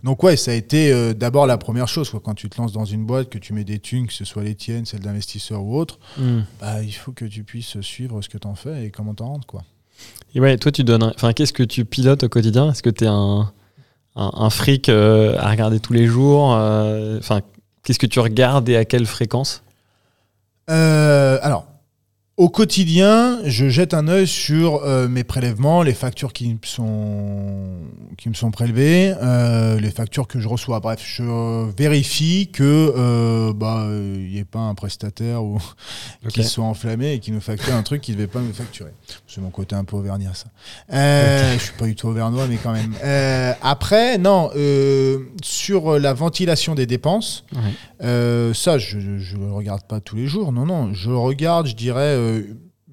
Donc 0.05 0.23
ouais, 0.23 0.37
ça 0.37 0.51
a 0.51 0.53
été 0.53 1.13
d'abord 1.13 1.45
la 1.45 1.57
première 1.57 1.89
chose. 1.89 2.09
Quoi. 2.09 2.21
Quand 2.23 2.33
tu 2.33 2.49
te 2.49 2.59
lances 2.61 2.71
dans 2.71 2.85
une 2.85 3.05
boîte, 3.05 3.29
que 3.29 3.37
tu 3.37 3.51
mets 3.51 3.65
des 3.65 3.79
thunes, 3.79 4.07
que 4.07 4.13
ce 4.13 4.23
soit 4.23 4.43
les 4.43 4.55
tiennes, 4.55 4.85
celles 4.85 5.01
d'investisseurs 5.01 5.61
ou 5.61 5.77
autres, 5.77 5.99
hmm. 6.17 6.43
bah, 6.61 6.81
il 6.81 6.93
faut 6.93 7.11
que 7.11 7.25
tu 7.25 7.43
puisses 7.43 7.81
suivre 7.81 8.21
ce 8.21 8.29
que 8.29 8.37
tu 8.37 8.47
en 8.47 8.55
fais 8.55 8.85
et 8.85 8.91
comment 8.91 9.13
t'en 9.13 9.27
rentres. 9.27 9.47
Quoi. 9.47 9.63
Et 10.33 10.39
ouais, 10.39 10.57
toi, 10.57 10.71
tu 10.71 10.83
donnes. 10.83 11.03
Enfin, 11.03 11.33
qu'est-ce 11.33 11.53
que 11.53 11.63
tu 11.63 11.85
pilotes 11.85 12.23
au 12.23 12.29
quotidien? 12.29 12.71
Est-ce 12.71 12.83
que 12.83 12.89
tu 12.89 13.03
es 13.03 13.07
un, 13.07 13.51
un, 14.15 14.49
fric 14.49 14.89
euh, 14.89 15.35
à 15.37 15.49
regarder 15.49 15.79
tous 15.79 15.93
les 15.93 16.07
jours 16.07 16.55
euh, 16.55 17.17
Enfin, 17.19 17.41
qu'est-ce 17.83 17.99
que 17.99 18.07
tu 18.07 18.19
regardes 18.19 18.67
et 18.69 18.77
à 18.77 18.85
quelle 18.85 19.05
fréquence? 19.05 19.63
Euh, 20.69 21.37
Alors, 21.41 21.65
au 22.41 22.49
quotidien, 22.49 23.37
je 23.45 23.69
jette 23.69 23.93
un 23.93 24.07
œil 24.07 24.25
sur 24.25 24.83
euh, 24.83 25.07
mes 25.07 25.23
prélèvements, 25.23 25.83
les 25.83 25.93
factures 25.93 26.33
qui 26.33 26.55
me 26.55 26.57
sont, 26.63 27.77
qui 28.17 28.29
me 28.29 28.33
sont 28.33 28.49
prélevées, 28.49 29.13
euh, 29.21 29.79
les 29.79 29.91
factures 29.91 30.27
que 30.27 30.39
je 30.39 30.47
reçois. 30.47 30.79
Bref, 30.79 31.03
je 31.05 31.69
vérifie 31.77 32.49
que 32.51 32.63
euh, 32.97 33.53
bah 33.53 33.85
il 33.91 34.27
n'y 34.27 34.39
ait 34.39 34.43
pas 34.43 34.57
un 34.57 34.73
prestataire 34.73 35.43
ou 35.43 35.59
qui 36.29 36.43
soit 36.43 36.65
enflammé 36.65 37.13
et 37.13 37.19
qui 37.19 37.31
nous 37.31 37.41
facture 37.41 37.75
un 37.75 37.83
truc 37.83 38.01
qu'il 38.01 38.15
ne 38.15 38.21
devait 38.21 38.31
pas 38.31 38.41
nous 38.41 38.53
facturer. 38.53 38.93
C'est 39.27 39.39
mon 39.39 39.51
côté 39.51 39.75
un 39.75 39.83
peu 39.83 39.97
auvergnat 39.97 40.33
ça. 40.33 40.47
Je 40.89 41.63
suis 41.63 41.73
pas 41.77 41.85
du 41.85 41.93
tout 41.93 42.07
auvergnat, 42.07 42.47
mais 42.47 42.57
quand 42.57 42.73
même. 42.73 42.95
après, 43.61 44.17
non, 44.17 44.49
sur 45.43 45.99
la 45.99 46.13
ventilation 46.15 46.73
des 46.73 46.87
dépenses, 46.87 47.45
ça 47.99 48.79
je 48.79 48.97
ne 48.97 49.45
le 49.45 49.53
regarde 49.53 49.83
pas 49.83 49.99
tous 49.99 50.15
les 50.15 50.25
jours. 50.25 50.51
Non, 50.51 50.65
non, 50.65 50.91
je 50.91 51.11
regarde, 51.11 51.67
je 51.67 51.75
dirais 51.75 52.30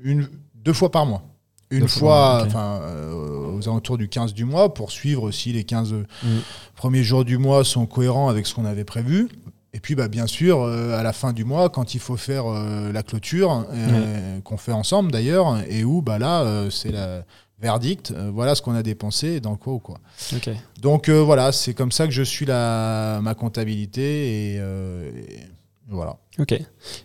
une, 0.03 0.29
deux 0.55 0.73
fois 0.73 0.91
par 0.91 1.07
mois. 1.07 1.23
Une 1.71 1.89
fois, 1.89 2.45
enfin, 2.47 2.81
euh, 2.83 3.57
aux 3.57 3.69
alentours 3.69 3.99
du 3.99 4.09
15 4.09 4.33
du 4.33 4.47
mois, 4.47 4.73
pour 4.73 4.91
suivre 4.91 5.31
si 5.31 5.53
les 5.53 5.65
15 5.65 5.93
mm. 5.93 6.05
premiers 6.77 7.03
jours 7.03 7.27
du 7.27 7.37
mois 7.37 7.63
sont 7.63 7.85
cohérents 7.85 8.29
avec 8.29 8.47
ce 8.47 8.55
qu'on 8.55 8.65
avait 8.65 8.85
prévu. 8.85 9.29
Et 9.75 9.81
puis, 9.81 9.95
bah, 9.95 10.09
bien 10.09 10.27
sûr, 10.27 10.63
euh, 10.63 10.99
à 10.99 11.03
la 11.03 11.13
fin 11.13 11.35
du 11.35 11.45
mois, 11.45 11.69
quand 11.69 11.95
il 11.95 12.01
faut 12.01 12.17
faire 12.17 12.45
la 12.47 13.03
clôture, 13.03 13.67
qu'on 14.45 14.57
fait 14.57 14.73
ensemble 14.73 15.13
d'ailleurs, 15.13 15.59
et 15.69 15.85
où 15.85 16.01
bah, 16.01 16.19
là, 16.19 16.71
c'est 16.71 16.91
la 16.91 17.25
verdict, 17.61 18.13
voilà 18.33 18.55
ce 18.55 18.63
qu'on 18.63 18.75
a 18.75 18.83
dépensé 18.83 19.27
et 19.27 19.41
dans 19.41 19.57
quoi 19.57 19.75
ou 19.75 19.79
quoi. 19.81 19.99
Donc 20.81 21.11
voilà, 21.11 21.53
c'est 21.53 21.75
comme 21.75 21.93
ça 21.93 22.07
que 22.07 22.13
je 22.13 22.23
suis 22.23 22.47
la, 22.47 23.21
ma 23.23 23.35
comptabilité 23.35 24.55
et 24.55 24.61
voilà. 25.89 26.17
Ok. 26.39 26.53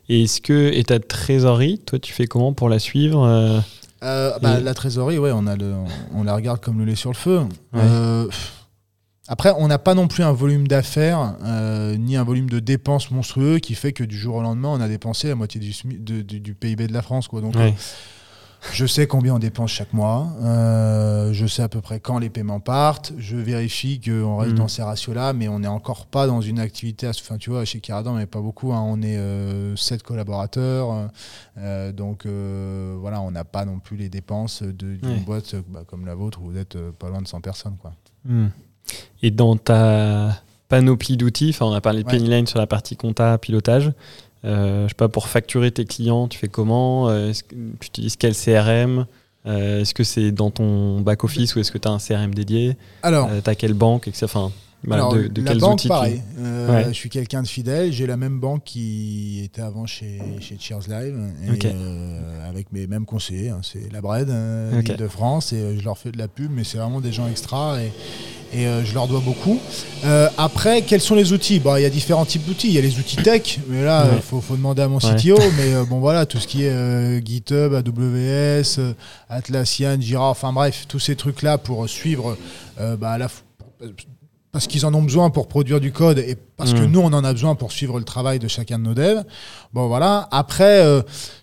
Et 0.10 0.24
est-ce 0.24 0.42
que 0.42 0.72
et 0.74 0.84
ta 0.84 1.00
trésorerie, 1.00 1.80
toi, 1.80 2.00
tu 2.00 2.14
fais 2.14 2.28
comment 2.28 2.54
pour 2.54 2.70
la 2.70 2.80
suivre 2.80 3.24
euh, 3.24 3.60
euh, 4.04 4.38
bah, 4.40 4.60
La 4.60 4.74
trésorerie, 4.74 5.18
ouais, 5.18 5.32
on, 5.34 5.48
a 5.48 5.56
le, 5.56 5.74
on, 6.14 6.24
la 6.24 6.36
regarde 6.36 6.60
comme 6.60 6.80
le 6.80 6.86
lait 6.86 6.96
sur 6.96 7.10
le 7.10 7.16
feu. 7.16 7.42
Euh, 7.76 8.28
après, 9.28 9.54
on 9.58 9.68
n'a 9.68 9.80
pas 9.80 9.96
non 9.96 10.08
plus 10.08 10.24
un 10.24 10.34
volume 10.34 10.68
d'affaires 10.68 11.36
ni 11.98 12.18
un 12.18 12.24
volume 12.24 12.50
de 12.50 12.60
dépenses 12.60 13.10
monstrueux 13.10 13.60
qui 13.60 13.74
fait 13.74 13.94
que 13.94 14.04
du 14.04 14.18
jour 14.18 14.36
au 14.36 14.42
lendemain, 14.42 14.70
on 14.70 14.82
a 14.82 14.88
dépensé 14.88 15.30
la 15.30 15.36
moitié 15.36 15.62
du, 15.62 16.24
du, 16.24 16.54
PIB 16.54 16.88
de 16.88 16.94
la 16.94 17.02
France. 17.02 17.28
Quoi. 17.28 17.42
Donc, 17.42 17.56
je 18.72 18.86
sais 18.86 19.08
combien 19.08 19.36
on 19.36 19.40
dépense 19.40 19.72
chaque 19.72 19.94
mois. 19.94 20.30
Euh, 20.42 21.34
je 21.34 21.46
sais 21.46 21.62
à 21.62 21.70
peu 21.70 21.82
près 21.82 22.00
quand 22.00 22.20
les 22.20 22.30
paiements 22.30 22.60
partent. 22.60 23.14
Je 23.18 23.36
vérifie 23.36 24.00
qu'on 24.00 24.38
reste 24.38 24.54
mm. 24.54 24.58
dans 24.58 24.68
ces 24.68 24.82
ratios-là, 24.82 25.34
mais 25.34 25.48
on 25.48 25.60
n'est 25.60 25.68
encore 25.68 26.06
pas 26.06 26.28
dans 26.28 26.42
une 26.42 26.60
activité. 26.60 27.08
Enfin, 27.08 27.38
tu 27.38 27.50
vois, 27.50 27.66
chez 27.66 27.80
Kiradan, 27.80 28.14
mais 28.14 28.26
pas 28.26 28.40
beaucoup. 28.40 28.74
Hein. 28.74 28.84
On 28.86 29.02
est 29.02 29.18
euh, 29.18 29.76
7 29.76 30.04
collaborateurs. 30.04 31.10
Euh, 31.58 31.92
donc, 31.92 32.26
euh, 32.26 32.96
voilà, 33.00 33.22
on 33.22 33.32
n'a 33.32 33.44
pas 33.44 33.66
non 33.66 33.80
plus 33.80 33.98
les 33.98 34.10
dépenses 34.10 34.64
d'une 34.64 35.24
boîte 35.26 35.56
bah, 35.68 35.84
comme 35.86 36.06
la 36.06 36.16
vôtre 36.16 36.40
où 36.42 36.52
vous 36.52 36.58
êtes 36.58 36.78
pas 36.92 37.10
loin 37.10 37.22
de 37.22 37.28
100 37.28 37.42
personnes. 37.42 37.76
Quoi. 37.82 37.94
Mm. 38.26 38.48
Et 39.22 39.32
dans 39.32 39.58
ta 39.58 40.42
panoplie 40.70 41.18
d'outils, 41.18 41.56
on 41.60 41.74
a 41.74 41.82
parlé 41.82 42.04
de 42.04 42.10
Pennyline 42.10 42.48
sur 42.48 42.60
la 42.60 42.68
partie 42.68 42.96
compta, 42.96 43.38
pilotage. 43.38 43.92
Euh, 44.46 44.84
je 44.84 44.90
sais 44.90 44.96
pas, 44.96 45.10
pour 45.10 45.28
facturer 45.28 45.72
tes 45.72 45.86
clients, 45.86 46.28
tu 46.28 46.38
fais 46.38 46.48
comment? 46.48 47.10
Euh, 47.10 47.32
Tu 47.50 47.56
utilises 47.88 48.16
quel 48.18 48.34
CRM 48.36 49.06
euh, 49.46 49.82
Est-ce 49.82 49.94
que 49.94 50.04
c'est 50.04 50.32
dans 50.32 50.52
ton 50.52 51.02
back-office 51.02 51.56
ou 51.56 51.60
est-ce 51.60 51.72
que 51.72 51.78
tu 51.78 51.88
as 51.88 51.92
un 51.92 52.00
CRM 52.00 52.34
dédié? 52.34 52.78
Alors, 53.04 53.30
tu 53.44 53.50
as 53.50 53.56
quelle 53.56 53.74
banque 53.74 54.10
enfin, 54.24 54.52
de, 54.84 55.28
de 55.28 55.42
la 55.42 55.56
banque, 55.56 55.88
pareil. 55.88 56.22
Je 56.38 56.94
suis 56.94 57.10
quelqu'un 57.10 57.42
de 57.42 57.48
fidèle. 57.48 57.92
J'ai 57.92 58.08
la 58.08 58.18
même 58.18 58.40
banque 58.40 58.64
qui 58.64 59.42
était 59.44 59.62
avant 59.62 59.86
chez, 59.86 60.20
chez 60.40 60.58
Cheers 60.60 60.88
Live, 60.90 61.16
avec 62.48 62.72
mes 62.72 62.88
mêmes 62.88 63.06
conseillers. 63.06 63.50
Hein. 63.50 63.62
c'est 63.64 63.92
la 63.92 64.02
Bred 64.02 64.28
de 64.28 65.08
France, 65.08 65.54
et 65.54 65.78
je 65.78 65.84
leur 65.84 65.98
fais 65.98 66.12
de 66.12 66.18
la 66.18 66.28
pub, 66.28 66.52
mais 66.52 66.64
c'est 66.64 66.78
vraiment 66.78 67.02
des 67.02 67.12
gens 67.12 67.28
extra. 67.28 67.82
Et, 67.82 67.92
et 68.54 68.68
euh, 68.68 68.86
je 68.86 68.94
leur 68.94 69.08
dois 69.08 69.20
beaucoup. 69.20 69.60
Euh, 70.06 70.30
après, 70.38 70.84
quels 70.84 71.02
sont 71.02 71.16
les 71.16 71.34
outils? 71.34 71.56
Il 71.64 71.82
y 71.82 71.86
a 71.86 71.90
différents 71.90 72.26
types 72.26 72.46
d'outils. 72.46 72.68
Il 72.68 72.74
y 72.74 72.78
a 72.78 72.82
les 72.82 73.00
outils 73.00 73.18
tech, 73.18 73.60
mais 73.68 73.84
là, 73.84 74.06
il 74.16 74.22
faut, 74.22 74.42
demander 74.52 74.84
à 74.84 74.88
mon 74.88 75.00
CTO. 75.00 75.38
Mais 75.58 75.74
euh, 75.74 75.86
bon, 75.86 76.00
voilà, 76.00 76.26
tout 76.28 76.38
ce 76.38 76.48
qui 76.48 76.64
est 76.64 77.26
GitHub, 77.26 77.74
AWS, 77.74 78.94
Atlassian, 79.28 80.00
Jira, 80.00 80.30
enfin 80.30 80.54
bref, 80.54 80.86
tous 80.88 81.00
ces 81.00 81.16
trucs-là 81.16 81.58
pour 81.58 81.90
suivre 81.90 82.38
bah, 83.00 83.18
la 83.18 83.28
parce 84.54 84.68
qu'ils 84.68 84.86
en 84.86 84.94
ont 84.94 85.02
besoin 85.02 85.30
pour 85.30 85.50
produire 85.50 85.82
du 85.82 85.92
code 85.92 86.20
et 86.20 86.38
parce 86.56 86.74
que 86.74 86.80
mm. 86.80 86.92
nous, 86.92 87.02
on 87.02 87.12
en 87.12 87.26
a 87.26 87.34
besoin 87.34 87.56
pour 87.56 87.74
suivre 87.74 88.00
le 88.00 88.06
travail 88.06 88.40
de 88.40 88.48
chacun 88.48 88.80
de 88.80 88.84
nos 88.84 88.94
devs. 88.94 89.26
Bon, 89.74 89.88
voilà. 89.88 90.30
Après, 90.32 90.82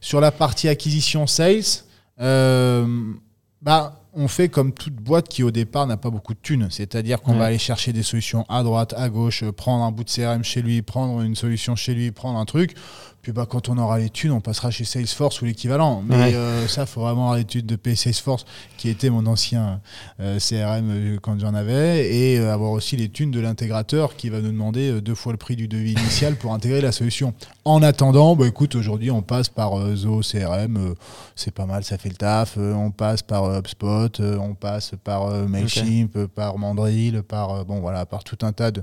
sur 0.01 0.23
la 0.23 0.31
partie 0.31 0.69
acquisition 0.69 1.27
sales, 1.27 1.85
bah, 2.17 4.00
on 4.13 4.29
fait 4.29 4.49
comme 4.49 4.73
toute 4.73 4.95
boîte 4.95 5.29
qui 5.29 5.43
au 5.43 5.51
départ 5.51 5.87
n'a 5.87 5.97
pas 5.97 6.11
beaucoup 6.11 6.35
de 6.35 6.39
thunes. 6.41 6.69
C'est-à-dire 6.71 7.21
qu'on 7.23 7.35
va 7.35 7.47
aller 7.47 7.59
chercher 7.59 7.93
des 7.93 8.03
solutions 8.03 8.45
à 8.49 8.63
droite, 8.63 8.95
à 8.97 9.09
gauche, 9.09 9.45
prendre 9.53 9.85
un 9.85 9.93
bout 9.93 10.05
de 10.05 10.11
CRM 10.11 10.43
chez 10.43 10.63
lui, 10.63 10.83
prendre 10.83 11.23
une 11.23 11.37
solution 11.37 11.77
chez 11.77 11.95
lui, 11.95 12.11
prendre 12.11 12.39
un 12.39 12.45
truc. 12.45 12.75
Puis 13.23 13.33
bah, 13.33 13.47
quand 13.49 13.69
on 13.69 13.77
aura 13.77 13.99
les 13.99 14.09
thunes, 14.09 14.31
on 14.31 14.41
passera 14.41 14.71
chez 14.71 14.85
Salesforce 14.85 15.43
ou 15.43 15.45
l'équivalent. 15.45 16.03
Mais 16.07 16.35
euh, 16.35 16.67
ça, 16.69 16.83
il 16.83 16.87
faut 16.87 17.03
vraiment 17.03 17.25
avoir 17.25 17.37
l'étude 17.37 17.67
de 17.67 17.77
payer 17.77 17.97
Salesforce, 17.97 18.47
qui 18.79 18.89
était 18.89 19.11
mon 19.11 19.27
ancien 19.27 19.81
euh, 20.21 20.39
CRM 20.39 20.91
euh, 20.91 21.19
quand 21.21 21.39
j'en 21.39 21.55
avais, 21.55 22.15
et 22.15 22.39
avoir 22.39 22.71
aussi 22.71 22.97
les 22.97 23.11
thunes 23.11 23.31
de 23.31 23.41
l'intégrateur 23.41 24.17
qui 24.17 24.31
va 24.31 24.41
nous 24.41 24.51
demander 24.51 25.03
deux 25.03 25.15
fois 25.15 25.33
le 25.33 25.39
prix 25.39 25.55
du 25.55 25.69
devis 25.69 25.93
initial 25.93 26.37
pour 26.37 26.55
intégrer 26.55 26.81
la 26.81 26.93
solution. 26.93 27.35
En 27.67 27.83
attendant, 27.83 28.37
bah, 28.37 28.47
écoute, 28.47 28.75
aujourd'hui, 28.75 29.11
on 29.11 29.21
passe 29.21 29.51
par 29.51 29.95
Zoho 29.95 30.23
CRM, 30.23 30.95
c'est 31.37 31.53
pas 31.53 31.67
mal, 31.67 31.85
ça 31.85 31.99
fait 31.99 32.09
le 32.09 32.17
taf. 32.17 32.57
on 32.57 32.91
passe 32.91 33.21
par 33.21 33.55
HubSpot, 33.55 34.00
on 34.21 34.55
passe 34.55 34.93
par 35.05 35.31
Mailchimp, 35.49 36.27
par 36.27 36.59
Mandrill, 36.59 37.23
par, 37.23 37.65
bon, 37.65 37.81
voilà, 37.81 38.07
par 38.07 38.25
tout 38.25 38.39
un 38.43 38.53
tas 38.53 38.71
de 38.71 38.83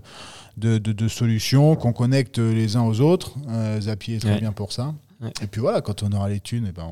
de, 0.57 1.07
solutions 1.07 1.75
qu'on 1.75 1.93
connecte 1.93 2.39
les 2.39 2.75
uns 2.75 2.83
aux 2.83 3.01
autres. 3.01 3.35
Euh, 3.49 3.79
Zapier 3.81 4.15
est 4.15 4.19
très 4.19 4.39
bien 4.39 4.51
pour 4.51 4.71
ça. 4.71 4.93
Et 5.41 5.47
puis 5.47 5.61
voilà, 5.61 5.81
quand 5.81 6.03
on 6.03 6.11
aura 6.11 6.29
les 6.29 6.39
thunes, 6.39 6.65
et 6.65 6.69
eh 6.69 6.71
ben 6.71 6.87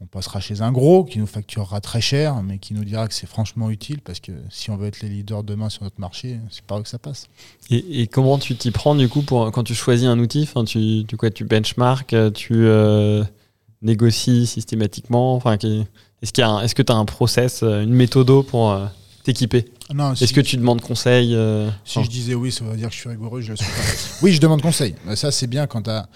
on, 0.00 0.06
passera 0.06 0.40
chez 0.40 0.60
un 0.60 0.72
gros 0.72 1.04
qui 1.04 1.20
nous 1.20 1.26
facturera 1.26 1.80
très 1.80 2.00
cher, 2.00 2.42
mais 2.42 2.58
qui 2.58 2.74
nous 2.74 2.84
dira 2.84 3.06
que 3.06 3.14
c'est 3.14 3.28
franchement 3.28 3.70
utile 3.70 4.00
parce 4.00 4.18
que 4.18 4.32
si 4.50 4.70
on 4.70 4.76
veut 4.76 4.88
être 4.88 5.00
les 5.02 5.08
leaders 5.08 5.44
demain 5.44 5.68
sur 5.68 5.84
notre 5.84 6.00
marché, 6.00 6.40
c'est 6.50 6.64
par 6.64 6.78
eux 6.78 6.82
que 6.82 6.88
ça 6.88 6.98
passe. 6.98 7.28
Et, 7.70 8.08
comment 8.08 8.38
tu 8.38 8.56
t'y 8.56 8.72
prends 8.72 8.96
du 8.96 9.08
coup 9.08 9.22
pour, 9.22 9.52
quand 9.52 9.62
tu 9.62 9.74
choisis 9.74 10.06
un 10.06 10.18
outil 10.18 10.48
tu, 10.66 11.04
tu, 11.06 11.16
quoi, 11.16 11.30
tu 11.30 11.44
benchmark, 11.44 12.14
tu 12.34 12.54
euh, 12.54 13.22
négocies 13.82 14.46
systématiquement 14.46 15.36
enfin, 15.36 15.56
Est-ce 16.22 16.32
est 16.40 16.64
est 16.64 16.74
que 16.74 16.82
tu 16.82 16.92
as 16.92 16.96
un 16.96 17.04
process, 17.04 17.62
une 17.62 17.92
méthode 17.92 18.46
pour. 18.46 18.70
Euh, 18.70 18.86
t'équiper 19.24 19.64
Est-ce 19.90 20.32
que 20.32 20.40
tu 20.40 20.56
demandes 20.56 20.80
conseil 20.80 21.34
euh, 21.34 21.68
Si 21.84 22.04
je 22.04 22.08
disais 22.08 22.34
oui, 22.34 22.52
ça 22.52 22.64
veut 22.64 22.76
dire 22.76 22.88
que 22.88 22.94
je 22.94 23.00
suis 23.00 23.08
rigoureux, 23.08 23.40
je 23.40 23.50
le 23.50 23.56
suis 23.56 23.66
pas. 23.66 23.82
oui, 24.22 24.32
je 24.32 24.40
demande 24.40 24.62
conseil. 24.62 24.94
Ça, 25.16 25.32
c'est 25.32 25.46
bien 25.46 25.66
quand 25.66 25.82
tu 25.82 25.90
as, 25.90 26.08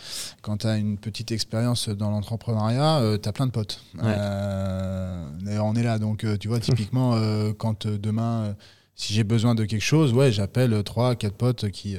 quand 0.42 0.64
as 0.64 0.76
une 0.76 0.98
petite 0.98 1.32
expérience 1.32 1.88
dans 1.88 2.10
l'entrepreneuriat, 2.10 2.98
euh, 2.98 3.18
tu 3.20 3.28
as 3.28 3.32
plein 3.32 3.46
de 3.46 3.50
potes. 3.50 3.82
Euh, 4.02 5.26
d'ailleurs, 5.40 5.64
on 5.64 5.74
est 5.74 5.82
là. 5.82 5.98
Donc, 5.98 6.24
tu 6.38 6.48
vois, 6.48 6.60
typiquement, 6.60 7.18
quand 7.56 7.86
demain, 7.86 8.54
si 8.94 9.14
j'ai 9.14 9.24
besoin 9.24 9.54
de 9.54 9.64
quelque 9.64 9.84
chose, 9.84 10.12
ouais, 10.12 10.30
j'appelle 10.30 10.82
trois, 10.84 11.16
quatre 11.16 11.34
potes 11.34 11.70
qui. 11.70 11.96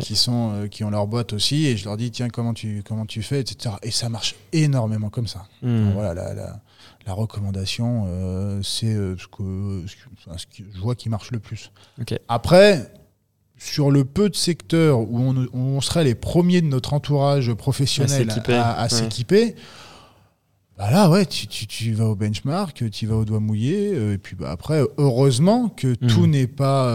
qui 0.00 0.16
sont 0.16 0.66
qui 0.68 0.82
ont 0.82 0.90
leur 0.90 1.06
boîte 1.06 1.32
aussi 1.32 1.66
et 1.66 1.76
je 1.76 1.84
leur 1.84 1.96
dis 1.96 2.10
tiens 2.10 2.28
comment 2.28 2.52
tu 2.54 2.82
comment 2.84 3.06
tu 3.06 3.22
fais 3.22 3.38
etc 3.38 3.76
et 3.84 3.92
ça 3.92 4.08
marche 4.08 4.34
énormément 4.52 5.10
comme 5.10 5.28
ça 5.28 5.46
hmm. 5.62 5.92
voilà 5.92 6.12
la, 6.12 6.34
la, 6.34 6.60
la 7.06 7.12
recommandation, 7.12 8.06
euh, 8.08 8.60
c'est 8.62 8.92
euh, 8.92 9.16
ce, 9.16 9.28
que, 9.28 9.84
je 10.74 10.80
vois 10.80 10.96
qui 10.96 11.08
marche 11.08 11.30
le 11.30 11.38
plus. 11.38 11.70
Après, 12.26 12.92
sur 13.56 13.92
le 13.92 14.04
peu 14.04 14.28
de 14.28 14.34
secteurs 14.34 15.00
où 15.00 15.34
on, 15.52 15.80
serait 15.80 16.04
les 16.04 16.16
premiers 16.16 16.60
de 16.60 16.66
notre 16.66 16.94
entourage 16.94 17.54
professionnel 17.54 18.28
à 18.48 18.88
s'équiper, 18.88 19.54
bah 20.76 20.90
là, 20.90 21.08
ouais, 21.08 21.24
tu, 21.24 21.92
vas 21.94 22.06
au 22.06 22.16
benchmark, 22.16 22.90
tu 22.90 23.06
vas 23.06 23.16
au 23.16 23.24
doigt 23.24 23.40
mouillé, 23.40 23.94
euh, 23.94 24.14
et 24.14 24.18
puis 24.18 24.36
bah, 24.36 24.50
après, 24.50 24.82
heureusement 24.98 25.70
que 25.70 25.88
hmm. 25.88 26.06
tout 26.08 26.26
n'est 26.26 26.48
pas 26.48 26.92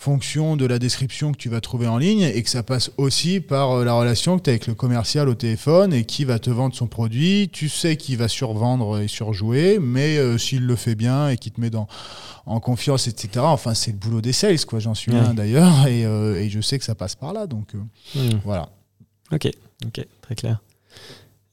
fonction 0.00 0.56
de 0.56 0.64
la 0.64 0.78
description 0.78 1.30
que 1.30 1.36
tu 1.36 1.50
vas 1.50 1.60
trouver 1.60 1.86
en 1.86 1.98
ligne 1.98 2.22
et 2.22 2.42
que 2.42 2.48
ça 2.48 2.62
passe 2.62 2.90
aussi 2.96 3.38
par 3.38 3.72
euh, 3.72 3.84
la 3.84 3.92
relation 3.92 4.38
que 4.38 4.44
tu 4.44 4.48
as 4.48 4.54
avec 4.54 4.66
le 4.66 4.74
commercial 4.74 5.28
au 5.28 5.34
téléphone 5.34 5.92
et 5.92 6.04
qui 6.04 6.24
va 6.24 6.38
te 6.38 6.48
vendre 6.48 6.74
son 6.74 6.86
produit. 6.86 7.50
Tu 7.52 7.68
sais 7.68 7.98
qu'il 7.98 8.16
va 8.16 8.26
survendre 8.26 8.98
et 8.98 9.08
surjouer, 9.08 9.78
mais 9.78 10.16
euh, 10.16 10.38
s'il 10.38 10.64
le 10.64 10.74
fait 10.74 10.94
bien 10.94 11.28
et 11.28 11.36
qu'il 11.36 11.52
te 11.52 11.60
met 11.60 11.68
dans, 11.68 11.86
en 12.46 12.60
confiance, 12.60 13.08
etc. 13.08 13.44
Enfin, 13.44 13.74
c'est 13.74 13.90
le 13.90 13.98
boulot 13.98 14.22
des 14.22 14.32
sales, 14.32 14.64
quoi. 14.64 14.78
J'en 14.78 14.94
suis 14.94 15.14
un 15.14 15.34
d'ailleurs 15.34 15.70
et, 15.86 16.06
euh, 16.06 16.40
et, 16.40 16.48
je 16.48 16.62
sais 16.62 16.78
que 16.78 16.84
ça 16.84 16.94
passe 16.94 17.14
par 17.14 17.34
là. 17.34 17.46
Donc 17.46 17.74
hmm. 17.74 18.38
voilà. 18.42 18.70
Ok, 19.32 19.50
ok, 19.84 20.06
très 20.22 20.34
clair. 20.34 20.62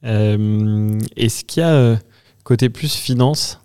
Est-ce 0.03 1.43
qu'il 1.43 1.63
y 1.63 1.65
a 1.65 1.99
côté 2.45 2.69
plus 2.69 2.95
finance 2.95 3.59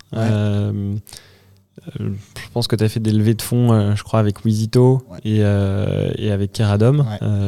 euh, 2.00 2.10
je 2.36 2.50
pense 2.52 2.68
que 2.68 2.76
tu 2.76 2.84
as 2.84 2.88
fait 2.88 3.00
des 3.00 3.12
levées 3.12 3.34
de 3.34 3.42
fonds, 3.42 3.72
euh, 3.72 3.94
je 3.96 4.02
crois, 4.02 4.20
avec 4.20 4.44
Wizito 4.44 5.02
et, 5.24 5.38
euh, 5.40 6.10
et, 6.16 6.30
avec 6.30 6.52
Keradom. 6.52 7.04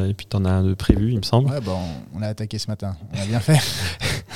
et 0.09 0.14
puis 0.14 0.27
tu 0.29 0.37
en 0.37 0.45
as 0.45 0.51
un 0.51 0.64
de 0.64 0.75
prévu, 0.75 1.11
il 1.12 1.18
me 1.18 1.22
semble. 1.22 1.51
Ouais, 1.51 1.61
bon, 1.61 1.79
on 2.14 2.22
a 2.22 2.29
attaqué 2.29 2.59
ce 2.59 2.68
matin. 2.68 2.97
On 3.14 3.22
a 3.22 3.27
bien 3.27 3.41
fait. 3.41 3.61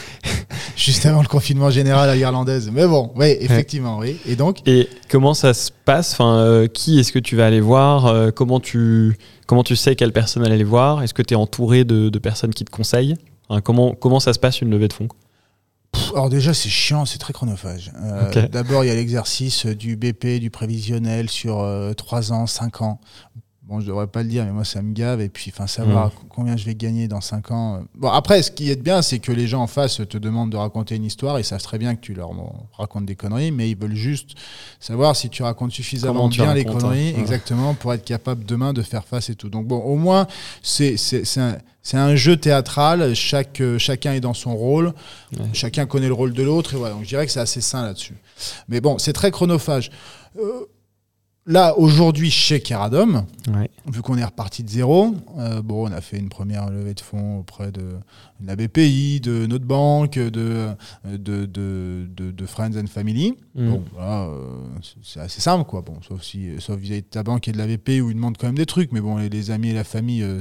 juste 0.77 1.07
avant 1.07 1.23
le 1.23 1.29
confinement 1.29 1.71
général 1.71 2.09
à 2.09 2.15
l'irlandaise. 2.15 2.71
Mais 2.73 2.87
bon, 2.87 3.13
oui, 3.17 3.37
effectivement, 3.41 3.99
oui. 3.99 4.19
Et 4.27 4.37
donc? 4.37 4.59
Et 4.67 4.89
comment 5.11 5.35
ça 5.35 5.55
se 5.55 5.71
passe? 5.85 6.13
Enfin, 6.13 6.67
Qui 6.73 7.01
est-ce 7.01 7.13
que 7.13 7.19
tu 7.19 7.35
vas 7.35 7.47
aller 7.47 7.61
voir? 7.61 8.33
Comment, 8.35 8.61
tu, 8.61 9.17
comment 9.47 9.65
tu 9.65 9.75
sais 9.75 9.97
quelle 9.97 10.13
personne 10.13 10.45
aller 10.45 10.63
voir? 10.65 11.03
Est-ce 11.03 11.15
que 11.15 11.23
tu 11.23 11.35
es 11.35 11.37
entouré 11.37 11.85
de, 11.85 12.09
de, 12.09 12.19
personnes 12.19 12.53
qui 12.53 12.65
te 12.65 12.71
conseillent? 12.71 13.17
Comment, 13.65 13.95
comment 13.95 14.21
ça 14.21 14.35
se 14.35 14.39
passe 14.39 14.61
une 14.61 14.71
levée 14.71 14.89
de 14.89 14.93
fonds? 14.93 15.09
Alors 16.13 16.29
déjà 16.29 16.55
c'est 16.55 16.69
chiant, 16.69 17.05
c'est 17.05 17.19
très 17.19 17.33
chronophage. 17.33 17.93
Euh, 18.03 18.49
D'abord 18.49 18.85
il 18.85 18.89
y 18.89 18.91
a 18.91 18.95
l'exercice 18.95 19.67
du 19.67 19.97
BP, 19.97 20.39
du 20.41 20.51
prévisionnel 20.51 21.29
sur 21.29 21.61
euh, 21.61 21.93
3 21.93 22.33
ans, 22.33 22.47
5 22.47 22.83
ans. 22.83 23.01
Bon, 23.69 23.81
je 23.81 23.87
devrais 23.87 24.07
pas 24.07 24.23
le 24.23 24.31
dire, 24.31 24.47
mais 24.47 24.53
moi, 24.53 24.65
ça 24.65 24.81
me 24.81 24.95
gave. 24.95 25.21
Et 25.21 25.29
puis, 25.29 25.53
enfin, 25.55 25.67
savoir 25.67 26.07
mmh. 26.07 26.29
combien 26.31 26.57
je 26.57 26.65
vais 26.65 26.75
gagner 26.75 27.07
dans 27.07 27.21
5 27.21 27.51
ans. 27.51 27.75
Euh. 27.75 27.79
Bon, 27.95 28.09
après, 28.09 28.41
ce 28.43 28.51
qui 28.51 28.71
est 28.71 28.83
bien, 28.83 29.03
c'est 29.03 29.19
que 29.19 29.31
les 29.31 29.47
gens 29.47 29.61
en 29.61 29.67
face 29.67 30.01
te 30.09 30.17
demandent 30.17 30.51
de 30.51 30.57
raconter 30.57 30.97
une 30.97 31.05
histoire. 31.05 31.39
Ils 31.39 31.45
savent 31.45 31.63
très 31.63 31.77
bien 31.77 31.95
que 31.95 32.01
tu 32.01 32.15
leur 32.15 32.31
racontes 32.79 33.05
des 33.05 33.15
conneries, 33.15 33.53
mais 33.53 33.69
ils 33.69 33.77
veulent 33.77 33.95
juste 33.95 34.31
savoir 34.81 35.15
si 35.17 35.29
tu 35.29 35.43
racontes 35.43 35.73
suffisamment 35.73 36.29
bien 36.29 36.55
les 36.55 36.65
conneries, 36.65 37.11
hein. 37.15 37.21
exactement, 37.21 37.75
pour 37.75 37.93
être 37.93 38.07
capable 38.07 38.47
demain 38.47 38.73
de 38.73 38.81
faire 38.81 39.05
face 39.05 39.29
et 39.29 39.35
tout. 39.35 39.51
Donc, 39.51 39.67
bon, 39.67 39.81
au 39.81 39.97
moins, 39.97 40.27
c'est 40.63 40.97
un, 41.37 41.59
un, 41.93 42.17
jeu 42.17 42.39
théâtral. 42.39 43.15
Chaque, 43.15 43.61
chacun 43.77 44.15
est 44.15 44.21
dans 44.21 44.33
son 44.33 44.57
rôle. 44.57 44.95
Chacun 45.53 45.85
connaît 45.85 46.09
le 46.09 46.15
rôle 46.15 46.33
de 46.33 46.43
l'autre. 46.43 46.73
Et 46.73 46.79
voilà. 46.79 46.95
Donc, 46.95 47.05
je 47.05 47.09
dirais 47.09 47.27
que 47.27 47.33
c'est 47.33 47.41
assez 47.41 47.61
sain 47.61 47.83
là-dessus. 47.83 48.17
Mais 48.69 48.81
bon, 48.81 48.97
c'est 48.97 49.13
très 49.13 49.31
chronophage. 49.31 49.91
Euh, 50.39 50.65
Là, 51.49 51.79
aujourd'hui, 51.79 52.31
chez 52.31 52.61
Keradom, 52.61 53.25
vu 53.91 54.03
qu'on 54.03 54.19
est 54.19 54.25
reparti 54.25 54.63
de 54.63 54.69
zéro, 54.69 55.15
euh, 55.39 55.63
bon, 55.63 55.89
on 55.89 55.93
a 55.93 56.03
fait 56.03 56.19
une 56.19 56.29
première 56.29 56.69
levée 56.69 56.93
de 56.93 57.01
fonds 57.01 57.39
auprès 57.39 57.73
de, 57.73 57.85
la 58.45 58.55
BPI, 58.55 59.21
de 59.23 59.47
notre 59.47 59.65
banque, 59.65 60.19
de, 60.19 60.69
de, 61.07 61.47
de, 61.47 62.47
Friends 62.47 62.77
and 62.77 62.89
Family. 62.89 63.33
Mm. 63.55 63.71
Bon, 63.71 63.83
voilà, 63.95 64.25
euh, 64.25 64.45
c'est 65.03 65.21
assez 65.21 65.41
simple, 65.41 65.65
quoi. 65.65 65.81
Bon, 65.81 65.95
sauf, 66.07 66.23
si, 66.23 66.51
sauf 66.59 66.79
vis-à-vis 66.79 67.01
de 67.01 67.07
ta 67.07 67.23
banque 67.23 67.49
et 67.49 67.53
de 67.53 67.57
la 67.59 67.67
BPI 67.67 68.03
où 68.03 68.11
ils 68.11 68.15
demandent 68.15 68.37
quand 68.37 68.49
même 68.49 68.59
des 68.59 68.67
trucs, 68.67 68.93
mais 68.93 69.01
bon, 69.01 69.17
les, 69.17 69.51
amis 69.51 69.71
et 69.71 69.75
la 69.75 69.85
famille, 69.85 70.23
euh, 70.23 70.41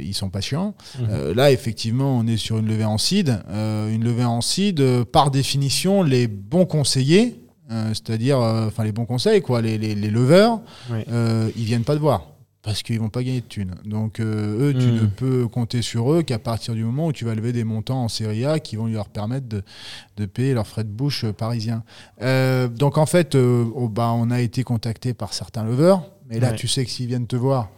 ils 0.00 0.14
sont 0.14 0.30
patients. 0.30 0.74
Mm. 0.98 1.30
là, 1.36 1.52
effectivement, 1.52 2.18
on 2.18 2.26
est 2.26 2.38
sur 2.38 2.58
une 2.58 2.66
levée 2.66 2.86
en 2.86 2.98
seed. 2.98 3.40
une 3.48 4.02
levée 4.02 4.24
en 4.24 4.40
seed, 4.40 5.04
par 5.04 5.30
définition, 5.30 6.02
les 6.02 6.26
bons 6.26 6.66
conseillers, 6.66 7.39
euh, 7.70 7.88
c'est-à-dire 7.88 8.40
euh, 8.40 8.66
enfin 8.66 8.84
les 8.84 8.92
bons 8.92 9.04
conseils, 9.04 9.42
quoi, 9.42 9.62
les, 9.62 9.78
les, 9.78 9.94
les 9.94 10.10
leveurs, 10.10 10.60
euh, 10.90 11.50
ils 11.56 11.64
viennent 11.64 11.84
pas 11.84 11.94
te 11.94 12.00
voir 12.00 12.26
parce 12.62 12.82
qu'ils 12.82 13.00
vont 13.00 13.08
pas 13.08 13.22
gagner 13.22 13.40
de 13.40 13.46
thunes. 13.46 13.76
Donc 13.84 14.20
eux, 14.20 14.74
tu 14.78 14.86
ne 14.86 15.02
hmm. 15.02 15.10
peux 15.10 15.48
compter 15.48 15.80
sur 15.80 16.12
eux 16.12 16.22
qu'à 16.22 16.38
partir 16.38 16.74
du 16.74 16.84
moment 16.84 17.06
où 17.06 17.12
tu 17.12 17.24
vas 17.24 17.34
lever 17.34 17.52
des 17.52 17.64
montants 17.64 18.04
en 18.04 18.08
série 18.08 18.44
A 18.44 18.58
qui 18.58 18.76
vont 18.76 18.86
leur 18.86 19.08
permettre 19.08 19.48
de, 19.48 19.62
de 20.18 20.26
payer 20.26 20.52
leurs 20.52 20.66
frais 20.66 20.84
de 20.84 20.90
bouche 20.90 21.24
parisiens. 21.30 21.84
donc 22.20 22.98
en 22.98 23.06
fait, 23.06 23.34
oh, 23.34 23.88
bah, 23.88 24.12
on 24.14 24.30
a 24.30 24.40
été 24.40 24.62
contacté 24.62 25.14
par 25.14 25.32
certains 25.32 25.64
leveurs, 25.64 26.10
mais 26.28 26.38
là 26.38 26.52
tu 26.52 26.68
sais 26.68 26.84
que 26.84 26.90
s'ils 26.90 27.06
viennent 27.06 27.26
te 27.26 27.36
voir, 27.36 27.70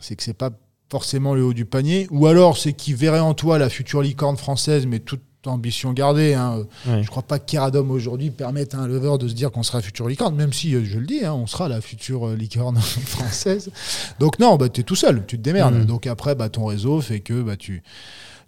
c'est 0.00 0.16
que 0.16 0.24
c'est 0.24 0.34
pas 0.34 0.50
forcément 0.90 1.34
le 1.34 1.44
haut 1.44 1.54
du 1.54 1.66
panier, 1.66 2.08
ou 2.10 2.26
alors 2.26 2.56
c'est 2.56 2.72
qu'ils 2.72 2.96
verraient 2.96 3.20
en 3.20 3.34
toi 3.34 3.58
la 3.58 3.68
future 3.68 4.02
licorne 4.02 4.36
française, 4.36 4.86
mais 4.86 4.98
toute 4.98 5.22
ambition 5.48 5.92
gardée. 5.92 6.34
Hein. 6.34 6.66
Je 6.86 7.06
crois 7.08 7.22
pas 7.22 7.38
que 7.38 7.46
Keradom 7.46 7.90
aujourd'hui 7.90 8.30
permette 8.30 8.74
à 8.74 8.78
un 8.78 8.86
lever 8.86 9.16
de 9.18 9.28
se 9.28 9.34
dire 9.34 9.50
qu'on 9.50 9.62
sera 9.62 9.80
future 9.80 10.08
licorne, 10.08 10.34
même 10.34 10.52
si, 10.52 10.74
euh, 10.74 10.84
je 10.84 10.98
le 10.98 11.06
dis, 11.06 11.24
hein, 11.24 11.32
on 11.32 11.46
sera 11.46 11.68
la 11.68 11.80
future 11.80 12.28
euh, 12.28 12.36
licorne 12.36 12.76
française. 12.80 13.70
Donc 14.18 14.38
non, 14.38 14.56
bah, 14.56 14.68
tu 14.68 14.80
es 14.80 14.84
tout 14.84 14.96
seul, 14.96 15.24
tu 15.26 15.36
te 15.38 15.42
démerdes. 15.42 15.74
Mm. 15.74 15.84
Donc 15.84 16.06
après, 16.06 16.34
bah, 16.34 16.48
ton 16.48 16.66
réseau 16.66 17.00
fait 17.00 17.20
que 17.20 17.42
bah, 17.42 17.56
tu 17.56 17.82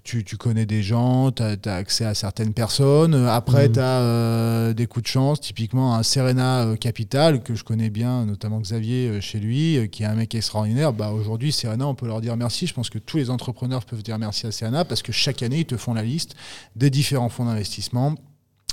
tu, 0.08 0.36
connais 0.36 0.64
des 0.64 0.82
gens, 0.82 1.30
tu 1.32 1.42
as, 1.42 1.74
accès 1.74 2.04
à 2.04 2.14
certaines 2.14 2.54
personnes. 2.54 3.14
Après, 3.14 3.68
mm. 3.68 3.72
tu 3.72 3.80
as 3.80 4.00
euh, 4.00 4.72
des 4.72 4.86
coups 4.86 5.04
de 5.04 5.08
chance, 5.08 5.40
typiquement 5.40 5.94
un 5.94 6.02
Serena 6.02 6.64
euh, 6.64 6.76
Capital, 6.76 7.42
que 7.42 7.54
je 7.54 7.64
connais 7.64 7.90
bien, 7.90 8.24
notamment 8.24 8.60
Xavier 8.60 9.08
euh, 9.08 9.20
chez 9.20 9.38
lui, 9.38 9.88
qui 9.90 10.04
est 10.04 10.06
un 10.06 10.14
mec 10.14 10.34
extraordinaire. 10.34 10.92
Bah, 10.92 11.12
Aujourd'hui, 11.12 11.52
Serena, 11.52 11.86
on 11.86 11.94
peut 11.94 12.06
leur 12.06 12.20
dire 12.20 12.36
merci. 12.36 12.66
Je 12.66 12.74
pense 12.74 12.90
que 12.90 12.98
tous 12.98 13.18
les 13.18 13.30
entrepreneurs 13.30 13.84
peuvent 13.84 14.02
dire 14.02 14.18
merci 14.18 14.46
à 14.46 14.52
Serena 14.52 14.84
parce 14.84 15.02
que 15.02 15.12
chaque 15.12 15.42
année, 15.42 15.60
ils 15.60 15.66
te 15.66 15.76
font 15.76 15.94
la 15.94 16.02
liste 16.02 16.34
des 16.76 16.90
différents 16.90 17.28
fonds 17.28 17.44
d'investissement 17.44 18.14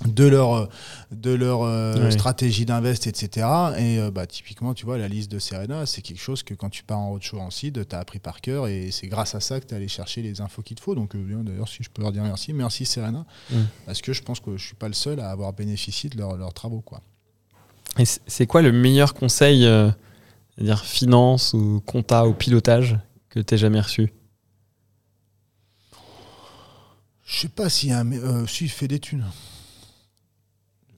de 0.03 0.25
leur, 0.25 0.69
de 1.11 1.31
leur 1.31 1.63
euh, 1.63 2.09
stratégie 2.11 2.65
d'invest, 2.65 3.07
etc. 3.07 3.47
Et 3.77 3.97
euh, 3.99 4.11
bah, 4.11 4.27
typiquement, 4.27 4.73
tu 4.73 4.85
vois, 4.85 4.97
la 4.97 5.07
liste 5.07 5.31
de 5.31 5.39
Serena, 5.39 5.85
c'est 5.85 6.01
quelque 6.01 6.19
chose 6.19 6.43
que 6.43 6.53
quand 6.53 6.69
tu 6.69 6.83
pars 6.83 6.99
en 6.99 7.09
roadshow 7.11 7.39
en 7.39 7.49
seed, 7.49 7.87
tu 7.87 7.95
as 7.95 7.99
appris 7.99 8.19
par 8.19 8.41
cœur 8.41 8.67
et 8.67 8.91
c'est 8.91 9.07
grâce 9.07 9.35
à 9.35 9.39
ça 9.39 9.59
que 9.59 9.65
tu 9.65 9.73
es 9.73 9.77
allé 9.77 9.87
chercher 9.87 10.21
les 10.21 10.41
infos 10.41 10.61
qu'il 10.61 10.75
te 10.75 10.81
faut. 10.81 10.95
Donc, 10.95 11.15
euh, 11.15 11.43
d'ailleurs, 11.43 11.69
si 11.69 11.81
je 11.81 11.89
peux 11.89 12.01
leur 12.01 12.11
dire 12.11 12.23
merci, 12.23 12.51
merci 12.51 12.85
Serena, 12.85 13.25
mm. 13.51 13.55
parce 13.85 14.01
que 14.01 14.11
je 14.11 14.21
pense 14.21 14.41
que 14.41 14.57
je 14.57 14.65
suis 14.65 14.75
pas 14.75 14.89
le 14.89 14.93
seul 14.93 15.21
à 15.21 15.29
avoir 15.29 15.53
bénéficié 15.53 16.09
de 16.09 16.17
leurs 16.17 16.53
travaux. 16.53 16.81
Quoi. 16.81 17.01
Et 17.97 18.03
c'est 18.05 18.47
quoi 18.47 18.61
le 18.61 18.73
meilleur 18.73 19.13
conseil, 19.13 19.65
dire 20.57 20.83
finance 20.83 21.53
ou 21.53 21.81
compta 21.85 22.27
ou 22.27 22.33
pilotage 22.33 22.97
que 23.29 23.39
tu 23.39 23.57
jamais 23.57 23.79
reçu? 23.79 24.11
Je 27.23 27.39
sais 27.39 27.47
pas 27.47 27.69
si, 27.69 27.91
un, 27.91 28.05
si 28.45 28.65
il 28.65 28.69
fait 28.69 28.89
des 28.89 28.99
thunes 28.99 29.25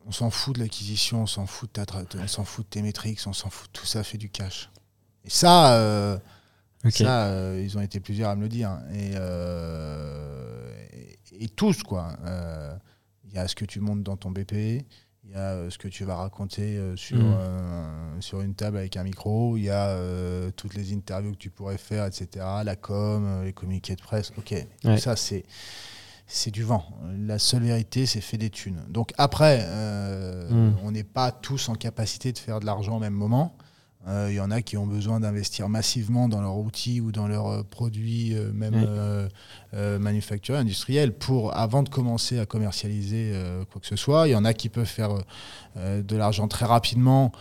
on 0.08 0.12
s'en 0.12 0.30
fout 0.30 0.55
de 0.55 0.62
l'acquisition, 0.62 1.24
on 1.24 1.28
s'en 1.28 1.45
fout 1.45 1.70
de 1.76 2.18
on 2.20 2.28
s'en 2.28 2.45
fout 2.45 2.66
de 2.66 2.70
tes 2.70 2.82
métriques, 2.82 3.20
on 3.26 3.34
s'en 3.34 3.49
fout, 3.49 3.70
tout 3.74 3.86
ça 3.86 4.03
fait 4.03 4.18
du 4.18 4.30
cash. 4.30 4.70
Et 5.26 5.30
ça, 5.30 5.74
euh, 5.74 6.18
ça 6.89 7.26
euh, 7.26 7.62
ils 7.62 7.78
ont 7.78 7.82
été 7.82 7.99
plusieurs 7.99 8.30
à 8.30 8.36
me 8.36 8.43
le 8.43 8.49
dire. 8.49 8.70
Hein. 8.70 8.84
Euh, 8.93 10.74
et, 10.93 11.43
et, 11.43 11.49
tous, 11.49 11.84
quoi. 11.84 12.16
Il 13.26 13.34
y 13.34 13.38
a 13.38 13.47
ce 13.49 13.55
que 13.55 13.66
tu 13.66 13.82
montes 13.82 14.03
dans 14.03 14.16
ton 14.16 14.32
BP, 14.32 14.53
il 15.26 15.32
y 15.32 15.36
a 15.36 15.70
ce 15.70 15.78
que 15.78 15.89
tu 15.89 16.05
vas 16.05 16.16
raconter 16.16 16.80
sur, 16.95 17.18
mm. 17.18 18.22
sur 18.22 18.39
une 18.39 18.55
table 18.55 18.78
avec 18.78 18.95
un 18.95 19.03
micro, 19.03 19.58
il 19.58 19.64
y 19.64 19.70
a 19.70 19.99
toutes 20.55 20.76
les 20.76 20.93
interviews 20.93 21.34
que 21.34 21.38
tu 21.38 21.49
pourrais 21.49 21.78
faire, 21.78 22.05
etc. 22.05 22.45
La 22.64 22.78
com, 22.78 23.43
les 23.43 23.51
communiqués 23.51 23.97
de 23.97 24.01
presse. 24.01 24.32
Ok, 24.38 24.55
ça, 24.97 25.18
c'est 25.18 25.43
c'est 26.28 26.51
du 26.51 26.63
vent. 26.63 26.86
La 27.17 27.39
seule 27.39 27.63
vérité, 27.63 28.05
c'est 28.05 28.21
fait 28.21 28.38
des 28.38 28.49
thunes. 28.49 28.84
Donc 28.89 29.13
après, 29.17 29.61
euh, 29.61 30.49
hmm. 30.49 30.75
on 30.84 30.91
n'est 30.91 31.05
pas 31.05 31.32
tous 31.32 31.69
en 31.69 31.75
capacité 31.75 32.34
de 32.34 32.38
faire 32.38 32.59
de 32.59 32.65
l'argent 32.65 32.97
au 32.97 32.99
même 32.99 33.13
moment. 33.13 33.55
Il 34.05 34.11
euh, 34.11 34.34
y 34.34 34.39
en 34.39 34.51
a 34.51 34.61
qui 34.61 34.78
ont 34.78 34.88
besoin 34.88 35.19
d'investir 35.19 35.67
massivement 35.67 36.30
dans 36.30 36.41
leur 36.41 36.57
outil 36.57 37.01
ou 37.01 37.11
dans 37.11 37.28
leurs 37.28 37.47
euh, 37.47 37.63
produits, 37.63 38.36
même 38.53 39.30
manufacturés, 39.73 40.57
industriels, 40.57 41.13
pour, 41.13 41.55
avant 41.55 41.82
de 41.82 41.89
commencer 41.89 42.39
à 42.39 42.45
commercialiser 42.45 43.34
quoi 43.71 43.80
que 43.80 43.88
ce 43.88 43.95
soit. 43.95 44.28
Il 44.28 44.32
y 44.32 44.36
en 44.36 44.45
a 44.45 44.53
qui 44.53 44.69
peuvent 44.69 44.86
faire 44.86 45.17
de 45.75 46.15
l'argent 46.15 46.47
très 46.47 46.65
rapidement 46.65 47.32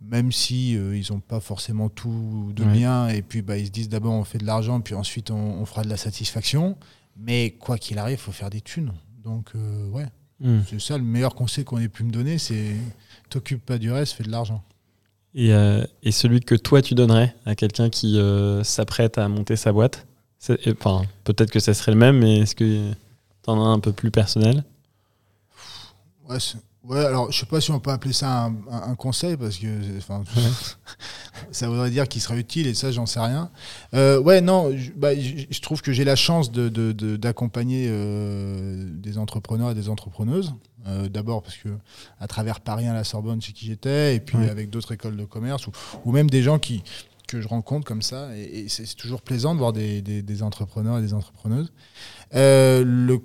même 0.00 0.30
si 0.30 0.74
ils 0.74 1.06
n'ont 1.10 1.18
pas 1.18 1.40
forcément 1.40 1.88
tout 1.88 2.52
de 2.54 2.64
bien, 2.64 3.08
et 3.08 3.20
puis 3.20 3.42
bah, 3.42 3.58
ils 3.58 3.66
se 3.66 3.72
disent 3.72 3.88
d'abord 3.88 4.12
on 4.12 4.22
fait 4.22 4.38
de 4.38 4.46
l'argent, 4.46 4.80
puis 4.80 4.94
ensuite 4.94 5.32
on, 5.32 5.64
fera 5.66 5.82
de 5.82 5.88
la 5.88 5.96
satisfaction. 5.96 6.76
Mais 7.18 7.56
quoi 7.58 7.78
qu'il 7.78 7.98
arrive, 7.98 8.18
il 8.18 8.22
faut 8.22 8.32
faire 8.32 8.50
des 8.50 8.60
thunes. 8.60 8.92
Donc, 9.24 9.50
euh, 9.54 9.88
ouais. 9.88 10.06
Hmm. 10.40 10.60
C'est 10.68 10.80
ça 10.80 10.96
le 10.96 11.04
meilleur 11.04 11.34
conseil 11.34 11.64
qu'on 11.64 11.78
ait 11.78 11.88
pu 11.88 12.04
me 12.04 12.12
donner 12.12 12.38
c'est 12.38 12.76
t'occupe 13.28 13.66
pas 13.66 13.76
du 13.76 13.90
reste, 13.90 14.12
fais 14.12 14.22
de 14.22 14.30
l'argent. 14.30 14.62
Et, 15.34 15.52
euh, 15.52 15.84
et, 16.02 16.12
celui 16.12 16.40
que 16.40 16.54
toi 16.54 16.80
tu 16.80 16.94
donnerais 16.94 17.34
à 17.44 17.56
quelqu'un 17.56 17.90
qui 17.90 18.18
euh, 18.18 18.62
s'apprête 18.62 19.18
à 19.18 19.28
monter 19.28 19.56
sa 19.56 19.72
boîte 19.72 20.06
Enfin, 20.68 21.02
peut-être 21.24 21.50
que 21.50 21.58
ça 21.58 21.74
serait 21.74 21.90
le 21.90 21.98
même, 21.98 22.18
mais 22.18 22.38
est-ce 22.38 22.54
que 22.54 22.92
tu 22.92 23.50
en 23.50 23.60
as 23.60 23.68
un 23.68 23.80
peu 23.80 23.92
plus 23.92 24.12
personnel? 24.12 24.62
Ouais, 26.28 26.38
Ouais, 26.88 27.04
alors 27.04 27.30
je 27.30 27.38
sais 27.38 27.46
pas 27.46 27.60
si 27.60 27.70
on 27.70 27.80
peut 27.80 27.90
appeler 27.90 28.14
ça 28.14 28.50
un, 28.70 28.94
conseil 28.94 29.36
parce 29.36 29.58
que 29.58 29.66
ça 31.50 31.68
voudrait 31.68 31.90
dire 31.90 32.08
qu'il 32.08 32.20
serait 32.20 32.38
utile 32.38 32.66
et 32.66 32.74
ça 32.74 32.90
j'en 32.90 33.06
sais 33.06 33.20
rien. 33.20 33.50
Euh, 33.94 34.20
ouais, 34.20 34.40
non, 34.40 34.76
je, 34.76 34.90
bah, 34.92 35.14
je, 35.14 35.60
trouve 35.60 35.82
que 35.82 35.92
j'ai 35.92 36.04
la 36.04 36.16
chance 36.16 36.50
d'accompagner 36.50 37.86
de, 37.86 37.92
euh, 37.92 38.88
des 38.90 39.18
entrepreneurs 39.18 39.70
et 39.70 39.74
des 39.74 39.88
entrepreneuses. 39.88 40.54
Euh, 40.86 41.08
d'abord 41.08 41.42
parce 41.42 41.56
que 41.56 41.68
à 42.20 42.26
travers 42.28 42.60
Paris 42.60 42.86
à 42.86 42.94
la 42.94 43.04
Sorbonne, 43.04 43.42
chez 43.42 43.52
qui 43.52 43.66
j'étais, 43.66 44.14
et 44.16 44.20
puis 44.20 44.38
avec 44.48 44.70
d'autres 44.70 44.92
écoles 44.92 45.16
de 45.16 45.24
commerce 45.24 45.66
ou, 45.66 45.72
ou, 46.04 46.12
même 46.12 46.30
des 46.30 46.42
gens 46.42 46.58
qui 46.58 46.82
que 47.26 47.42
je 47.42 47.48
rencontre 47.48 47.86
comme 47.86 48.00
ça. 48.00 48.34
Et, 48.36 48.68
c'est 48.68 48.94
toujours 48.94 49.20
plaisant 49.20 49.54
de 49.54 49.58
voir 49.58 49.74
des, 49.74 50.00
des, 50.00 50.22
des, 50.22 50.42
entrepreneurs 50.42 50.98
et 50.98 51.02
des 51.02 51.12
entrepreneuses. 51.12 51.72
le 52.32 53.18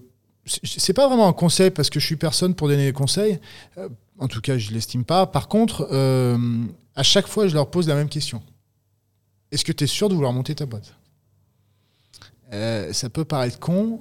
c'est 0.45 0.93
pas 0.93 1.07
vraiment 1.07 1.27
un 1.27 1.33
conseil 1.33 1.71
parce 1.71 1.89
que 1.89 1.99
je 1.99 2.05
suis 2.05 2.17
personne 2.17 2.53
pour 2.53 2.67
donner 2.67 2.85
des 2.85 2.93
conseils. 2.93 3.39
Euh, 4.23 4.25
en 4.25 4.27
tout 4.27 4.41
cas, 4.41 4.57
je 4.57 4.71
l'estime 4.71 5.03
pas. 5.03 5.25
Par 5.27 5.47
contre, 5.47 5.87
euh, 5.91 6.37
à 6.95 7.03
chaque 7.03 7.27
fois, 7.27 7.47
je 7.47 7.53
leur 7.53 7.69
pose 7.69 7.87
la 7.87 7.95
même 7.95 8.09
question. 8.09 8.41
Est-ce 9.51 9.65
que 9.65 9.71
tu 9.71 9.83
es 9.83 9.87
sûr 9.87 10.09
de 10.09 10.15
vouloir 10.15 10.33
monter 10.33 10.55
ta 10.55 10.65
boîte? 10.65 10.95
Euh, 12.53 12.93
Ça 12.93 13.09
peut 13.09 13.25
paraître 13.25 13.59
con 13.59 13.99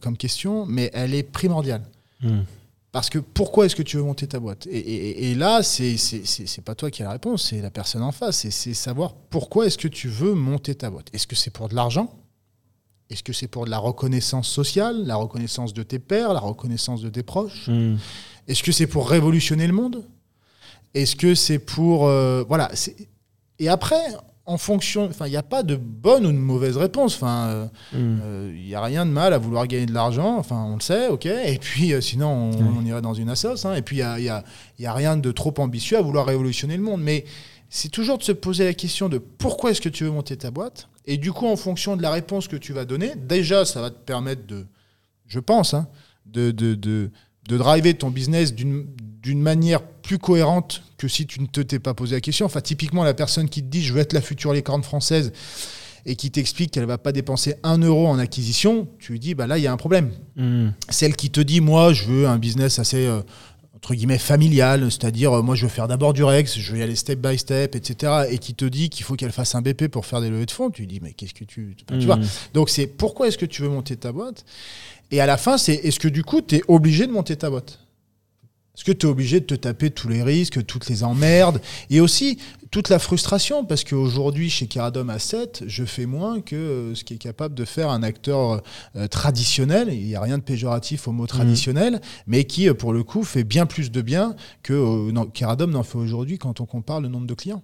comme 0.00 0.16
question, 0.16 0.66
mais 0.66 0.90
elle 0.92 1.14
est 1.14 1.22
primordiale. 1.22 1.82
Hmm. 2.20 2.42
Parce 2.92 3.10
que 3.10 3.18
pourquoi 3.18 3.66
est-ce 3.66 3.74
que 3.74 3.82
tu 3.82 3.96
veux 3.96 4.04
monter 4.04 4.28
ta 4.28 4.38
boîte? 4.38 4.68
Et, 4.68 4.78
et, 4.78 5.30
et, 5.30 5.34
là, 5.34 5.64
c'est 5.64 6.62
pas 6.64 6.76
toi 6.76 6.92
qui 6.92 7.02
as 7.02 7.06
la 7.06 7.12
réponse, 7.12 7.48
c'est 7.48 7.60
la 7.60 7.70
personne 7.70 8.02
en 8.02 8.12
face. 8.12 8.48
C'est 8.48 8.74
savoir 8.74 9.14
pourquoi 9.30 9.66
est-ce 9.66 9.78
que 9.78 9.88
tu 9.88 10.08
veux 10.08 10.34
monter 10.34 10.76
ta 10.76 10.90
boîte. 10.90 11.08
Est-ce 11.12 11.26
que 11.26 11.34
c'est 11.34 11.50
pour 11.50 11.68
de 11.68 11.74
l'argent? 11.74 12.14
Est-ce 13.10 13.22
que 13.22 13.32
c'est 13.32 13.48
pour 13.48 13.64
de 13.66 13.70
la 13.70 13.78
reconnaissance 13.78 14.48
sociale, 14.48 15.04
la 15.04 15.16
reconnaissance 15.16 15.74
de 15.74 15.82
tes 15.82 15.98
pairs, 15.98 16.32
la 16.32 16.40
reconnaissance 16.40 17.02
de 17.02 17.08
tes 17.10 17.22
proches? 17.22 17.68
Hmm. 17.68 17.96
Est-ce 18.48 18.62
que 18.62 18.72
c'est 18.72 18.86
pour 18.86 19.08
révolutionner 19.08 19.66
le 19.66 19.72
monde? 19.74 20.04
Est-ce 20.94 21.16
que 21.16 21.34
c'est 21.34 21.58
pour... 21.58 22.06
euh, 22.06 22.44
voilà. 22.48 22.70
Et 23.58 23.68
après, 23.68 24.00
en 24.46 24.58
fonction... 24.58 25.06
Enfin, 25.06 25.26
il 25.26 25.30
n'y 25.30 25.36
a 25.36 25.42
pas 25.42 25.62
de 25.62 25.76
bonne 25.76 26.24
ou 26.26 26.32
de 26.32 26.36
mauvaise 26.36 26.76
réponse. 26.76 27.14
Enfin, 27.16 27.46
euh, 27.48 27.66
Hmm. 27.92 28.18
euh, 28.22 28.52
il 28.56 28.64
n'y 28.66 28.74
a 28.74 28.82
rien 28.82 29.04
de 29.06 29.10
mal 29.10 29.32
à 29.34 29.38
vouloir 29.38 29.66
gagner 29.66 29.86
de 29.86 29.92
l'argent, 29.94 30.36
enfin 30.38 30.64
on 30.68 30.74
le 30.76 30.80
sait, 30.80 31.08
ok. 31.08 31.26
Et 31.26 31.58
puis 31.60 31.92
sinon 32.02 32.28
on, 32.28 32.78
on 32.80 32.84
irait 32.84 33.02
dans 33.02 33.14
une 33.14 33.28
assoce. 33.28 33.64
hein. 33.66 33.74
Et 33.74 33.82
puis 33.82 33.96
il 33.96 34.00
n'y 34.00 34.04
a, 34.04 34.18
il 34.18 34.24
y 34.24 34.28
a- 34.28 34.44
il 34.78 34.82
y 34.82 34.86
a 34.86 34.92
rien 34.92 35.16
de 35.16 35.30
trop 35.32 35.54
ambitieux 35.58 35.96
à 35.98 36.02
vouloir 36.02 36.26
révolutionner 36.26 36.76
le 36.76 36.82
monde. 36.82 37.00
Mais 37.02 37.24
c'est 37.74 37.88
toujours 37.88 38.18
de 38.18 38.22
se 38.22 38.30
poser 38.30 38.62
la 38.62 38.72
question 38.72 39.08
de 39.08 39.18
pourquoi 39.18 39.72
est-ce 39.72 39.80
que 39.80 39.88
tu 39.88 40.04
veux 40.04 40.10
monter 40.10 40.36
ta 40.36 40.52
boîte. 40.52 40.88
Et 41.06 41.16
du 41.16 41.32
coup, 41.32 41.48
en 41.48 41.56
fonction 41.56 41.96
de 41.96 42.02
la 42.02 42.12
réponse 42.12 42.46
que 42.46 42.54
tu 42.54 42.72
vas 42.72 42.84
donner, 42.84 43.14
déjà 43.16 43.64
ça 43.64 43.80
va 43.80 43.90
te 43.90 43.98
permettre 43.98 44.46
de, 44.46 44.64
je 45.26 45.40
pense, 45.40 45.74
hein, 45.74 45.88
de, 46.24 46.52
de, 46.52 46.76
de, 46.76 47.10
de 47.48 47.58
driver 47.58 47.92
ton 47.98 48.10
business 48.10 48.54
d'une 48.54 48.86
d'une 49.24 49.40
manière 49.40 49.82
plus 49.82 50.18
cohérente 50.18 50.82
que 50.98 51.08
si 51.08 51.26
tu 51.26 51.40
ne 51.40 51.46
te 51.46 51.62
t'es 51.62 51.78
pas 51.78 51.94
posé 51.94 52.14
la 52.14 52.20
question. 52.20 52.46
Enfin, 52.46 52.60
typiquement, 52.60 53.04
la 53.04 53.14
personne 53.14 53.48
qui 53.48 53.62
te 53.62 53.68
dit 53.68 53.82
je 53.82 53.92
veux 53.92 54.00
être 54.00 54.12
la 54.12 54.20
future 54.20 54.52
licorne 54.52 54.82
française 54.84 55.32
et 56.06 56.14
qui 56.14 56.30
t'explique 56.30 56.70
qu'elle 56.70 56.84
va 56.84 56.98
pas 56.98 57.10
dépenser 57.10 57.54
un 57.62 57.78
euro 57.78 58.06
en 58.06 58.18
acquisition, 58.18 58.86
tu 59.00 59.12
lui 59.12 59.18
dis 59.18 59.34
bah 59.34 59.46
là 59.46 59.58
il 59.58 59.64
y 59.64 59.66
a 59.66 59.72
un 59.72 59.76
problème. 59.78 60.12
Hmm. 60.36 60.68
Celle 60.90 61.16
qui 61.16 61.30
te 61.30 61.40
dit 61.40 61.60
moi 61.60 61.92
je 61.92 62.04
veux 62.04 62.28
un 62.28 62.38
business 62.38 62.78
assez 62.78 63.06
euh, 63.06 63.22
entre 63.84 63.94
guillemets 63.94 64.16
familial, 64.16 64.90
c'est-à-dire 64.90 65.30
euh, 65.34 65.42
moi 65.42 65.54
je 65.54 65.64
veux 65.64 65.68
faire 65.68 65.88
d'abord 65.88 66.14
du 66.14 66.24
Rex, 66.24 66.58
je 66.58 66.72
veux 66.72 66.78
y 66.78 66.82
aller 66.82 66.96
step 66.96 67.18
by 67.18 67.36
step, 67.36 67.74
etc. 67.76 68.12
Et 68.30 68.38
qui 68.38 68.54
te 68.54 68.64
dit 68.64 68.88
qu'il 68.88 69.04
faut 69.04 69.14
qu'elle 69.14 69.30
fasse 69.30 69.54
un 69.54 69.60
BP 69.60 69.88
pour 69.88 70.06
faire 70.06 70.22
des 70.22 70.30
levées 70.30 70.46
de 70.46 70.50
fonds, 70.50 70.70
tu 70.70 70.80
lui 70.82 70.86
dis 70.88 71.00
mais 71.02 71.12
qu'est-ce 71.12 71.34
que 71.34 71.44
tu, 71.44 71.76
tu 71.76 71.94
Hmm. 71.94 72.00
vois? 72.00 72.18
Donc 72.54 72.70
c'est 72.70 72.86
pourquoi 72.86 73.28
est-ce 73.28 73.36
que 73.36 73.44
tu 73.44 73.60
veux 73.60 73.68
monter 73.68 73.96
ta 73.96 74.10
boîte? 74.10 74.46
Et 75.10 75.20
à 75.20 75.26
la 75.26 75.36
fin 75.36 75.58
c'est 75.58 75.74
est-ce 75.74 76.00
que 76.00 76.08
du 76.08 76.24
coup 76.24 76.40
tu 76.40 76.56
es 76.56 76.62
obligé 76.66 77.06
de 77.06 77.12
monter 77.12 77.36
ta 77.36 77.50
boîte? 77.50 77.78
Est-ce 78.76 78.84
que 78.84 78.92
tu 78.92 79.06
es 79.06 79.08
obligé 79.08 79.40
de 79.40 79.46
te 79.46 79.54
taper 79.54 79.90
tous 79.90 80.08
les 80.08 80.22
risques, 80.22 80.64
toutes 80.66 80.88
les 80.88 81.04
emmerdes 81.04 81.60
et 81.90 82.00
aussi 82.00 82.38
toute 82.70 82.88
la 82.88 82.98
frustration 82.98 83.64
Parce 83.64 83.84
qu'aujourd'hui, 83.84 84.50
chez 84.50 84.66
Caradom 84.66 85.08
à 85.10 85.20
7, 85.20 85.62
je 85.68 85.84
fais 85.84 86.06
moins 86.06 86.40
que 86.40 86.56
euh, 86.56 86.94
ce 86.96 87.04
qui 87.04 87.14
est 87.14 87.18
capable 87.18 87.54
de 87.54 87.64
faire 87.64 87.90
un 87.90 88.02
acteur 88.02 88.62
euh, 88.96 89.06
traditionnel. 89.06 89.90
Il 89.92 90.04
n'y 90.04 90.16
a 90.16 90.20
rien 90.20 90.38
de 90.38 90.42
péjoratif 90.42 91.06
au 91.06 91.12
mot 91.12 91.28
traditionnel, 91.28 92.00
mais 92.26 92.44
qui, 92.44 92.68
euh, 92.68 92.74
pour 92.74 92.92
le 92.92 93.04
coup, 93.04 93.22
fait 93.22 93.44
bien 93.44 93.66
plus 93.66 93.92
de 93.92 94.02
bien 94.02 94.34
que 94.64 95.12
Caradom 95.32 95.70
n'en 95.70 95.84
fait 95.84 95.98
aujourd'hui 95.98 96.38
quand 96.38 96.60
on 96.60 96.66
compare 96.66 97.00
le 97.00 97.08
nombre 97.08 97.28
de 97.28 97.34
clients. 97.34 97.62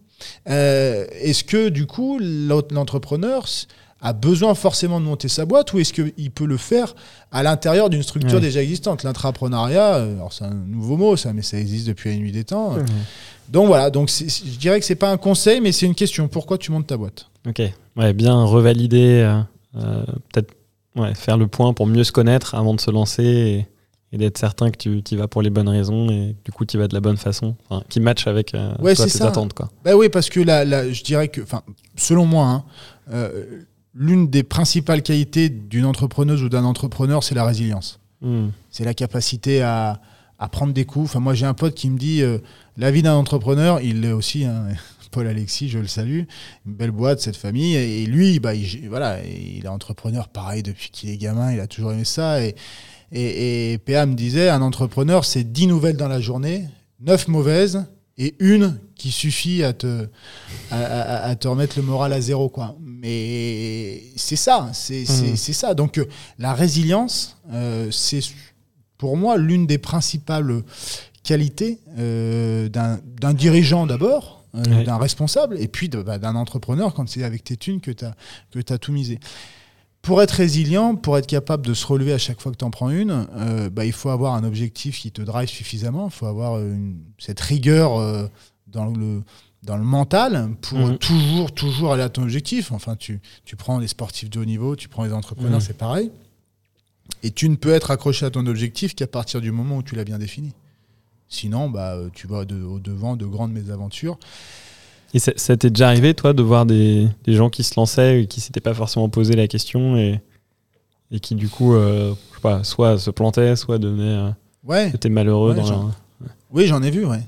Euh, 0.48 1.06
est-ce 1.12 1.44
que, 1.44 1.68
du 1.68 1.86
coup, 1.86 2.18
l'entrepreneur 2.20 3.46
a 4.03 4.12
besoin 4.12 4.55
forcément 4.55 4.98
de 5.01 5.05
monter 5.05 5.28
sa 5.28 5.44
boîte 5.44 5.72
ou 5.72 5.78
est-ce 5.78 5.92
qu'il 5.92 6.30
peut 6.30 6.46
le 6.46 6.57
faire 6.57 6.94
à 7.32 7.42
l'intérieur 7.42 7.90
d'une 7.90 8.03
structure 8.03 8.36
Ouais. 8.36 8.40
déjà 8.40 8.62
existante? 8.62 9.03
L'intrapreneuriat, 9.03 9.96
euh, 9.96 10.14
alors 10.14 10.32
c'est 10.32 10.44
un 10.44 10.55
nouveau 10.55 10.96
mot 10.96 11.16
ça, 11.16 11.32
mais 11.32 11.42
ça 11.42 11.59
existe 11.59 11.86
depuis 11.86 12.11
la 12.11 12.16
nuit 12.16 12.32
des 12.32 12.44
temps. 12.44 12.76
Donc 13.48 13.66
voilà, 13.66 13.90
donc 13.90 14.09
je 14.11 14.57
dirais 14.59 14.78
que 14.80 14.86
c'est 14.86 14.94
pas 14.94 15.11
un 15.11 15.16
conseil, 15.16 15.61
mais 15.61 15.72
c'est 15.72 15.86
une 15.86 15.94
question. 15.94 16.28
Pourquoi 16.28 16.57
tu 16.57 16.70
montes 16.72 16.86
ta 16.86 16.96
boîte? 16.96 17.26
Ok, 17.48 17.61
ouais, 17.96 18.12
bien 18.12 18.44
revalider, 18.44 19.22
euh, 19.26 19.40
euh, 19.76 20.05
peut-être 20.32 20.53
ouais, 20.96 21.14
faire 21.14 21.36
le 21.36 21.46
point 21.48 21.72
pour 21.72 21.86
mieux 21.86 22.05
se 22.05 22.12
connaître 22.12 22.55
avant 22.55 22.74
de 22.74 22.80
se 22.80 22.90
lancer 22.90 23.24
et, 23.24 23.66
et 24.12 24.18
d'être 24.18 24.38
certain 24.38 24.70
que 24.70 24.76
tu 24.76 25.03
y 25.11 25.16
vas 25.16 25.26
pour 25.28 25.42
les 25.42 25.51
bonnes 25.51 25.68
raisons 25.68 26.09
et 26.11 26.36
du 26.44 26.53
coup 26.53 26.64
tu 26.64 26.78
vas 26.78 26.86
de 26.88 26.94
la 26.94 27.01
bonne 27.01 27.16
façon, 27.16 27.55
enfin, 27.68 27.82
qui 27.88 27.98
match 28.01 28.26
avec 28.26 28.55
euh, 28.55 28.72
Ouais, 28.80 28.94
toi, 28.94 29.05
tes 29.07 29.11
ça. 29.11 29.28
attentes. 29.28 29.53
Quoi. 29.53 29.68
Bah 29.84 29.96
oui, 29.96 30.09
parce 30.09 30.28
que 30.30 30.40
là, 30.40 30.64
là, 30.64 30.90
je 30.90 31.03
dirais 31.03 31.28
que, 31.28 31.40
selon 31.96 32.26
moi, 32.26 32.46
hein, 32.46 32.64
euh, 33.12 33.62
l'une 33.95 34.28
des 34.30 34.43
principales 34.43 35.03
qualités 35.03 35.49
d'une 35.49 35.84
entrepreneuse 35.84 36.43
ou 36.43 36.49
d'un 36.49 36.64
entrepreneur, 36.64 37.22
c'est 37.24 37.34
la 37.34 37.45
résilience. 37.45 37.99
Hmm. 38.20 38.49
C'est 38.70 38.84
la 38.84 38.95
capacité 38.95 39.62
à, 39.62 40.01
à 40.38 40.49
prendre 40.49 40.72
des 40.72 40.84
coups. 40.84 41.07
Enfin, 41.07 41.20
moi, 41.20 41.34
j'ai 41.34 41.47
un 41.47 41.55
pote 41.55 41.74
qui 41.74 41.91
me 41.91 41.99
dit 41.99 42.22
euh, 42.22 42.38
la 42.76 42.91
vie 42.91 43.03
d'un 43.03 43.14
entrepreneur, 43.14 43.80
il 43.80 44.01
l'est 44.03 44.12
aussi. 44.12 44.45
hein, 44.45 44.66
Paul 45.11 45.26
Alexis, 45.26 45.68
je 45.68 45.80
le 45.80 45.88
salue, 45.88 46.20
une 46.66 46.72
belle 46.74 46.93
boîte, 46.93 47.20
cette 47.20 47.36
famille. 47.36 47.74
Et 47.74 48.07
lui, 48.07 48.38
bah, 48.38 48.55
il, 48.55 48.88
voilà, 48.88 49.18
il 49.24 49.64
est 49.64 49.68
entrepreneur 49.68 50.28
pareil 50.28 50.62
depuis 50.62 50.91
qu'il 50.91 51.11
est 51.11 51.16
gamin, 51.16 51.53
il 51.53 51.59
a 51.59 51.66
toujours 51.66 51.93
aimé 51.93 52.05
ça. 52.05 52.45
Et, 52.45 52.55
et, 53.11 53.72
et 53.72 53.78
PA 53.78 54.07
me 54.07 54.14
disait 54.14 54.51
un 54.51 54.62
entrepreneur, 54.62 55.24
c'est 55.24 55.43
10 55.43 55.66
nouvelles 55.66 55.97
dans 55.97 56.07
la 56.07 56.20
journée, 56.20 56.68
9 57.01 57.26
mauvaises 57.26 57.86
et 58.18 58.36
une 58.38 58.78
qui 58.95 59.11
suffit 59.11 59.64
à 59.64 59.72
te, 59.72 60.07
à, 60.70 60.76
à- 60.80 61.24
à 61.30 61.34
te 61.34 61.49
remettre 61.49 61.76
le 61.78 61.82
moral 61.84 62.12
à 62.12 62.20
zéro. 62.20 62.49
Quoi. 62.49 62.76
Mais 63.01 64.03
c'est 64.16 64.36
ça, 64.36 64.70
c'est 64.74 65.05
c'est 65.36 65.53
ça. 65.53 65.74
Donc 65.74 65.98
euh, 65.98 66.05
la 66.38 66.53
résilience, 66.55 67.36
euh, 67.53 67.90
c'est 67.90 68.20
pour 68.98 69.16
moi 69.16 69.36
l'une 69.38 69.66
des 69.66 69.78
principales 69.78 70.62
qualités 71.22 71.78
euh, 71.98 72.68
d'un 72.68 73.34
dirigeant 73.34 73.86
d'abord, 73.86 74.44
euh, 74.55 74.84
d'un 74.84 74.98
responsable, 74.98 75.57
et 75.59 75.68
puis 75.68 75.88
bah, 75.88 76.18
d'un 76.18 76.34
entrepreneur 76.34 76.92
quand 76.94 77.09
c'est 77.09 77.24
avec 77.24 77.44
tes 77.44 77.57
thunes 77.57 77.80
que 77.80 77.90
tu 77.90 78.05
as, 78.05 78.14
as 78.74 78.78
tout 78.78 78.92
misé. 78.92 79.18
Pour 80.03 80.22
être 80.22 80.30
résilient, 80.32 80.94
pour 80.96 81.18
être 81.18 81.26
capable 81.26 81.66
de 81.66 81.74
se 81.74 81.86
relever 81.86 82.12
à 82.14 82.18
chaque 82.18 82.40
fois 82.40 82.53
que 82.53 82.57
tu 82.57 82.64
en 82.64 82.70
prends 82.70 82.88
une, 82.90 83.26
bah, 83.70 83.84
il 83.84 83.92
faut 83.92 84.09
avoir 84.09 84.34
un 84.34 84.44
objectif 84.44 84.98
qui 84.98 85.12
te 85.12 85.20
drive 85.20 85.48
suffisamment, 85.48 86.07
il 86.07 86.11
faut 86.12 86.24
avoir 86.26 86.59
une- 86.59 87.01
cette 87.18 87.38
rigueur 87.40 88.30
dans, 88.66 88.86
le, 88.86 89.22
dans 89.62 89.76
le 89.76 89.84
mental 89.84 90.50
pour 90.62 90.78
Mhm. 90.78 90.98
toujours, 90.98 91.52
toujours 91.52 91.92
aller 91.92 92.02
à 92.02 92.08
ton 92.08 92.22
objectif. 92.22 92.72
Enfin, 92.72 92.96
tu, 92.96 93.20
tu 93.44 93.56
prends 93.56 93.78
les 93.78 93.88
sportifs 93.88 94.30
de 94.30 94.40
haut 94.40 94.44
niveau, 94.44 94.74
tu 94.76 94.88
prends 94.88 95.04
les 95.04 95.12
entrepreneurs, 95.12 95.54
Mhm. 95.61 95.61
c'est 95.61 95.76
pareil. 95.76 96.11
Et 97.22 97.30
tu 97.30 97.48
ne 97.48 97.56
peux 97.56 97.70
être 97.72 97.90
accroché 97.90 98.24
à 98.24 98.30
ton 98.30 98.46
objectif 98.46 98.94
qu'à 98.94 99.06
partir 99.06 99.40
du 99.40 99.50
moment 99.52 99.78
où 99.78 99.82
tu 99.82 99.94
l'as 99.96 100.04
bien 100.04 100.18
défini. 100.18 100.52
Sinon, 101.28 101.68
bah, 101.68 101.94
euh, 101.94 102.08
tu 102.14 102.26
vas 102.26 102.44
de- 102.44 102.62
au 102.62 102.78
devant 102.78 103.16
de 103.16 103.26
grandes 103.26 103.52
mésaventures. 103.52 104.18
Et 105.12 105.18
ça, 105.18 105.32
ça 105.36 105.56
t'est 105.56 105.70
déjà 105.70 105.88
arrivé, 105.88 106.14
toi, 106.14 106.32
de 106.32 106.42
voir 106.42 106.66
des, 106.66 107.08
des 107.24 107.34
gens 107.34 107.50
qui 107.50 107.62
se 107.64 107.74
lançaient 107.76 108.22
et 108.22 108.26
qui 108.26 108.40
s'étaient 108.40 108.61
pas 108.61 108.74
forcément 108.74 109.08
posé 109.08 109.34
la 109.34 109.46
question 109.48 109.96
et, 109.96 110.20
et 111.11 111.20
qui, 111.20 111.34
du 111.34 111.48
coup, 111.48 111.74
euh, 111.74 112.14
je 112.30 112.36
sais 112.36 112.40
pas, 112.40 112.64
soit 112.64 112.96
se 112.98 113.11
plantaient, 113.11 113.56
soit 113.56 113.78
devenaient, 113.78 114.02
euh, 114.28 114.30
Ouais. 114.64 114.90
étaient 114.94 115.08
malheureux 115.08 115.50
Ouais, 115.50 115.56
dans 115.56 115.64
genre- 115.66 115.82
leur- 116.20 116.30
Oui, 116.52 116.66
j'en 116.66 116.82
ai 116.82 116.90
vu, 116.90 117.04
ouais. 117.04 117.22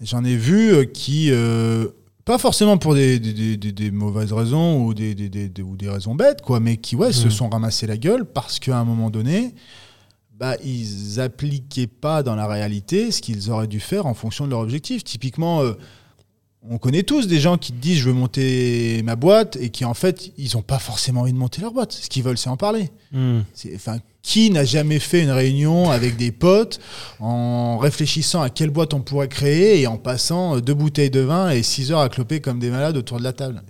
J'en 0.00 0.24
ai 0.24 0.36
vu 0.36 0.72
euh, 0.72 0.84
qui, 0.84 1.28
euh, 1.30 1.88
pas 2.24 2.38
forcément 2.38 2.76
pour 2.78 2.94
des, 2.94 3.18
des- 3.18 3.32
des- 3.32 3.56
des- 3.56 3.72
des 3.72 3.90
mauvaises 3.90 4.32
raisons 4.32 4.84
ou 4.84 4.92
des, 4.94 5.14
ou 5.62 5.76
des 5.76 5.88
raisons 5.88 6.14
bêtes, 6.14 6.42
quoi, 6.42 6.60
mais 6.60 6.76
qui, 6.76 6.94
ouais, 6.96 7.12
se 7.12 7.24
Mhm. 7.26 7.30
sont 7.30 7.48
ramassés 7.48 7.86
la 7.86 7.96
gueule 7.96 8.24
parce 8.24 8.58
qu'à 8.58 8.78
un 8.78 8.84
moment 8.84 9.08
donné, 9.10 9.54
bah, 10.38 10.56
ils 10.64 11.20
appliquaient 11.20 11.86
pas 11.86 12.22
dans 12.22 12.36
la 12.36 12.46
réalité 12.46 13.10
ce 13.10 13.20
qu'ils 13.22 13.50
auraient 13.50 13.66
dû 13.66 13.80
faire 13.80 14.06
en 14.06 14.14
fonction 14.14 14.44
de 14.44 14.50
leur 14.50 14.60
objectif. 14.60 15.02
Typiquement, 15.04 15.62
euh, 15.62 15.72
on 16.68 16.78
connaît 16.78 17.02
tous 17.04 17.26
des 17.28 17.38
gens 17.40 17.56
qui 17.56 17.72
disent 17.72 17.98
je 17.98 18.04
veux 18.10 18.12
monter 18.12 19.00
ma 19.04 19.16
boîte 19.16 19.56
et 19.56 19.70
qui 19.70 19.84
en 19.84 19.94
fait 19.94 20.32
ils 20.36 20.50
n'ont 20.54 20.62
pas 20.62 20.78
forcément 20.78 21.22
envie 21.22 21.32
de 21.32 21.38
monter 21.38 21.60
leur 21.62 21.72
boîte. 21.72 21.92
Ce 21.92 22.08
qu'ils 22.08 22.22
veulent 22.22 22.36
c'est 22.38 22.50
en 22.50 22.56
parler. 22.56 22.90
Hmm. 23.12 23.40
C'est- 23.54 23.74
Enfin, 23.74 23.98
qui 24.28 24.50
n'a 24.50 24.62
jamais 24.66 24.98
fait 24.98 25.22
une 25.22 25.30
réunion 25.30 25.88
avec 25.90 26.18
des 26.18 26.32
potes 26.32 26.80
en 27.18 27.78
réfléchissant 27.78 28.42
à 28.42 28.50
quelle 28.50 28.68
boîte 28.68 28.92
on 28.92 29.00
pourrait 29.00 29.26
créer 29.28 29.80
et 29.80 29.86
en 29.86 29.96
passant 29.96 30.60
deux 30.60 30.74
bouteilles 30.74 31.08
de 31.08 31.20
vin 31.20 31.48
et 31.48 31.62
six 31.62 31.92
heures 31.92 32.00
à 32.00 32.10
cloper 32.10 32.38
comme 32.42 32.58
des 32.58 32.68
malades 32.68 32.98
autour 32.98 33.16
de 33.16 33.24
la 33.24 33.32
table 33.32 33.62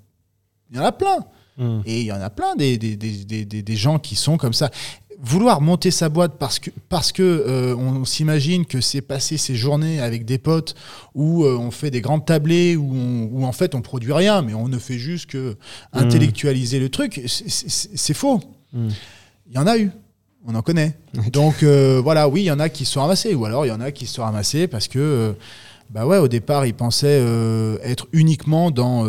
Il 0.73 0.77
y 0.77 0.81
en 0.81 0.85
a 0.85 0.91
plein. 0.91 1.19
Hmm. 1.59 1.83
Et 1.87 2.01
il 2.01 2.07
y 2.07 2.11
en 2.11 2.21
a 2.21 2.29
plein 2.29 2.57
des, 2.57 2.77
des, 2.77 2.97
des, 2.97 3.45
des, 3.45 3.77
gens 3.77 4.01
qui 4.01 4.17
sont 4.17 4.37
comme 4.37 4.53
ça. 4.53 4.69
Vouloir 5.21 5.61
monter 5.61 5.93
sa 5.93 6.09
boîte 6.09 6.39
parce 6.41 6.59
que, 6.59 6.71
parce 6.89 7.13
que 7.13 7.23
euh, 7.23 7.77
on, 7.77 8.05
s'imagine 8.05 8.67
que 8.67 8.81
c'est 8.81 9.01
passer 9.01 9.37
ses 9.37 9.55
journées 9.55 10.01
avec 10.01 10.25
des 10.25 10.39
potes 10.39 10.75
où 11.15 11.45
euh, 11.45 11.57
on 11.57 11.71
fait 11.71 11.93
des 11.93 12.01
grandes 12.01 12.27
tablées, 12.27 12.75
où, 12.75 12.93
on- 12.97 13.29
où 13.31 13.45
en 13.45 13.53
fait 13.53 13.77
on 13.77 13.81
produit 13.81 14.13
rien, 14.13 14.43
mais 14.43 14.55
on 14.55 14.67
ne 14.67 14.79
fait 14.79 14.99
juste 14.99 15.27
que 15.27 15.57
intellectualiser 15.93 16.81
le 16.81 16.89
truc, 16.89 17.23
c'est 17.27 18.15
faux. 18.15 18.41
Hmm. 18.73 18.89
Il 19.51 19.55
y 19.55 19.59
en 19.59 19.69
a 19.69 19.79
eu. 19.79 19.93
On 20.47 20.55
en 20.55 20.62
connaît. 20.62 20.97
Donc 21.32 21.62
euh, 21.62 22.01
voilà, 22.03 22.28
oui, 22.28 22.43
il 22.43 22.47
y 22.47 22.51
en 22.51 22.61
a 22.61 22.68
qui 22.68 22.84
se 22.84 22.93
sont 22.93 23.01
ramassés. 23.01 23.34
Ou 23.34 23.45
alors 23.45 23.66
il 23.66 23.68
y 23.68 23.72
en 23.72 23.80
a 23.80 23.91
qui 23.91 24.07
se 24.07 24.14
sont 24.14 24.22
ramassés 24.22 24.66
parce 24.66 24.89
que, 24.89 24.99
euh, 24.99 25.32
bah 25.91 26.07
ouais, 26.07 26.18
au 26.18 26.28
départ, 26.28 26.64
ils 26.66 26.74
pensaient 26.74 27.20
euh, 27.20 27.76
être 27.82 28.07
uniquement 28.12 28.70
dans 28.70 29.05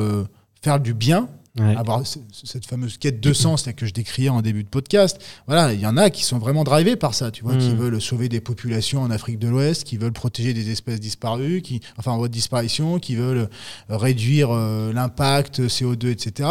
faire 0.62 0.80
du 0.80 0.94
bien, 0.94 1.30
Ouais. 1.60 1.76
avoir 1.76 2.04
cette 2.06 2.66
fameuse 2.66 2.98
quête 2.98 3.20
de 3.20 3.34
sens 3.34 3.66
là, 3.66 3.74
que 3.74 3.86
je 3.86 3.92
décriais 3.92 4.30
en 4.30 4.42
début 4.42 4.64
de 4.64 4.70
podcast. 4.70 5.20
Voilà, 5.48 5.74
il 5.74 5.80
y 5.82 5.86
en 5.88 5.98
a 5.98 6.10
qui 6.10 6.24
sont 6.24 6.38
vraiment 6.38 6.64
drivés 6.64 6.96
par 6.96 7.14
ça, 7.14 7.32
tu 7.32 7.44
vois, 7.44 7.56
qui 7.56 7.70
Mm. 7.72 7.76
veulent 7.76 8.02
sauver 8.02 8.30
des 8.30 8.40
populations 8.40 9.02
en 9.02 9.12
Afrique 9.12 9.40
de 9.40 9.48
l'Ouest, 9.50 9.84
qui 9.84 9.98
veulent 9.98 10.14
protéger 10.14 10.54
des 10.54 10.70
espèces 10.70 11.00
disparues, 11.02 11.62
qui, 11.62 11.82
enfin 11.98 12.12
en 12.12 12.18
voie 12.18 12.28
de 12.30 12.34
disparition, 12.34 13.00
qui 13.00 13.16
veulent 13.16 13.50
réduire 13.90 14.52
l'impact 14.54 15.62
CO2, 15.68 16.12
etc. 16.12 16.50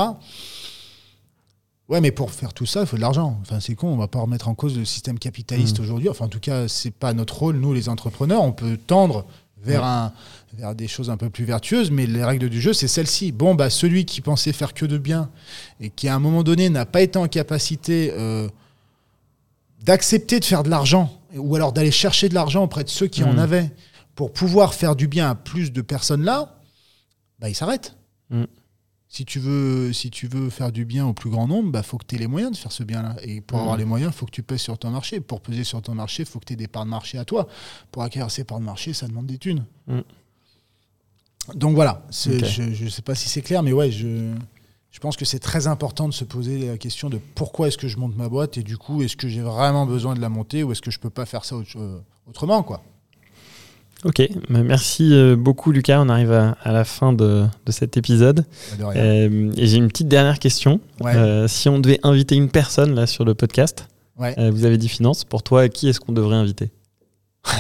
Ouais, 1.89 2.01
mais 2.03 2.11
pour 2.11 2.31
faire 2.31 2.53
tout 2.53 2.67
ça, 2.67 2.81
il 2.83 2.87
faut 2.87 2.97
de 2.97 3.01
l'argent. 3.01 3.39
Enfin, 3.41 3.61
c'est 3.61 3.75
con, 3.75 3.89
on 3.89 3.97
va 3.97 4.09
pas 4.09 4.19
remettre 4.21 4.49
en 4.49 4.55
cause 4.55 4.77
le 4.77 4.85
système 4.85 5.19
capitaliste 5.19 5.79
Mm. 5.79 5.83
aujourd'hui. 5.83 6.09
Enfin, 6.11 6.27
en 6.27 6.29
tout 6.29 6.41
cas, 6.41 6.69
c'est 6.69 6.91
pas 6.91 7.15
notre 7.15 7.39
rôle, 7.39 7.57
nous, 7.57 7.73
les 7.73 7.89
entrepreneurs. 7.89 8.43
On 8.43 8.53
peut 8.53 8.77
tendre 8.77 9.25
vers, 9.63 9.85
un, 9.85 10.13
vers 10.53 10.75
des 10.75 10.87
choses 10.87 11.09
un 11.09 11.17
peu 11.17 11.31
plus 11.31 11.45
vertueuses, 11.47 11.91
mais 11.91 12.07
les 12.07 12.23
règles 12.23 12.51
du 12.51 12.61
jeu, 12.61 12.75
c'est 12.75 12.89
celle-ci. 12.89 13.33
Bon, 13.33 13.55
bah, 13.55 13.71
celui 13.71 14.05
qui 14.05 14.21
pensait 14.21 14.53
faire 14.53 14.75
que 14.75 14.85
de 14.85 14.99
bien 14.99 15.31
et 15.81 15.89
qui, 15.89 16.09
à 16.09 16.15
un 16.15 16.19
moment 16.19 16.43
donné, 16.43 16.69
n'a 16.69 16.85
pas 16.85 17.01
été 17.01 17.19
en 17.19 17.27
capacité 17.27 18.13
euh, 18.13 18.49
d'accepter 19.83 20.41
de 20.41 20.45
faire 20.45 20.63
de 20.63 20.69
l'argent, 20.71 21.11
ou 21.37 21.55
alors 21.57 21.73
d'aller 21.73 21.91
chercher 21.91 22.29
de 22.29 22.35
l'argent 22.35 22.65
auprès 22.65 22.85
de 22.85 22.89
ceux 22.91 23.07
qui 23.07 23.25
en 23.25 23.33
Mm. 23.33 23.39
avaient, 23.39 23.71
pour 24.15 24.33
pouvoir 24.33 24.75
faire 24.75 24.95
du 24.95 25.07
bien 25.09 25.31
à 25.31 25.35
plus 25.35 25.73
de 25.73 25.81
personnes 25.81 26.23
là, 26.25 26.55
bah, 27.39 27.49
il 27.49 27.55
s'arrête. 27.55 27.95
Mm. 28.31 28.45
Si 29.11 29.25
tu, 29.25 29.39
veux, 29.39 29.93
si 29.95 30.11
tu 30.11 30.27
veux 30.29 30.51
faire 30.51 30.71
du 30.71 30.85
bien 30.85 31.07
au 31.07 31.15
plus 31.15 31.31
grand 31.31 31.47
nombre, 31.49 31.69
il 31.69 31.73
bah, 31.73 31.83
faut 31.83 31.97
que 31.97 32.05
tu 32.07 32.17
aies 32.17 32.19
les 32.19 32.27
moyens 32.27 32.53
de 32.53 32.57
faire 32.59 32.73
ce 32.73 32.83
bien-là. 32.85 33.17
Et 33.23 33.41
pour 33.41 33.57
Mm. 33.57 33.61
avoir 33.63 33.77
les 33.79 33.87
moyens, 33.87 34.13
il 34.15 34.17
faut 34.19 34.27
que 34.27 34.31
tu 34.31 34.43
pèses 34.43 34.61
sur 34.61 34.77
ton 34.79 34.91
marché. 34.91 35.21
Pour 35.21 35.41
peser 35.41 35.65
sur 35.65 35.81
ton 35.81 35.95
marché, 35.95 36.25
il 36.25 36.27
faut 36.29 36.39
que 36.39 36.45
tu 36.45 36.53
aies 36.53 36.57
des 36.57 36.69
parts 36.69 36.85
de 36.85 36.91
marché 36.91 37.17
à 37.17 37.25
toi. 37.25 37.49
Pour 37.91 38.03
acquérir 38.03 38.31
ces 38.31 38.45
parts 38.45 38.61
de 38.61 38.65
marché, 38.67 38.93
ça 38.93 39.09
demande 39.09 39.27
des 39.27 39.39
thunes. 39.39 39.65
Mm. 39.87 40.01
Donc 41.55 41.75
voilà, 41.75 42.05
je 42.13 42.85
ne 42.85 42.89
sais 42.91 43.01
pas 43.03 43.15
si 43.15 43.31
c'est 43.31 43.41
clair, 43.41 43.63
mais 43.63 43.73
ouais, 43.73 43.91
je, 43.91 44.35
je 44.91 44.99
pense 45.01 45.17
que 45.17 45.25
c'est 45.25 45.39
très 45.39 45.67
important 45.67 46.07
de 46.07 46.13
se 46.13 46.25
poser 46.25 46.67
la 46.69 46.77
question 46.77 47.09
de 47.09 47.19
pourquoi 47.35 47.69
est-ce 47.69 47.79
que 47.79 47.89
je 47.89 47.97
monte 47.97 48.15
ma 48.17 48.29
boîte 48.29 48.59
et 48.59 48.63
du 48.63 48.77
coup, 48.77 49.03
est-ce 49.03 49.17
que 49.17 49.29
j'ai 49.29 49.41
vraiment 49.41 49.87
besoin 49.87 50.15
de 50.15 50.21
la 50.21 50.29
monter 50.29 50.63
ou 50.63 50.73
est-ce 50.73 50.83
que 50.83 50.91
je 50.91 50.99
peux 50.99 51.09
pas 51.09 51.25
faire 51.25 51.47
ça 51.47 51.57
autre- 51.57 51.79
euh, 51.79 52.01
autrement 52.27 52.63
quoi. 52.63 52.83
Ok, 54.05 54.23
bah, 54.49 54.63
merci 54.63 55.13
euh, 55.13 55.35
beaucoup 55.35 55.73
Lucas. 55.73 56.01
On 56.01 56.09
arrive 56.09 56.31
à, 56.33 56.51
à 56.63 56.71
la 56.73 56.85
fin 56.85 57.13
de, 57.13 57.47
de 57.67 57.73
cet 57.73 57.97
épisode. 57.97 58.45
Bah, 58.79 58.95
de. 58.95 58.99
Euh, 58.99 59.53
et 59.57 59.67
j'ai 59.67 59.77
une 59.77 59.89
petite 59.89 60.07
dernière 60.09 60.39
question. 60.39 60.81
Ouais. 61.01 61.17
Euh, 61.17 61.49
si 61.49 61.69
on 61.69 61.81
devait 61.81 61.99
inviter 62.05 62.37
une 62.37 62.49
personne 62.51 62.95
là 62.95 63.07
sur 63.07 63.25
le 63.25 63.35
podcast, 63.35 63.89
Ouais. 64.17 64.35
euh, 64.39 64.51
vous 64.51 64.65
avez 64.65 64.79
dit 64.79 64.89
finance. 64.89 65.25
Pour 65.25 65.43
toi, 65.43 65.69
qui 65.69 65.89
est-ce 65.89 66.01
qu'on 66.01 66.13
devrait 66.13 66.37
inviter? 66.37 66.71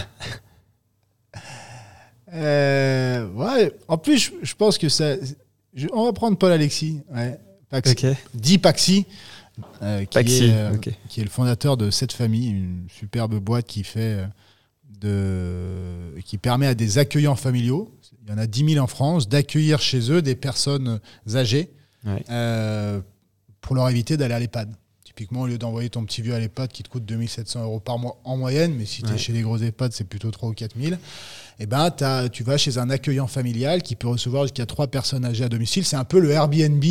Ouais. 2.32 3.72
En 3.88 3.96
plus, 3.98 4.18
je, 4.18 4.30
je 4.42 4.54
pense 4.54 4.76
que 4.78 4.88
ça. 4.88 5.14
je- 5.74 5.88
on 5.92 6.04
va 6.04 6.12
prendre 6.12 6.36
Paul 6.36 6.52
Alexis. 6.52 7.00
Paxi. 7.70 7.92
Ok. 7.92 8.06
Dit 8.34 8.58
Paxi. 8.58 9.06
qui, 10.00 10.06
Paxi, 10.12 10.44
est, 10.44 10.70
ok. 10.74 10.90
qui 11.08 11.20
est 11.20 11.24
le 11.24 11.30
fondateur 11.30 11.76
de 11.76 11.90
cette 11.90 12.12
famille, 12.12 12.50
une 12.50 12.86
superbe 12.88 13.34
boîte 13.38 13.66
qui 13.66 13.82
fait 13.82 14.18
de, 15.00 16.14
qui 16.24 16.38
permet 16.38 16.66
à 16.66 16.74
des 16.74 16.98
accueillants 16.98 17.36
familiaux, 17.36 17.92
il 18.24 18.30
y 18.30 18.32
en 18.32 18.38
a 18.38 18.46
10 18.46 18.74
000 18.74 18.84
en 18.84 18.86
France, 18.86 19.28
d'accueillir 19.28 19.80
chez 19.80 20.10
eux 20.10 20.22
des 20.22 20.34
personnes 20.34 21.00
âgées 21.34 21.70
Ouais. 22.06 22.22
euh, 22.30 23.00
pour 23.60 23.74
leur 23.74 23.88
éviter 23.90 24.16
d'aller 24.16 24.34
à 24.34 24.38
l'EHPAD. 24.38 24.72
Typiquement, 25.18 25.40
au 25.40 25.46
lieu 25.48 25.58
d'envoyer 25.58 25.90
ton 25.90 26.04
petit 26.04 26.22
vieux 26.22 26.32
à 26.32 26.38
l'EHPAD 26.38 26.70
qui 26.70 26.84
te 26.84 26.88
coûte 26.88 27.04
2700 27.04 27.64
euros 27.64 27.80
par 27.80 27.98
mois 27.98 28.20
en 28.22 28.36
moyenne, 28.36 28.72
mais 28.78 28.84
si 28.86 29.02
tu 29.02 29.08
es 29.08 29.12
Ouais. 29.12 29.18
chez 29.18 29.32
les 29.32 29.42
gros 29.42 29.58
EHPAD, 29.58 29.92
c'est 29.92 30.04
plutôt 30.04 30.30
3 30.30 30.48
ou 30.48 30.52
4000, 30.52 30.96
eh 31.58 31.66
ben, 31.66 31.90
tu 32.30 32.44
vas 32.44 32.56
chez 32.56 32.78
un 32.78 32.88
accueillant 32.88 33.26
familial 33.26 33.82
qui 33.82 33.96
peut 33.96 34.06
recevoir 34.06 34.44
jusqu'à 34.44 34.64
3 34.64 34.86
personnes 34.86 35.24
âgées 35.24 35.42
à 35.42 35.48
domicile. 35.48 35.84
C'est 35.84 35.96
un 35.96 36.04
peu 36.04 36.20
le 36.20 36.30
Airbnb 36.30 36.84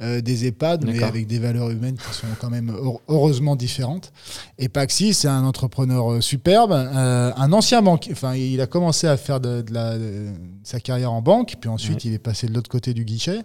euh, 0.00 0.20
des 0.20 0.46
EHPAD, 0.48 0.86
mais 0.86 1.00
avec 1.04 1.28
des 1.28 1.38
valeurs 1.38 1.70
humaines 1.70 1.94
qui 1.98 2.12
sont 2.16 2.26
quand 2.40 2.50
même 2.50 2.68
heure- 2.70 2.98
heureusement 3.06 3.54
différentes. 3.54 4.12
Et 4.58 4.68
Paxi, 4.68 5.14
c'est 5.14 5.28
un 5.28 5.44
entrepreneur 5.44 6.14
euh, 6.14 6.20
superbe, 6.20 6.72
euh, 6.72 7.30
un 7.36 7.52
ancien 7.52 7.80
banquier. 7.80 8.10
Enfin, 8.10 8.34
il 8.34 8.60
a 8.60 8.66
commencé 8.66 9.06
à 9.06 9.16
faire 9.16 9.38
de, 9.38 9.62
de 9.62 9.72
la, 9.72 9.96
de 9.96 10.30
sa 10.64 10.80
carrière 10.80 11.12
en 11.12 11.22
banque, 11.22 11.54
puis 11.60 11.70
ensuite 11.70 11.98
Ouais. 12.02 12.10
il 12.10 12.14
est 12.14 12.18
passé 12.18 12.48
de 12.48 12.54
l'autre 12.54 12.68
côté 12.70 12.92
du 12.92 13.04
guichet. 13.04 13.42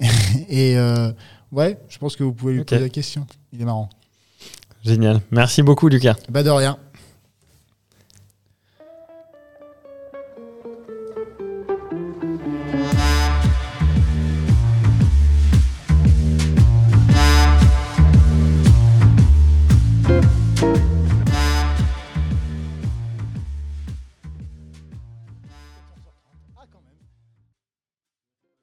Et 0.48 0.76
euh, 0.76 1.12
ouais, 1.52 1.78
je 1.88 1.98
pense 1.98 2.16
que 2.16 2.24
vous 2.24 2.32
pouvez 2.32 2.54
lui 2.54 2.64
poser 2.64 2.80
la 2.80 2.88
question. 2.88 3.26
Il 3.52 3.60
est 3.60 3.64
marrant. 3.64 3.88
Génial. 4.84 5.20
Merci 5.30 5.62
beaucoup 5.62 5.88
Lucas. 5.88 6.16
Bah 6.28 6.42
de 6.42 6.50
rien. 6.50 6.78